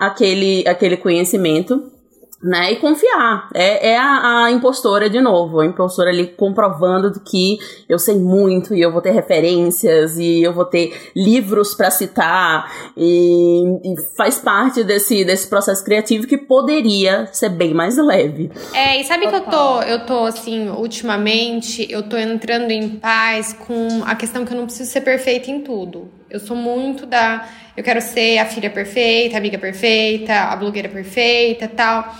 é, 0.00 0.04
aquele, 0.04 0.64
aquele 0.66 0.96
conhecimento 0.96 1.92
né? 2.42 2.72
E 2.72 2.76
confiar. 2.76 3.48
É, 3.54 3.90
é 3.90 3.98
a, 3.98 4.44
a, 4.44 4.50
impostora 4.50 5.08
de 5.08 5.20
novo, 5.20 5.60
a 5.60 5.66
impostora 5.66 6.10
ali 6.10 6.26
comprovando 6.28 7.20
que 7.20 7.58
eu 7.88 7.98
sei 7.98 8.16
muito 8.16 8.74
e 8.74 8.80
eu 8.80 8.92
vou 8.92 9.00
ter 9.00 9.10
referências 9.10 10.18
e 10.18 10.42
eu 10.42 10.52
vou 10.52 10.64
ter 10.64 11.10
livros 11.14 11.74
para 11.74 11.90
citar 11.90 12.70
e, 12.96 13.62
e, 13.84 13.94
faz 14.16 14.38
parte 14.38 14.84
desse, 14.84 15.24
desse 15.24 15.48
processo 15.48 15.84
criativo 15.84 16.26
que 16.26 16.36
poderia 16.36 17.26
ser 17.32 17.48
bem 17.48 17.72
mais 17.72 17.96
leve. 17.96 18.50
É, 18.74 19.00
e 19.00 19.04
sabe 19.04 19.24
Total. 19.24 19.40
que 19.40 19.46
eu 19.46 19.50
tô, 19.50 19.82
eu 19.82 20.06
tô 20.06 20.24
assim, 20.26 20.68
ultimamente, 20.68 21.86
eu 21.90 22.02
tô 22.02 22.16
entrando 22.16 22.70
em 22.70 22.88
paz 22.90 23.52
com 23.52 24.02
a 24.04 24.14
questão 24.14 24.44
que 24.44 24.52
eu 24.52 24.56
não 24.56 24.66
preciso 24.66 24.90
ser 24.90 25.00
perfeita 25.00 25.50
em 25.50 25.60
tudo. 25.60 26.15
Eu 26.28 26.40
sou 26.40 26.56
muito 26.56 27.06
da. 27.06 27.48
Eu 27.76 27.84
quero 27.84 28.00
ser 28.00 28.38
a 28.38 28.46
filha 28.46 28.70
perfeita, 28.70 29.36
a 29.36 29.38
amiga 29.38 29.58
perfeita, 29.58 30.34
a 30.34 30.56
blogueira 30.56 30.88
perfeita 30.88 31.68
tal. 31.68 32.14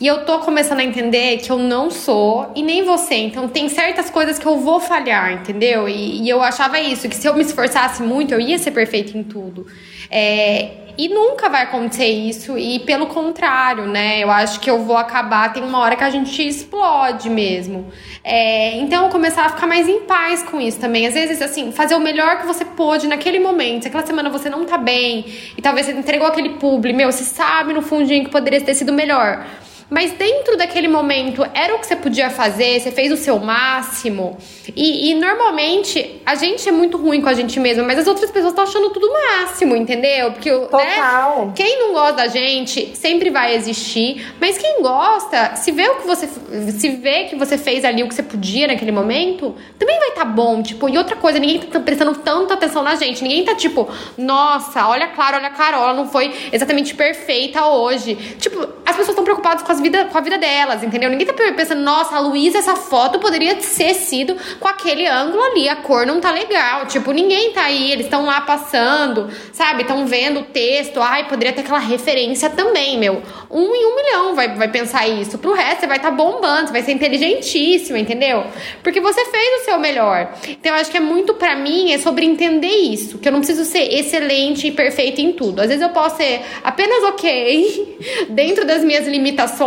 E 0.00 0.06
eu 0.06 0.24
tô 0.24 0.38
começando 0.40 0.80
a 0.80 0.84
entender 0.84 1.38
que 1.38 1.52
eu 1.52 1.58
não 1.58 1.90
sou 1.90 2.50
e 2.56 2.62
nem 2.62 2.84
você. 2.84 3.14
Então 3.14 3.48
tem 3.48 3.68
certas 3.68 4.10
coisas 4.10 4.38
que 4.38 4.46
eu 4.46 4.58
vou 4.58 4.80
falhar, 4.80 5.32
entendeu? 5.32 5.88
E, 5.88 6.22
e 6.22 6.28
eu 6.28 6.42
achava 6.42 6.80
isso, 6.80 7.08
que 7.08 7.14
se 7.14 7.28
eu 7.28 7.34
me 7.34 7.42
esforçasse 7.42 8.02
muito, 8.02 8.32
eu 8.32 8.40
ia 8.40 8.58
ser 8.58 8.70
perfeita 8.70 9.16
em 9.16 9.22
tudo. 9.22 9.66
É, 10.10 10.83
e 10.96 11.08
nunca 11.08 11.48
vai 11.48 11.62
acontecer 11.62 12.06
isso, 12.06 12.56
e 12.58 12.78
pelo 12.80 13.06
contrário, 13.06 13.86
né? 13.86 14.22
Eu 14.22 14.30
acho 14.30 14.60
que 14.60 14.70
eu 14.70 14.82
vou 14.84 14.96
acabar, 14.96 15.52
tem 15.52 15.62
uma 15.62 15.78
hora 15.78 15.96
que 15.96 16.04
a 16.04 16.10
gente 16.10 16.46
explode 16.46 17.28
mesmo. 17.28 17.92
É, 18.22 18.76
então, 18.78 19.08
começar 19.08 19.44
a 19.46 19.48
ficar 19.50 19.66
mais 19.66 19.88
em 19.88 20.00
paz 20.00 20.42
com 20.42 20.60
isso 20.60 20.78
também. 20.80 21.06
Às 21.06 21.14
vezes, 21.14 21.42
assim, 21.42 21.72
fazer 21.72 21.94
o 21.94 22.00
melhor 22.00 22.40
que 22.40 22.46
você 22.46 22.64
pôde 22.64 23.06
naquele 23.06 23.38
momento. 23.38 23.82
Se 23.82 23.88
aquela 23.88 24.06
semana 24.06 24.30
você 24.30 24.48
não 24.48 24.64
tá 24.64 24.78
bem, 24.78 25.26
e 25.56 25.62
talvez 25.62 25.86
você 25.86 25.92
entregou 25.92 26.26
aquele 26.26 26.50
publi, 26.50 26.92
meu, 26.92 27.10
você 27.10 27.24
sabe 27.24 27.72
no 27.72 27.82
fundinho 27.82 28.24
que 28.24 28.30
poderia 28.30 28.60
ter 28.60 28.74
sido 28.74 28.92
melhor. 28.92 29.44
Mas 29.90 30.12
dentro 30.12 30.56
daquele 30.56 30.88
momento, 30.88 31.44
era 31.54 31.74
o 31.74 31.78
que 31.78 31.86
você 31.86 31.96
podia 31.96 32.30
fazer, 32.30 32.80
você 32.80 32.90
fez 32.90 33.12
o 33.12 33.16
seu 33.16 33.38
máximo. 33.38 34.36
E, 34.74 35.10
e 35.10 35.14
normalmente, 35.14 36.20
a 36.24 36.34
gente 36.34 36.68
é 36.68 36.72
muito 36.72 36.96
ruim 36.96 37.20
com 37.20 37.28
a 37.28 37.34
gente 37.34 37.60
mesma, 37.60 37.84
mas 37.84 37.98
as 37.98 38.06
outras 38.06 38.30
pessoas 38.30 38.52
estão 38.52 38.64
achando 38.64 38.90
tudo 38.90 39.06
máximo, 39.12 39.76
entendeu? 39.76 40.32
Porque, 40.32 40.50
né, 40.50 40.66
Total. 40.66 41.46
Né, 41.46 41.52
quem 41.54 41.78
não 41.78 41.92
gosta 41.92 42.12
da 42.14 42.26
gente 42.28 42.96
sempre 42.96 43.30
vai 43.30 43.54
existir, 43.54 44.26
mas 44.40 44.56
quem 44.56 44.80
gosta, 44.82 45.56
se 45.56 45.70
vê 45.70 45.88
o 45.88 45.96
que 45.96 46.06
você 46.06 46.26
se 46.26 46.88
vê 46.90 47.24
que 47.24 47.36
você 47.36 47.58
fez 47.58 47.84
ali 47.84 48.02
o 48.02 48.08
que 48.08 48.14
você 48.14 48.22
podia 48.22 48.66
naquele 48.66 48.92
momento, 48.92 49.54
também 49.78 49.98
vai 49.98 50.08
estar 50.10 50.24
tá 50.24 50.30
bom, 50.30 50.62
tipo, 50.62 50.88
e 50.88 50.96
outra 50.96 51.16
coisa, 51.16 51.38
ninguém 51.38 51.60
tá 51.60 51.80
prestando 51.80 52.14
tanta 52.16 52.54
atenção 52.54 52.82
na 52.82 52.94
gente, 52.94 53.22
ninguém 53.22 53.44
tá 53.44 53.54
tipo, 53.54 53.88
nossa, 54.16 54.86
olha 54.86 55.06
a 55.06 55.08
Clara, 55.08 55.36
olha 55.38 55.48
a 55.48 55.50
Carola, 55.50 55.92
não 55.92 56.08
foi 56.08 56.32
exatamente 56.52 56.94
perfeita 56.94 57.66
hoje. 57.66 58.14
Tipo, 58.38 58.60
as 58.84 58.96
pessoas 58.96 59.10
estão 59.10 59.24
preocupadas 59.24 59.62
com 59.62 59.72
as 59.74 59.80
vida, 59.80 60.04
com 60.06 60.16
a 60.16 60.20
vida 60.20 60.38
delas, 60.38 60.82
entendeu? 60.82 61.10
Ninguém 61.10 61.26
tá 61.26 61.32
pensando, 61.32 61.82
nossa, 61.82 62.16
a 62.16 62.20
Luísa, 62.20 62.58
essa 62.58 62.76
foto 62.76 63.18
poderia 63.18 63.54
ter 63.56 63.94
sido 63.94 64.36
com 64.58 64.68
aquele 64.68 65.06
ângulo 65.06 65.42
ali, 65.42 65.68
a 65.68 65.76
cor 65.76 66.06
não 66.06 66.20
tá 66.20 66.30
legal. 66.30 66.86
Tipo, 66.86 67.12
ninguém 67.12 67.52
tá 67.52 67.64
aí, 67.64 67.92
eles 67.92 68.06
estão 68.06 68.24
lá 68.24 68.40
passando, 68.40 69.30
sabe? 69.52 69.82
Estão 69.82 70.06
vendo 70.06 70.40
o 70.40 70.42
texto, 70.44 71.00
ai, 71.00 71.28
poderia 71.28 71.52
ter 71.52 71.62
aquela 71.62 71.78
referência 71.78 72.48
também, 72.50 72.98
meu. 72.98 73.22
Um 73.50 73.74
em 73.74 73.86
um 73.86 73.96
milhão 73.96 74.34
vai, 74.34 74.54
vai 74.54 74.68
pensar 74.68 75.06
isso. 75.08 75.38
Pro 75.38 75.52
resto, 75.52 75.80
você 75.80 75.86
vai 75.86 75.96
estar 75.96 76.10
tá 76.10 76.14
bombando, 76.16 76.66
você 76.66 76.72
vai 76.72 76.82
ser 76.82 76.92
inteligentíssimo, 76.92 77.96
entendeu? 77.96 78.44
Porque 78.82 79.00
você 79.00 79.24
fez 79.24 79.62
o 79.62 79.64
seu 79.64 79.78
melhor. 79.78 80.32
Então, 80.48 80.72
eu 80.72 80.80
acho 80.80 80.90
que 80.90 80.96
é 80.96 81.00
muito 81.00 81.34
para 81.34 81.56
mim, 81.56 81.92
é 81.92 81.98
sobre 81.98 82.24
entender 82.24 82.68
isso, 82.68 83.18
que 83.18 83.28
eu 83.28 83.32
não 83.32 83.40
preciso 83.40 83.64
ser 83.64 83.92
excelente 83.92 84.68
e 84.68 84.70
perfeito 84.70 85.20
em 85.20 85.32
tudo. 85.32 85.60
Às 85.60 85.68
vezes 85.68 85.82
eu 85.82 85.90
posso 85.90 86.16
ser 86.16 86.42
apenas 86.62 87.02
ok, 87.04 87.98
dentro 88.30 88.64
das 88.64 88.82
minhas 88.84 89.06
limitações 89.06 89.63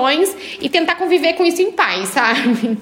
e 0.61 0.69
tentar 0.69 0.95
conviver 0.95 1.33
com 1.33 1.43
isso 1.43 1.61
em 1.61 1.71
paz, 1.71 2.09
sabe? 2.09 2.77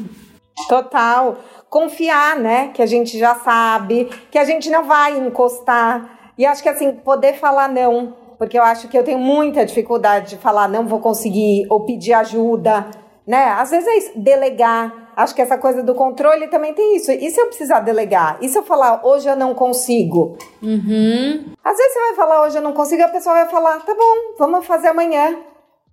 Total. 0.68 1.38
Confiar, 1.70 2.38
né? 2.38 2.70
Que 2.74 2.82
a 2.82 2.86
gente 2.86 3.18
já 3.18 3.36
sabe, 3.36 4.10
que 4.32 4.38
a 4.38 4.46
gente 4.46 4.70
não 4.70 4.84
vai 4.84 5.18
encostar. 5.18 6.34
E 6.38 6.46
acho 6.46 6.64
que 6.64 6.70
assim, 6.70 6.92
poder 6.92 7.34
falar 7.34 7.70
não, 7.70 8.16
porque 8.38 8.58
eu 8.58 8.64
acho 8.64 8.88
que 8.88 8.98
eu 8.98 9.04
tenho 9.04 9.20
muita 9.20 9.66
dificuldade 9.66 10.32
de 10.32 10.38
falar 10.38 10.68
não 10.68 10.86
vou 10.86 11.00
conseguir 11.00 11.66
ou 11.70 11.86
pedir 11.86 12.14
ajuda, 12.14 12.86
né? 13.26 13.56
Às 13.58 13.72
vezes 13.72 13.88
é 13.88 13.98
isso, 13.98 14.12
delegar. 14.16 15.12
Acho 15.16 15.34
que 15.34 15.42
essa 15.42 15.58
coisa 15.58 15.82
do 15.82 15.96
controle 15.96 16.48
também 16.48 16.74
tem 16.74 16.98
isso. 16.98 17.10
E 17.10 17.30
se 17.32 17.40
eu 17.40 17.48
precisar 17.48 17.80
delegar? 17.80 18.38
E 18.42 18.50
se 18.50 18.58
eu 18.58 18.64
falar 18.64 19.06
hoje 19.06 19.30
eu 19.30 19.36
não 19.36 19.54
consigo? 19.54 20.38
Uhum. 20.62 21.54
Às 21.64 21.78
vezes 21.78 21.94
você 21.94 22.00
vai 22.00 22.16
falar 22.16 22.44
hoje 22.44 22.58
eu 22.58 22.62
não 22.62 22.74
consigo, 22.74 23.04
a 23.04 23.08
pessoa 23.08 23.36
vai 23.36 23.48
falar 23.48 23.80
tá 23.80 23.94
bom, 23.94 24.36
vamos 24.38 24.66
fazer 24.66 24.90
amanhã. 24.90 25.38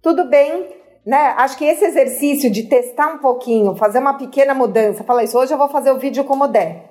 Tudo 0.02 0.24
bem 0.24 0.81
né? 1.04 1.34
Acho 1.36 1.56
que 1.56 1.64
esse 1.64 1.84
exercício 1.84 2.50
de 2.50 2.64
testar 2.64 3.08
um 3.08 3.18
pouquinho, 3.18 3.74
fazer 3.74 3.98
uma 3.98 4.14
pequena 4.14 4.54
mudança, 4.54 5.04
falar 5.04 5.24
isso, 5.24 5.38
hoje 5.38 5.52
eu 5.52 5.58
vou 5.58 5.68
fazer 5.68 5.90
o 5.90 5.98
vídeo 5.98 6.24
como 6.24 6.48
der. 6.48 6.90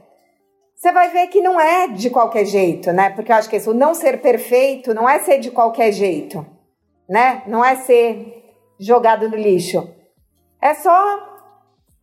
Você 0.76 0.91
vai 0.91 1.09
ver 1.09 1.28
que 1.28 1.41
não 1.41 1.59
é 1.59 1.88
de 1.88 2.09
qualquer 2.09 2.45
jeito, 2.45 2.91
né? 2.91 3.12
Porque 3.12 3.32
eu 3.32 3.36
acho 3.36 3.49
que 3.49 3.55
isso, 3.55 3.74
não 3.74 3.93
ser 3.93 4.20
perfeito, 4.20 4.93
não 4.93 5.07
é 5.07 5.20
ser 5.20 5.39
de 5.39 5.51
qualquer 5.51 5.91
jeito, 5.91 6.45
né? 7.07 7.43
Não 7.45 7.64
é 7.64 7.76
ser 7.76 8.43
jogado 8.80 9.30
no 9.30 9.36
lixo. 9.36 9.88
É 10.59 10.74
só 10.74 11.30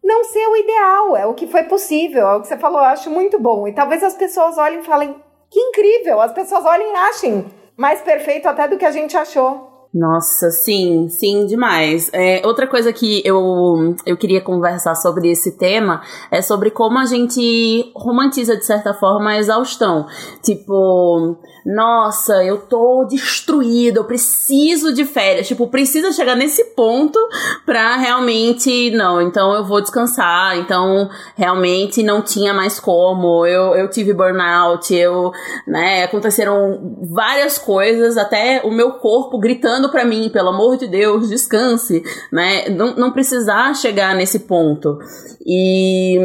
não 0.02 0.24
ser 0.24 0.46
o 0.46 0.56
ideal, 0.56 1.16
é 1.16 1.26
o 1.26 1.34
que 1.34 1.46
foi 1.46 1.64
possível, 1.64 2.26
é 2.26 2.36
o 2.36 2.40
que 2.40 2.46
você 2.46 2.56
falou, 2.56 2.78
eu 2.78 2.86
acho 2.86 3.10
muito 3.10 3.38
bom. 3.38 3.66
E 3.66 3.72
talvez 3.72 4.02
as 4.02 4.14
pessoas 4.14 4.56
olhem 4.56 4.78
e 4.78 4.84
falem, 4.84 5.16
que 5.50 5.60
incrível, 5.60 6.20
as 6.20 6.32
pessoas 6.32 6.64
olhem 6.64 6.92
e 6.92 6.96
achem 6.96 7.46
mais 7.76 8.00
perfeito 8.00 8.48
até 8.48 8.68
do 8.68 8.78
que 8.78 8.84
a 8.84 8.90
gente 8.90 9.16
achou. 9.16 9.67
Nossa, 9.92 10.50
sim, 10.50 11.08
sim, 11.08 11.46
demais. 11.46 12.10
É, 12.12 12.46
outra 12.46 12.66
coisa 12.66 12.92
que 12.92 13.22
eu, 13.24 13.96
eu 14.04 14.16
queria 14.18 14.40
conversar 14.40 14.94
sobre 14.94 15.30
esse 15.30 15.52
tema 15.56 16.02
é 16.30 16.42
sobre 16.42 16.70
como 16.70 16.98
a 16.98 17.06
gente 17.06 17.90
romantiza, 17.96 18.54
de 18.54 18.66
certa 18.66 18.92
forma, 18.92 19.30
a 19.30 19.38
exaustão. 19.38 20.06
Tipo, 20.42 21.38
nossa, 21.64 22.44
eu 22.44 22.58
tô 22.58 23.04
destruída, 23.04 24.00
eu 24.00 24.04
preciso 24.04 24.92
de 24.92 25.04
férias. 25.04 25.46
Tipo, 25.48 25.68
precisa 25.68 26.12
chegar 26.12 26.36
nesse 26.36 26.64
ponto 26.76 27.18
pra 27.64 27.96
realmente, 27.96 28.90
não, 28.90 29.20
então 29.20 29.52
eu 29.54 29.64
vou 29.64 29.80
descansar, 29.80 30.56
então 30.58 31.08
realmente 31.36 32.02
não 32.02 32.22
tinha 32.22 32.54
mais 32.54 32.78
como, 32.78 33.46
eu, 33.46 33.74
eu 33.74 33.88
tive 33.88 34.12
burnout, 34.12 34.94
eu, 34.94 35.32
né, 35.66 36.04
aconteceram 36.04 36.96
várias 37.12 37.58
coisas, 37.58 38.16
até 38.16 38.62
o 38.64 38.70
meu 38.70 38.92
corpo 38.92 39.38
gritando 39.38 39.90
pra 39.90 40.04
mim, 40.04 40.30
pelo 40.30 40.50
amor 40.50 40.76
de 40.76 40.86
Deus, 40.86 41.28
descanse, 41.28 42.02
né, 42.32 42.68
não, 42.68 42.94
não 42.94 43.12
precisar 43.12 43.74
chegar 43.74 44.14
nesse 44.14 44.40
ponto. 44.40 44.98
E, 45.44 46.18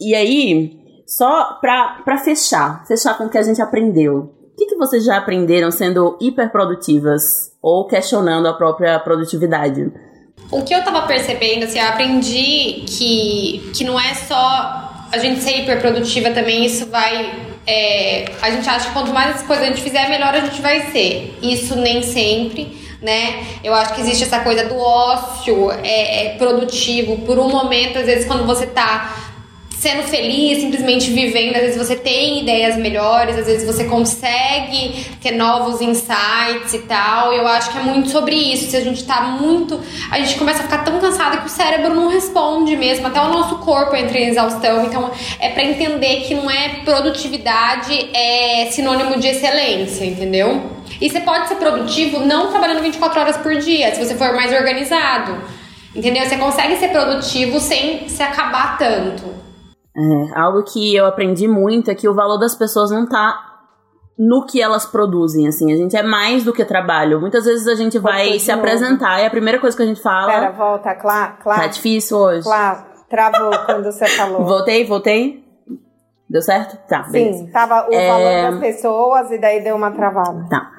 e 0.00 0.14
aí, 0.14 1.04
só 1.06 1.58
pra, 1.60 2.02
pra 2.04 2.18
fechar, 2.18 2.84
fechar 2.86 3.16
com 3.16 3.24
o 3.24 3.28
que 3.28 3.38
a 3.38 3.42
gente 3.42 3.62
aprendeu. 3.62 4.33
O 4.54 4.56
que, 4.56 4.66
que 4.66 4.76
vocês 4.76 5.04
já 5.04 5.16
aprenderam 5.16 5.72
sendo 5.72 6.16
hiperprodutivas 6.20 7.52
ou 7.60 7.88
questionando 7.88 8.46
a 8.46 8.52
própria 8.52 8.96
produtividade? 9.00 9.90
O 10.48 10.62
que 10.62 10.72
eu 10.72 10.84
tava 10.84 11.02
percebendo, 11.08 11.64
assim, 11.64 11.80
eu 11.80 11.88
aprendi 11.88 12.84
que, 12.86 13.72
que 13.74 13.82
não 13.82 13.98
é 13.98 14.14
só 14.14 15.08
a 15.10 15.18
gente 15.18 15.40
ser 15.40 15.58
hiperprodutiva 15.58 16.30
também, 16.30 16.64
isso 16.64 16.86
vai. 16.86 17.32
É, 17.66 18.26
a 18.40 18.50
gente 18.52 18.68
acha 18.68 18.86
que 18.86 18.92
quanto 18.92 19.12
mais 19.12 19.42
coisas 19.42 19.64
a 19.64 19.68
gente 19.68 19.82
fizer, 19.82 20.08
melhor 20.08 20.32
a 20.32 20.40
gente 20.40 20.62
vai 20.62 20.82
ser. 20.92 21.36
Isso 21.42 21.74
nem 21.74 22.02
sempre, 22.02 22.78
né? 23.02 23.44
Eu 23.64 23.74
acho 23.74 23.92
que 23.94 24.02
existe 24.02 24.22
essa 24.22 24.38
coisa 24.38 24.68
do 24.68 24.76
ócio 24.78 25.72
é, 25.82 26.26
é 26.26 26.28
produtivo. 26.36 27.18
Por 27.22 27.40
um 27.40 27.48
momento, 27.48 27.98
às 27.98 28.06
vezes, 28.06 28.24
quando 28.24 28.46
você 28.46 28.68
tá 28.68 29.23
sendo 29.84 30.02
feliz, 30.04 30.62
simplesmente 30.62 31.10
vivendo. 31.10 31.56
Às 31.56 31.60
vezes 31.60 31.76
você 31.76 31.94
tem 31.94 32.40
ideias 32.40 32.74
melhores, 32.78 33.36
às 33.36 33.46
vezes 33.46 33.66
você 33.66 33.84
consegue 33.84 35.04
ter 35.20 35.32
novos 35.32 35.82
insights 35.82 36.72
e 36.72 36.78
tal. 36.78 37.34
Eu 37.34 37.46
acho 37.46 37.70
que 37.70 37.76
é 37.76 37.82
muito 37.82 38.08
sobre 38.08 38.34
isso. 38.34 38.70
Se 38.70 38.76
a 38.78 38.80
gente 38.80 39.04
tá 39.04 39.20
muito. 39.20 39.78
A 40.10 40.18
gente 40.18 40.36
começa 40.38 40.60
a 40.60 40.62
ficar 40.62 40.78
tão 40.78 40.98
cansado 40.98 41.38
que 41.42 41.46
o 41.46 41.50
cérebro 41.50 41.94
não 41.94 42.08
responde 42.08 42.74
mesmo, 42.76 43.06
até 43.06 43.20
o 43.20 43.28
nosso 43.28 43.58
corpo 43.58 43.94
entra 43.94 44.18
em 44.18 44.28
exaustão. 44.28 44.86
Então 44.86 45.10
é 45.38 45.50
para 45.50 45.62
entender 45.62 46.22
que 46.22 46.34
não 46.34 46.50
é 46.50 46.80
produtividade, 46.82 48.08
é 48.14 48.68
sinônimo 48.70 49.20
de 49.20 49.28
excelência, 49.28 50.06
entendeu? 50.06 50.62
E 50.98 51.10
você 51.10 51.20
pode 51.20 51.46
ser 51.48 51.56
produtivo 51.56 52.20
não 52.20 52.48
trabalhando 52.48 52.80
24 52.80 53.20
horas 53.20 53.36
por 53.36 53.54
dia, 53.56 53.94
se 53.94 54.02
você 54.02 54.14
for 54.14 54.32
mais 54.32 54.50
organizado. 54.50 55.36
Entendeu? 55.94 56.24
Você 56.26 56.36
consegue 56.36 56.76
ser 56.76 56.88
produtivo 56.88 57.60
sem 57.60 58.08
se 58.08 58.22
acabar 58.22 58.78
tanto. 58.78 59.43
É, 59.96 60.38
algo 60.38 60.64
que 60.64 60.94
eu 60.94 61.06
aprendi 61.06 61.46
muito 61.46 61.90
é 61.90 61.94
que 61.94 62.08
o 62.08 62.14
valor 62.14 62.38
das 62.38 62.54
pessoas 62.54 62.90
não 62.90 63.06
tá 63.06 63.54
no 64.18 64.44
que 64.46 64.60
elas 64.60 64.86
produzem, 64.86 65.46
assim. 65.46 65.72
A 65.72 65.76
gente 65.76 65.96
é 65.96 66.02
mais 66.02 66.44
do 66.44 66.52
que 66.52 66.64
trabalho. 66.64 67.20
Muitas 67.20 67.44
vezes 67.44 67.66
a 67.66 67.74
gente 67.74 67.98
vai 67.98 68.38
se 68.38 68.50
novo. 68.50 68.60
apresentar 68.60 69.20
e 69.20 69.26
a 69.26 69.30
primeira 69.30 69.58
coisa 69.58 69.76
que 69.76 69.82
a 69.82 69.86
gente 69.86 70.00
fala. 70.00 70.32
Pera, 70.32 70.50
volta, 70.50 70.94
claro, 70.94 71.34
claro. 71.42 71.60
Tá 71.60 71.66
difícil 71.66 72.16
hoje. 72.18 72.42
Claro, 72.44 72.84
travou 73.08 73.50
quando 73.66 73.84
você 73.84 74.06
falou. 74.06 74.44
Voltei, 74.44 74.84
voltei. 74.84 75.44
Deu 76.28 76.42
certo? 76.42 76.76
Tá, 76.88 77.04
Sim, 77.04 77.48
tava 77.52 77.86
o 77.88 77.92
é... 77.92 78.08
valor 78.08 78.52
das 78.52 78.60
pessoas 78.60 79.30
e 79.30 79.38
daí 79.38 79.62
deu 79.62 79.76
uma 79.76 79.90
travada. 79.90 80.46
Tá. 80.48 80.70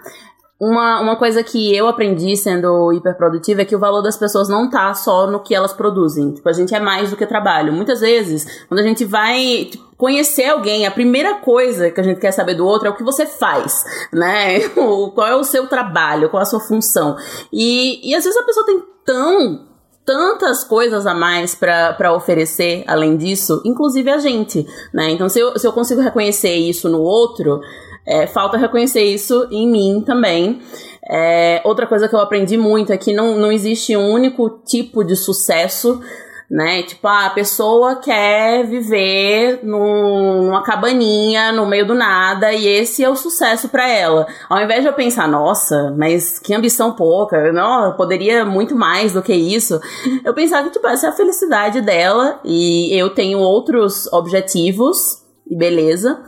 Uma, 0.58 1.02
uma 1.02 1.16
coisa 1.18 1.44
que 1.44 1.76
eu 1.76 1.86
aprendi 1.86 2.38
sendo 2.38 2.94
hiperprodutiva 2.94 3.62
é 3.62 3.66
que 3.66 3.76
o 3.76 3.80
valor 3.80 4.02
das 4.02 4.16
pessoas 4.16 4.48
não 4.48 4.70
tá 4.70 4.94
só 4.94 5.28
no 5.28 5.42
que 5.42 5.54
elas 5.54 5.74
produzem. 5.74 6.32
Tipo, 6.32 6.48
a 6.48 6.54
gente 6.54 6.74
é 6.74 6.80
mais 6.80 7.10
do 7.10 7.18
que 7.18 7.26
trabalho. 7.26 7.74
Muitas 7.74 8.00
vezes, 8.00 8.66
quando 8.70 8.80
a 8.80 8.84
gente 8.84 9.04
vai 9.04 9.68
tipo, 9.70 9.84
conhecer 9.98 10.46
alguém, 10.46 10.86
a 10.86 10.92
primeira 10.92 11.36
coisa 11.40 11.92
que 11.92 12.00
a 12.00 12.04
gente 12.04 12.22
quer 12.22 12.32
saber 12.32 12.56
do 12.56 12.66
outro 12.66 12.88
é 12.88 12.92
o 12.92 12.96
que 12.96 13.04
você 13.04 13.26
faz, 13.26 13.84
né? 14.14 14.70
qual 15.14 15.28
é 15.28 15.36
o 15.36 15.44
seu 15.44 15.68
trabalho, 15.68 16.30
qual 16.30 16.40
é 16.40 16.44
a 16.44 16.50
sua 16.50 16.62
função. 16.62 17.18
E, 17.52 18.10
e 18.10 18.16
às 18.16 18.24
vezes 18.24 18.40
a 18.40 18.46
pessoa 18.46 18.66
tem 18.66 18.82
tão 19.06 19.76
tantas 20.06 20.64
coisas 20.64 21.08
a 21.08 21.16
mais 21.16 21.56
para 21.56 22.14
oferecer 22.14 22.84
além 22.88 23.18
disso, 23.18 23.62
inclusive 23.66 24.10
a 24.12 24.20
gente, 24.20 24.66
né? 24.94 25.10
Então, 25.10 25.28
se 25.28 25.40
eu, 25.40 25.58
se 25.58 25.66
eu 25.66 25.74
consigo 25.74 26.00
reconhecer 26.00 26.54
isso 26.56 26.88
no 26.88 27.02
outro, 27.02 27.60
é, 28.08 28.28
falta 28.28 28.58
reconhecer 28.58 29.04
isso 29.04 29.48
em 29.52 29.70
mim 29.70 30.04
também. 30.06 30.62
É, 31.10 31.62
outra 31.64 31.86
coisa 31.86 32.08
que 32.08 32.16
eu 32.16 32.20
aprendi 32.20 32.58
muito 32.58 32.92
é 32.92 32.98
que 32.98 33.14
não, 33.14 33.38
não 33.38 33.52
existe 33.52 33.96
um 33.96 34.12
único 34.12 34.50
tipo 34.66 35.04
de 35.04 35.16
sucesso 35.16 36.02
né? 36.50 36.84
Tipo, 36.84 37.08
ah, 37.08 37.26
a 37.26 37.30
pessoa 37.32 37.96
quer 37.96 38.66
viver 38.66 39.62
num, 39.64 40.44
numa 40.44 40.64
cabaninha 40.64 41.52
no 41.52 41.66
meio 41.66 41.88
do 41.88 41.96
nada 41.96 42.54
e 42.54 42.68
esse 42.68 43.04
é 43.04 43.10
o 43.10 43.16
sucesso 43.16 43.70
para 43.70 43.88
ela. 43.88 44.28
Ao 44.48 44.62
invés 44.62 44.82
de 44.82 44.88
eu 44.88 44.94
pensar, 44.94 45.28
nossa, 45.28 45.94
mas 45.98 46.40
que 46.40 46.54
ambição 46.54 46.94
pouca, 46.94 47.52
não, 47.52 47.94
poderia 47.96 48.46
muito 48.46 48.76
mais 48.76 49.14
do 49.14 49.24
que 49.24 49.34
isso. 49.34 49.80
Eu 50.24 50.34
pensava 50.34 50.68
que, 50.68 50.74
tipo, 50.74 50.88
essa 50.88 51.08
é 51.08 51.10
a 51.10 51.14
felicidade 51.14 51.82
dela 51.82 52.40
e 52.44 52.96
eu 52.96 53.10
tenho 53.10 53.40
outros 53.40 54.12
objetivos 54.14 55.24
e 55.50 55.56
beleza. 55.56 56.20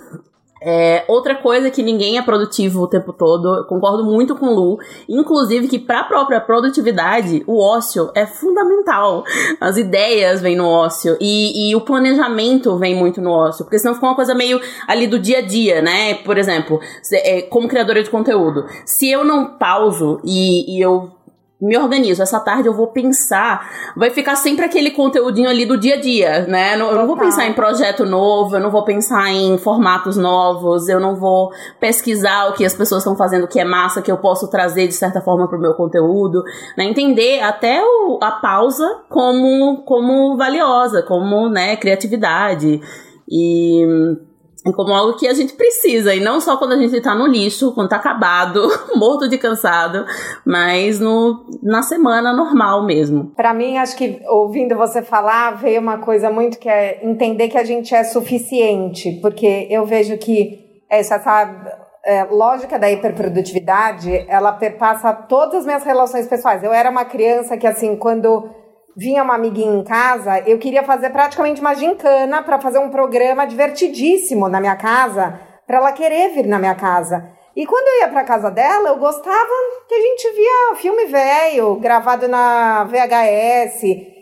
É, 0.61 1.05
outra 1.07 1.35
coisa 1.35 1.69
que 1.69 1.83
ninguém 1.83 2.17
é 2.17 2.21
produtivo 2.21 2.81
o 2.81 2.87
tempo 2.87 3.13
todo, 3.13 3.65
concordo 3.65 4.03
muito 4.03 4.35
com 4.35 4.47
o 4.47 4.53
Lu, 4.53 4.79
inclusive 5.07 5.67
que 5.67 5.79
para 5.79 6.01
a 6.01 6.03
própria 6.03 6.41
produtividade, 6.41 7.43
o 7.47 7.61
ócio 7.61 8.11
é 8.15 8.25
fundamental. 8.25 9.23
As 9.59 9.77
ideias 9.77 10.41
vêm 10.41 10.55
no 10.55 10.67
ócio 10.67 11.17
e, 11.19 11.69
e, 11.69 11.75
o 11.75 11.81
planejamento 11.81 12.77
vem 12.77 12.95
muito 12.95 13.21
no 13.21 13.31
ócio, 13.31 13.65
porque 13.65 13.79
senão 13.79 13.93
fica 13.93 14.07
uma 14.07 14.15
coisa 14.15 14.33
meio 14.33 14.59
ali 14.87 15.07
do 15.07 15.19
dia 15.19 15.39
a 15.39 15.41
dia, 15.41 15.81
né? 15.81 16.15
Por 16.15 16.37
exemplo, 16.37 16.79
é, 17.11 17.41
como 17.43 17.67
criadora 17.67 18.03
de 18.03 18.09
conteúdo, 18.09 18.65
se 18.85 19.09
eu 19.09 19.23
não 19.23 19.57
pauso 19.57 20.19
e, 20.23 20.77
e 20.77 20.81
eu 20.81 21.11
me 21.59 21.77
organizo. 21.77 22.21
Essa 22.21 22.39
tarde 22.39 22.67
eu 22.67 22.73
vou 22.73 22.87
pensar. 22.87 23.93
Vai 23.95 24.09
ficar 24.09 24.35
sempre 24.35 24.65
aquele 24.65 24.91
conteúdinho 24.91 25.49
ali 25.49 25.65
do 25.65 25.77
dia 25.77 25.95
a 25.95 25.99
dia, 25.99 26.47
né? 26.47 26.75
Eu 26.75 26.95
não 26.95 27.07
vou 27.07 27.17
pensar 27.17 27.47
em 27.47 27.53
projeto 27.53 28.05
novo, 28.05 28.55
eu 28.55 28.59
não 28.59 28.69
vou 28.69 28.83
pensar 28.83 29.31
em 29.31 29.57
formatos 29.57 30.15
novos, 30.17 30.87
eu 30.87 30.99
não 30.99 31.15
vou 31.15 31.51
pesquisar 31.79 32.49
o 32.49 32.53
que 32.53 32.63
as 32.63 32.75
pessoas 32.75 33.01
estão 33.01 33.15
fazendo 33.15 33.47
que 33.47 33.59
é 33.59 33.65
massa, 33.65 34.01
que 34.01 34.11
eu 34.11 34.17
posso 34.17 34.49
trazer 34.49 34.87
de 34.87 34.93
certa 34.93 35.21
forma 35.21 35.47
pro 35.47 35.59
meu 35.59 35.73
conteúdo. 35.73 36.43
Né? 36.77 36.85
Entender 36.85 37.41
até 37.41 37.83
o, 37.83 38.19
a 38.21 38.31
pausa 38.31 39.01
como, 39.09 39.83
como 39.83 40.37
valiosa, 40.37 41.01
como 41.01 41.49
né, 41.49 41.75
criatividade. 41.75 42.79
E 43.29 43.85
como 44.73 44.93
algo 44.93 45.17
que 45.17 45.27
a 45.27 45.33
gente 45.33 45.53
precisa, 45.53 46.13
e 46.13 46.19
não 46.19 46.39
só 46.39 46.57
quando 46.57 46.73
a 46.73 46.77
gente 46.77 46.99
tá 47.01 47.15
no 47.15 47.27
lixo, 47.27 47.73
quando 47.73 47.89
tá 47.89 47.97
acabado, 47.97 48.67
morto 48.95 49.27
de 49.27 49.37
cansado, 49.37 50.05
mas 50.45 50.99
no, 50.99 51.45
na 51.61 51.81
semana 51.81 52.33
normal 52.33 52.85
mesmo. 52.85 53.31
Para 53.35 53.53
mim, 53.53 53.77
acho 53.77 53.95
que 53.95 54.21
ouvindo 54.27 54.75
você 54.75 55.01
falar, 55.01 55.51
veio 55.51 55.81
uma 55.81 55.99
coisa 55.99 56.29
muito 56.29 56.57
que 56.57 56.69
é 56.69 56.99
entender 57.03 57.49
que 57.49 57.57
a 57.57 57.63
gente 57.63 57.93
é 57.93 58.03
suficiente, 58.03 59.19
porque 59.21 59.67
eu 59.69 59.85
vejo 59.85 60.17
que 60.17 60.65
essa, 60.89 61.15
essa 61.15 61.87
é, 62.07 62.23
lógica 62.23 62.79
da 62.79 62.89
hiperprodutividade, 62.89 64.25
ela 64.29 64.53
perpassa 64.53 65.13
todas 65.13 65.55
as 65.55 65.65
minhas 65.65 65.83
relações 65.83 66.25
pessoais. 66.25 66.63
Eu 66.63 66.71
era 66.71 66.89
uma 66.89 67.03
criança 67.03 67.57
que, 67.57 67.67
assim, 67.67 67.97
quando 67.97 68.49
vinha 68.97 69.21
uma 69.21 69.35
amiguinha 69.35 69.79
em 69.79 69.83
casa, 69.83 70.39
eu 70.47 70.57
queria 70.57 70.81
fazer 70.81 71.11
praticamente 71.11 71.61
uma 71.61 71.75
gincana 71.75 72.41
para 72.41 72.59
fazer 72.59 72.79
um 72.79 72.89
programa 72.89 73.45
divertidíssimo 73.45 74.49
na 74.49 74.59
minha 74.59 74.75
casa, 74.75 75.39
para 75.67 75.77
ela 75.77 75.91
querer 75.91 76.29
vir 76.29 76.47
na 76.47 76.57
minha 76.57 76.73
casa. 76.73 77.29
E 77.55 77.63
quando 77.67 77.87
eu 77.87 77.99
ia 78.01 78.07
para 78.07 78.23
casa 78.23 78.49
dela, 78.49 78.89
eu 78.89 78.97
gostava 78.97 79.53
que 79.87 79.93
a 79.93 80.01
gente 80.01 80.31
via 80.31 80.75
filme 80.77 81.05
velho, 81.05 81.75
gravado 81.75 82.27
na 82.27 82.85
VHS, 82.85 83.81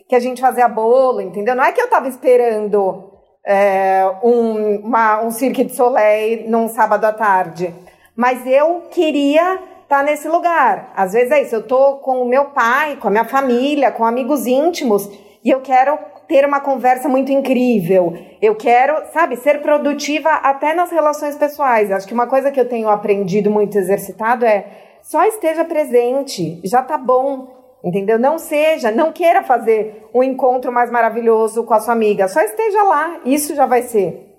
que 0.10 0.16
a 0.16 0.20
gente 0.20 0.42
fazia 0.42 0.68
bolo, 0.68 1.22
entendeu? 1.22 1.56
Não 1.56 1.64
é 1.64 1.72
que 1.72 1.82
eu 1.82 1.90
tava 1.90 2.10
esperando 2.10 3.12
é, 3.46 4.06
um, 4.24 4.80
uma, 4.80 5.22
um 5.22 5.32
Cirque 5.32 5.64
de 5.64 5.74
Soleil 5.74 6.50
num 6.50 6.68
sábado 6.68 7.06
à 7.06 7.14
tarde, 7.14 7.74
mas 8.14 8.46
eu 8.46 8.84
queria 8.92 9.58
tá 9.88 10.04
nesse 10.04 10.28
lugar. 10.28 10.92
Às 10.96 11.14
vezes 11.14 11.32
é 11.32 11.42
isso, 11.42 11.56
eu 11.56 11.64
tô 11.64 11.98
com 11.98 12.22
o 12.22 12.28
meu 12.28 12.46
pai, 12.46 12.98
com 12.98 13.08
a 13.08 13.12
minha 13.12 13.26
família, 13.26 13.92
com 13.92 14.06
amigos 14.06 14.46
íntimos 14.46 15.10
e 15.44 15.50
eu 15.52 15.62
quero 15.62 15.98
ter 16.28 16.44
uma 16.44 16.60
conversa 16.60 17.08
muito 17.08 17.32
incrível. 17.32 18.14
Eu 18.42 18.56
quero, 18.56 19.06
sabe, 19.14 19.36
ser 19.38 19.62
produtiva 19.62 20.30
até 20.30 20.74
nas 20.74 20.90
relações 20.90 21.36
pessoais. 21.36 21.92
Acho 21.92 22.08
que 22.08 22.16
uma 22.16 22.26
coisa 22.26 22.52
que 22.52 22.60
eu 22.60 22.68
tenho 22.68 22.90
aprendido 22.90 23.52
muito 23.52 23.78
exercitado 23.78 24.44
é 24.44 24.66
só 25.04 25.24
esteja 25.24 25.64
presente, 25.64 26.60
já 26.64 26.82
tá 26.82 26.98
bom. 26.98 27.54
Entendeu? 27.84 28.18
Não 28.18 28.40
seja, 28.40 28.90
não 28.90 29.12
queira 29.12 29.44
fazer 29.44 30.10
um 30.12 30.24
encontro 30.24 30.72
mais 30.72 30.90
maravilhoso 30.90 31.64
com 31.64 31.76
a 31.76 31.80
sua 31.80 31.94
amiga, 31.94 32.28
só 32.28 32.42
esteja 32.42 32.82
lá, 32.82 33.20
isso 33.24 33.54
já 33.54 33.68
vai 33.68 33.84
ser 33.84 34.36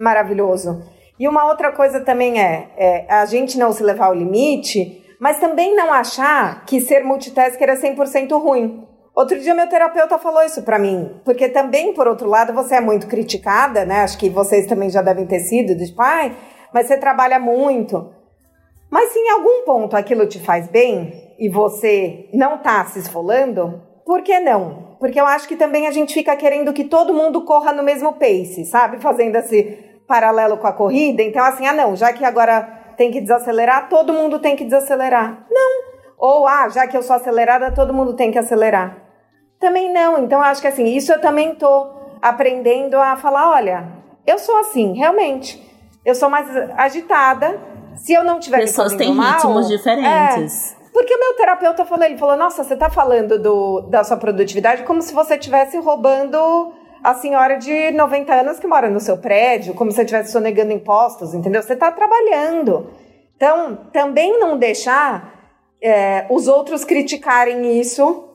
maravilhoso. 0.00 0.82
E 1.18 1.26
uma 1.26 1.46
outra 1.46 1.72
coisa 1.72 2.00
também 2.00 2.40
é, 2.40 2.70
é, 2.76 3.06
a 3.12 3.26
gente 3.26 3.58
não 3.58 3.72
se 3.72 3.82
levar 3.82 4.06
ao 4.06 4.14
limite, 4.14 5.04
mas 5.20 5.40
também 5.40 5.74
não 5.74 5.92
achar 5.92 6.64
que 6.64 6.80
ser 6.80 7.04
multitasker 7.04 7.68
é 7.68 7.74
100% 7.74 8.40
ruim. 8.40 8.86
Outro 9.14 9.38
dia 9.40 9.52
meu 9.52 9.68
terapeuta 9.68 10.16
falou 10.16 10.44
isso 10.44 10.62
para 10.62 10.78
mim, 10.78 11.20
porque 11.24 11.48
também, 11.48 11.92
por 11.92 12.06
outro 12.06 12.28
lado, 12.28 12.52
você 12.52 12.76
é 12.76 12.80
muito 12.80 13.08
criticada, 13.08 13.84
né? 13.84 14.02
Acho 14.02 14.16
que 14.16 14.30
vocês 14.30 14.64
também 14.66 14.90
já 14.90 15.02
devem 15.02 15.26
ter 15.26 15.40
sido, 15.40 15.74
de 15.74 15.92
pai, 15.92 16.36
mas 16.72 16.86
você 16.86 16.96
trabalha 16.96 17.40
muito. 17.40 18.12
Mas 18.88 19.10
se 19.10 19.18
em 19.18 19.30
algum 19.30 19.64
ponto 19.64 19.96
aquilo 19.96 20.26
te 20.28 20.38
faz 20.38 20.68
bem 20.68 21.34
e 21.36 21.48
você 21.48 22.28
não 22.32 22.58
tá 22.58 22.84
se 22.84 23.00
esfolando, 23.00 23.82
por 24.06 24.22
que 24.22 24.38
não? 24.38 24.96
Porque 25.00 25.20
eu 25.20 25.26
acho 25.26 25.48
que 25.48 25.56
também 25.56 25.88
a 25.88 25.90
gente 25.90 26.14
fica 26.14 26.36
querendo 26.36 26.72
que 26.72 26.84
todo 26.84 27.12
mundo 27.12 27.44
corra 27.44 27.72
no 27.72 27.82
mesmo 27.82 28.12
pace, 28.12 28.64
sabe? 28.64 29.00
Fazendo 29.00 29.34
assim, 29.34 29.76
paralelo 30.08 30.56
com 30.56 30.66
a 30.66 30.72
corrida, 30.72 31.22
então 31.22 31.44
assim, 31.44 31.66
ah 31.66 31.72
não, 31.72 31.94
já 31.94 32.12
que 32.12 32.24
agora 32.24 32.62
tem 32.96 33.12
que 33.12 33.20
desacelerar, 33.20 33.88
todo 33.88 34.12
mundo 34.12 34.40
tem 34.40 34.56
que 34.56 34.64
desacelerar. 34.64 35.46
Não. 35.48 35.88
Ou, 36.18 36.48
ah, 36.48 36.68
já 36.68 36.86
que 36.88 36.96
eu 36.96 37.02
sou 37.02 37.14
acelerada, 37.14 37.70
todo 37.70 37.94
mundo 37.94 38.14
tem 38.14 38.32
que 38.32 38.38
acelerar. 38.38 38.96
Também 39.60 39.92
não. 39.92 40.18
Então, 40.18 40.40
acho 40.40 40.60
que 40.60 40.66
assim, 40.66 40.84
isso 40.84 41.12
eu 41.12 41.20
também 41.20 41.54
tô 41.54 41.86
aprendendo 42.20 42.96
a 42.96 43.16
falar, 43.16 43.50
olha, 43.50 43.86
eu 44.26 44.36
sou 44.36 44.58
assim, 44.58 44.96
realmente. 44.96 45.64
Eu 46.04 46.14
sou 46.14 46.28
mais 46.28 46.48
agitada. 46.76 47.60
Se 47.94 48.12
eu 48.12 48.24
não 48.24 48.40
tiver 48.40 48.58
Pessoas 48.58 48.94
têm 48.94 49.14
mal, 49.14 49.34
ritmos 49.34 49.68
diferentes. 49.68 50.72
É, 50.72 50.90
porque 50.92 51.14
o 51.14 51.18
meu 51.18 51.34
terapeuta 51.34 51.84
falou, 51.84 52.04
ele 52.04 52.16
falou, 52.18 52.36
nossa, 52.36 52.64
você 52.64 52.76
tá 52.76 52.90
falando 52.90 53.38
do, 53.38 53.82
da 53.82 54.02
sua 54.02 54.16
produtividade 54.16 54.84
como 54.84 55.02
se 55.02 55.12
você 55.12 55.34
estivesse 55.34 55.76
roubando 55.78 56.72
a 57.02 57.14
senhora 57.14 57.56
de 57.56 57.90
90 57.92 58.32
anos 58.34 58.58
que 58.58 58.66
mora 58.66 58.90
no 58.90 59.00
seu 59.00 59.18
prédio, 59.18 59.74
como 59.74 59.90
se 59.92 60.00
estivesse 60.00 60.32
sonegando 60.32 60.72
impostos, 60.72 61.34
entendeu? 61.34 61.62
Você 61.62 61.74
está 61.74 61.92
trabalhando. 61.92 62.90
Então, 63.36 63.86
também 63.92 64.38
não 64.38 64.58
deixar 64.58 65.38
é, 65.80 66.26
os 66.28 66.48
outros 66.48 66.84
criticarem 66.84 67.78
isso, 67.80 68.28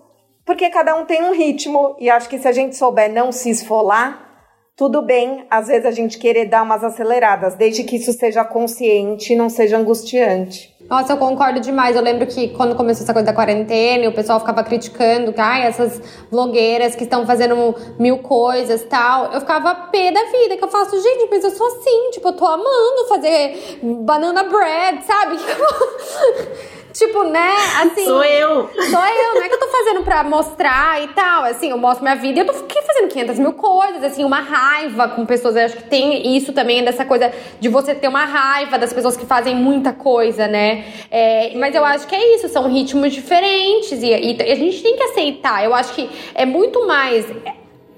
porque 0.45 0.69
cada 0.69 0.95
um 0.95 1.05
tem 1.05 1.23
um 1.23 1.33
ritmo, 1.33 1.95
e 1.99 2.09
acho 2.09 2.29
que 2.29 2.39
se 2.39 2.47
a 2.47 2.51
gente 2.51 2.75
souber 2.75 3.11
não 3.11 3.31
se 3.31 3.49
esfolar, 3.49 4.32
tudo 4.75 5.01
bem, 5.03 5.45
às 5.49 5.67
vezes 5.67 5.85
a 5.85 5.91
gente 5.91 6.17
querer 6.17 6.45
dar 6.45 6.63
umas 6.63 6.83
aceleradas, 6.83 7.55
desde 7.55 7.83
que 7.83 7.97
isso 7.97 8.11
seja 8.11 8.43
consciente 8.43 9.33
e 9.33 9.35
não 9.35 9.47
seja 9.47 9.77
angustiante. 9.77 10.73
Nossa, 10.89 11.13
eu 11.13 11.17
concordo 11.17 11.59
demais. 11.59 11.95
Eu 11.95 12.01
lembro 12.01 12.27
que 12.27 12.49
quando 12.49 12.75
começou 12.75 13.03
essa 13.03 13.13
coisa 13.13 13.25
da 13.25 13.33
quarentena, 13.33 14.09
o 14.09 14.13
pessoal 14.13 14.39
ficava 14.39 14.63
criticando 14.63 15.31
que 15.31 15.39
ai, 15.39 15.65
essas 15.65 16.01
blogueiras 16.29 16.95
que 16.95 17.03
estão 17.03 17.25
fazendo 17.25 17.73
mil 17.97 18.17
coisas 18.17 18.83
tal. 18.83 19.31
Eu 19.31 19.39
ficava 19.39 19.73
pé 19.73 20.11
da 20.11 20.23
vida, 20.25 20.57
que 20.57 20.63
eu 20.63 20.67
faço, 20.67 21.01
gente, 21.01 21.27
mas 21.29 21.43
eu 21.43 21.51
sou 21.51 21.67
assim, 21.67 22.11
tipo, 22.11 22.27
eu 22.27 22.33
tô 22.33 22.45
amando 22.45 23.07
fazer 23.07 23.79
banana 23.81 24.43
bread, 24.43 25.03
sabe? 25.05 25.37
Tipo, 26.93 27.23
né? 27.23 27.51
Assim. 27.81 28.05
Sou 28.05 28.23
eu. 28.23 28.69
Sou 28.69 29.05
eu. 29.05 29.35
Não 29.35 29.41
é 29.41 29.49
que 29.49 29.55
eu 29.55 29.59
tô 29.59 29.67
fazendo 29.67 30.03
pra 30.03 30.23
mostrar 30.23 31.03
e 31.03 31.07
tal. 31.09 31.43
Assim, 31.43 31.71
eu 31.71 31.77
mostro 31.77 32.03
minha 32.03 32.15
vida 32.15 32.39
e 32.39 32.41
eu 32.41 32.45
tô 32.45 32.53
fazendo 32.53 33.07
500 33.09 33.39
mil 33.39 33.53
coisas. 33.53 34.03
Assim, 34.03 34.23
uma 34.23 34.39
raiva 34.39 35.07
com 35.09 35.25
pessoas. 35.25 35.55
Eu 35.55 35.65
acho 35.65 35.77
que 35.77 35.83
tem 35.83 36.35
isso 36.37 36.53
também, 36.53 36.83
dessa 36.83 37.03
coisa 37.03 37.31
de 37.59 37.67
você 37.67 37.95
ter 37.95 38.07
uma 38.07 38.25
raiva 38.25 38.77
das 38.77 38.93
pessoas 38.93 39.17
que 39.17 39.25
fazem 39.25 39.55
muita 39.55 39.91
coisa, 39.91 40.47
né? 40.47 40.85
É, 41.09 41.53
mas 41.55 41.73
eu 41.73 41.83
acho 41.83 42.07
que 42.07 42.15
é 42.15 42.35
isso. 42.35 42.47
São 42.47 42.69
ritmos 42.71 43.11
diferentes 43.11 44.03
e, 44.03 44.09
e 44.09 44.51
a 44.51 44.55
gente 44.55 44.81
tem 44.83 44.95
que 44.95 45.03
aceitar. 45.03 45.63
Eu 45.63 45.73
acho 45.73 45.93
que 45.93 46.09
é 46.35 46.45
muito 46.45 46.85
mais 46.85 47.25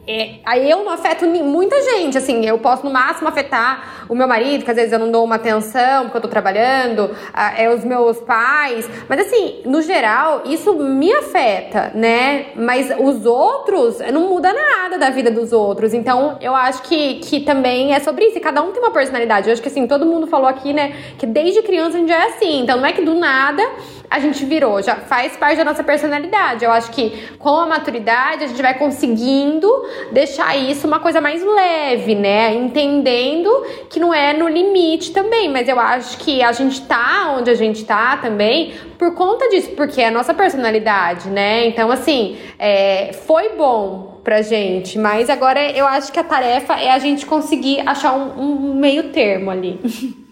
é, 0.07 0.35
aí 0.45 0.69
eu 0.69 0.83
não 0.83 0.91
afeto 0.91 1.25
muita 1.25 1.81
gente, 1.81 2.17
assim, 2.17 2.45
eu 2.45 2.59
posso 2.59 2.85
no 2.85 2.91
máximo 2.91 3.27
afetar 3.27 4.05
o 4.07 4.13
meu 4.13 4.27
marido, 4.27 4.63
que 4.63 4.69
às 4.69 4.77
vezes 4.77 4.91
eu 4.91 4.99
não 4.99 5.11
dou 5.11 5.23
uma 5.23 5.35
atenção 5.35 6.03
porque 6.03 6.17
eu 6.17 6.21
tô 6.21 6.27
trabalhando, 6.27 7.09
é 7.57 7.69
os 7.73 7.83
meus 7.83 8.19
pais, 8.19 8.87
mas 9.09 9.21
assim, 9.21 9.61
no 9.65 9.81
geral, 9.81 10.43
isso 10.45 10.73
me 10.75 11.11
afeta, 11.11 11.91
né? 11.95 12.47
Mas 12.55 12.93
os 12.99 13.25
outros, 13.25 13.97
não 14.13 14.29
muda 14.29 14.53
nada 14.53 14.97
da 14.97 15.09
vida 15.09 15.31
dos 15.31 15.51
outros, 15.51 15.93
então 15.93 16.37
eu 16.39 16.53
acho 16.53 16.83
que, 16.83 17.15
que 17.15 17.39
também 17.39 17.93
é 17.93 17.99
sobre 17.99 18.25
isso, 18.25 18.37
e 18.37 18.41
cada 18.41 18.61
um 18.61 18.71
tem 18.71 18.81
uma 18.81 18.91
personalidade, 18.91 19.47
eu 19.47 19.53
acho 19.53 19.61
que 19.61 19.69
assim, 19.69 19.87
todo 19.87 20.05
mundo 20.05 20.27
falou 20.27 20.47
aqui, 20.47 20.71
né, 20.71 20.93
que 21.17 21.25
desde 21.25 21.63
criança 21.63 21.97
a 21.97 21.99
gente 21.99 22.11
é 22.11 22.27
assim, 22.27 22.61
então 22.61 22.77
não 22.77 22.85
é 22.85 22.93
que 22.93 23.01
do 23.01 23.15
nada 23.15 23.63
a 24.09 24.19
gente 24.19 24.45
virou, 24.45 24.81
já 24.81 24.95
faz 24.95 25.35
parte 25.35 25.57
da 25.57 25.63
nossa 25.63 25.83
personalidade. 25.83 26.63
Eu 26.63 26.71
acho 26.71 26.91
que 26.91 27.29
com 27.37 27.49
a 27.49 27.65
maturidade 27.65 28.43
a 28.43 28.47
gente 28.47 28.61
vai 28.61 28.73
conseguindo 28.73 29.69
deixar 30.11 30.55
isso 30.57 30.87
uma 30.87 30.99
coisa 30.99 31.19
mais 31.19 31.43
leve, 31.43 32.15
né? 32.15 32.53
Entendendo 32.53 33.49
que 33.89 33.99
não 33.99 34.13
é 34.13 34.33
no 34.33 34.47
limite 34.47 35.11
também, 35.11 35.49
mas 35.49 35.67
eu 35.67 35.79
acho 35.79 36.17
que 36.17 36.41
a 36.41 36.51
gente 36.51 36.81
tá 36.81 37.35
onde 37.37 37.49
a 37.49 37.55
gente 37.55 37.83
tá 37.85 38.17
também 38.17 38.73
por 38.97 39.13
conta 39.13 39.49
disso, 39.49 39.71
porque 39.71 40.01
é 40.01 40.07
a 40.07 40.11
nossa 40.11 40.33
personalidade, 40.33 41.29
né? 41.29 41.67
Então, 41.67 41.91
assim, 41.91 42.37
é, 42.57 43.11
foi 43.13 43.49
bom 43.49 44.19
pra 44.23 44.41
gente, 44.41 44.97
mas 44.97 45.29
agora 45.29 45.69
eu 45.71 45.85
acho 45.85 46.11
que 46.11 46.19
a 46.19 46.23
tarefa 46.23 46.73
é 46.73 46.91
a 46.91 46.99
gente 46.99 47.25
conseguir 47.25 47.87
achar 47.87 48.13
um, 48.13 48.39
um 48.39 48.73
meio 48.73 49.09
termo 49.09 49.51
ali. 49.51 49.79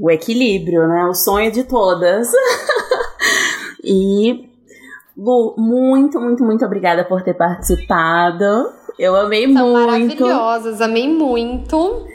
o 0.00 0.10
equilíbrio, 0.10 0.86
né? 0.88 1.04
O 1.06 1.14
sonho 1.14 1.50
de 1.50 1.64
todas. 1.64 2.30
e 3.82 4.46
Lu, 5.16 5.54
muito, 5.56 6.20
muito, 6.20 6.44
muito 6.44 6.64
obrigada 6.64 7.04
por 7.04 7.22
ter 7.22 7.34
participado. 7.34 8.70
Eu 8.98 9.16
amei 9.16 9.50
São 9.52 9.70
muito. 9.70 9.86
maravilhosas, 9.86 10.80
amei 10.80 11.08
muito. 11.08 12.06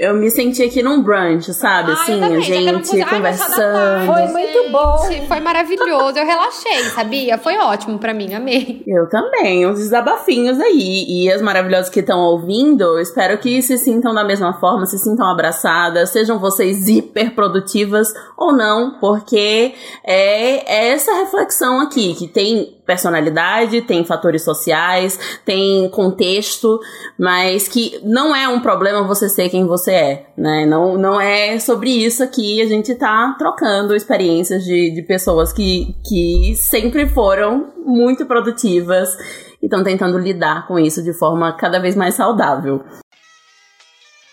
Eu 0.00 0.14
me 0.14 0.30
senti 0.30 0.62
aqui 0.62 0.82
num 0.82 1.02
brunch, 1.02 1.52
sabe? 1.52 1.90
Ah, 1.90 1.92
assim, 1.92 2.24
a 2.24 2.40
gente 2.40 3.04
conversando. 3.04 4.06
Foi 4.06 4.26
muito 4.28 4.70
bom. 4.72 4.96
Foi 5.28 5.40
maravilhoso. 5.40 6.18
Eu 6.18 6.24
relaxei, 6.24 6.84
sabia? 6.84 7.36
Foi 7.36 7.58
ótimo 7.58 7.98
para 7.98 8.14
mim, 8.14 8.32
amei. 8.32 8.82
Eu 8.86 9.06
também. 9.10 9.66
Uns 9.66 9.78
desabafinhos 9.78 10.58
aí. 10.58 11.04
E 11.06 11.30
as 11.30 11.42
maravilhosas 11.42 11.90
que 11.90 12.00
estão 12.00 12.18
ouvindo, 12.18 12.98
espero 12.98 13.36
que 13.36 13.60
se 13.60 13.76
sintam 13.76 14.14
da 14.14 14.24
mesma 14.24 14.54
forma, 14.54 14.86
se 14.86 14.98
sintam 14.98 15.30
abraçadas, 15.30 16.08
sejam 16.08 16.38
vocês 16.38 16.88
hiper 16.88 17.34
produtivas 17.34 18.08
ou 18.38 18.54
não, 18.54 18.98
porque 18.98 19.74
é, 20.02 20.88
é 20.88 20.92
essa 20.92 21.12
reflexão 21.12 21.78
aqui, 21.78 22.14
que 22.14 22.26
tem 22.26 22.79
personalidade, 22.90 23.82
tem 23.82 24.04
fatores 24.04 24.42
sociais, 24.42 25.16
tem 25.44 25.88
contexto, 25.90 26.80
mas 27.16 27.68
que 27.68 28.00
não 28.02 28.34
é 28.34 28.48
um 28.48 28.58
problema 28.58 29.06
você 29.06 29.28
ser 29.28 29.48
quem 29.48 29.64
você 29.64 29.92
é, 29.92 30.26
né? 30.36 30.66
Não, 30.66 30.98
não 30.98 31.20
é 31.20 31.56
sobre 31.60 31.90
isso 31.90 32.24
aqui 32.24 32.60
a 32.60 32.66
gente 32.66 32.92
tá 32.96 33.36
trocando 33.38 33.94
experiências 33.94 34.64
de, 34.64 34.90
de 34.90 35.02
pessoas 35.02 35.52
que, 35.52 35.94
que 36.04 36.56
sempre 36.56 37.08
foram 37.08 37.72
muito 37.86 38.26
produtivas 38.26 39.16
e 39.62 39.66
estão 39.66 39.84
tentando 39.84 40.18
lidar 40.18 40.66
com 40.66 40.76
isso 40.76 41.00
de 41.00 41.12
forma 41.12 41.52
cada 41.52 41.78
vez 41.78 41.94
mais 41.94 42.16
saudável. 42.16 42.82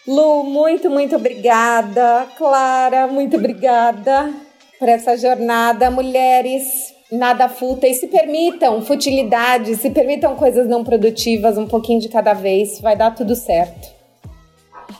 Lu, 0.07 0.43
muito, 0.45 0.89
muito 0.89 1.15
obrigada. 1.15 2.25
Clara, 2.35 3.05
muito 3.05 3.37
obrigada 3.37 4.33
por 4.79 4.89
essa 4.89 5.15
jornada. 5.15 5.91
Mulheres, 5.91 6.63
nada 7.11 7.47
fúteis, 7.47 7.99
se 7.99 8.07
permitam 8.07 8.81
futilidades, 8.81 9.79
se 9.79 9.89
permitam 9.89 10.35
coisas 10.35 10.67
não 10.67 10.83
produtivas, 10.83 11.57
um 11.57 11.67
pouquinho 11.67 11.99
de 11.99 12.09
cada 12.09 12.33
vez, 12.33 12.79
vai 12.81 12.95
dar 12.95 13.15
tudo 13.15 13.35
certo. 13.35 13.97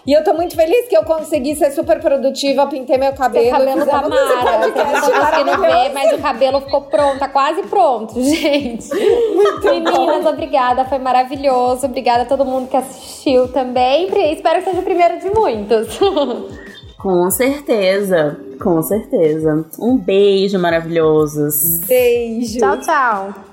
E 0.06 0.14
eu 0.14 0.24
tô 0.24 0.34
muito 0.34 0.56
feliz 0.56 0.88
que 0.88 0.98
eu 0.98 1.04
consegui 1.04 1.56
ser 1.56 1.72
super 1.72 2.00
produtiva, 2.00 2.68
pintei 2.68 2.98
meu 2.98 3.14
cabelo. 3.14 3.46
Seu 3.46 3.58
cabelo 3.58 3.86
tá 3.86 4.02
mara. 4.02 4.72
Podcast 4.72 5.44
não 5.44 5.62
ver, 5.62 5.94
mas 5.94 6.14
o 6.14 6.18
cabelo 6.22 6.62
ficou 6.62 6.82
pronto, 6.82 7.20
tá 7.20 7.28
quase 7.28 7.64
pronto, 7.64 8.14
gente. 8.22 8.88
Muito 9.34 9.66
Meninas, 9.66 10.24
bom. 10.24 10.30
obrigada, 10.30 10.86
foi 10.86 11.00
maravilhoso. 11.00 11.86
Obrigada 11.86 12.24
a 12.24 12.26
todo 12.26 12.46
mundo 12.46 12.70
que 12.70 12.78
assistiu 12.78 13.52
também. 13.52 14.08
Espero 14.34 14.60
que 14.60 14.70
seja 14.70 14.80
o 14.80 14.84
primeiro 14.84 15.20
de 15.20 15.30
muitos. 15.30 16.00
Com 16.98 17.30
certeza, 17.30 18.40
com 18.60 18.82
certeza. 18.82 19.66
Um 19.80 19.98
beijo 19.98 20.58
maravilhosos. 20.58 21.86
Beijo. 21.88 22.58
Tchau, 22.60 22.80
tchau. 22.80 23.47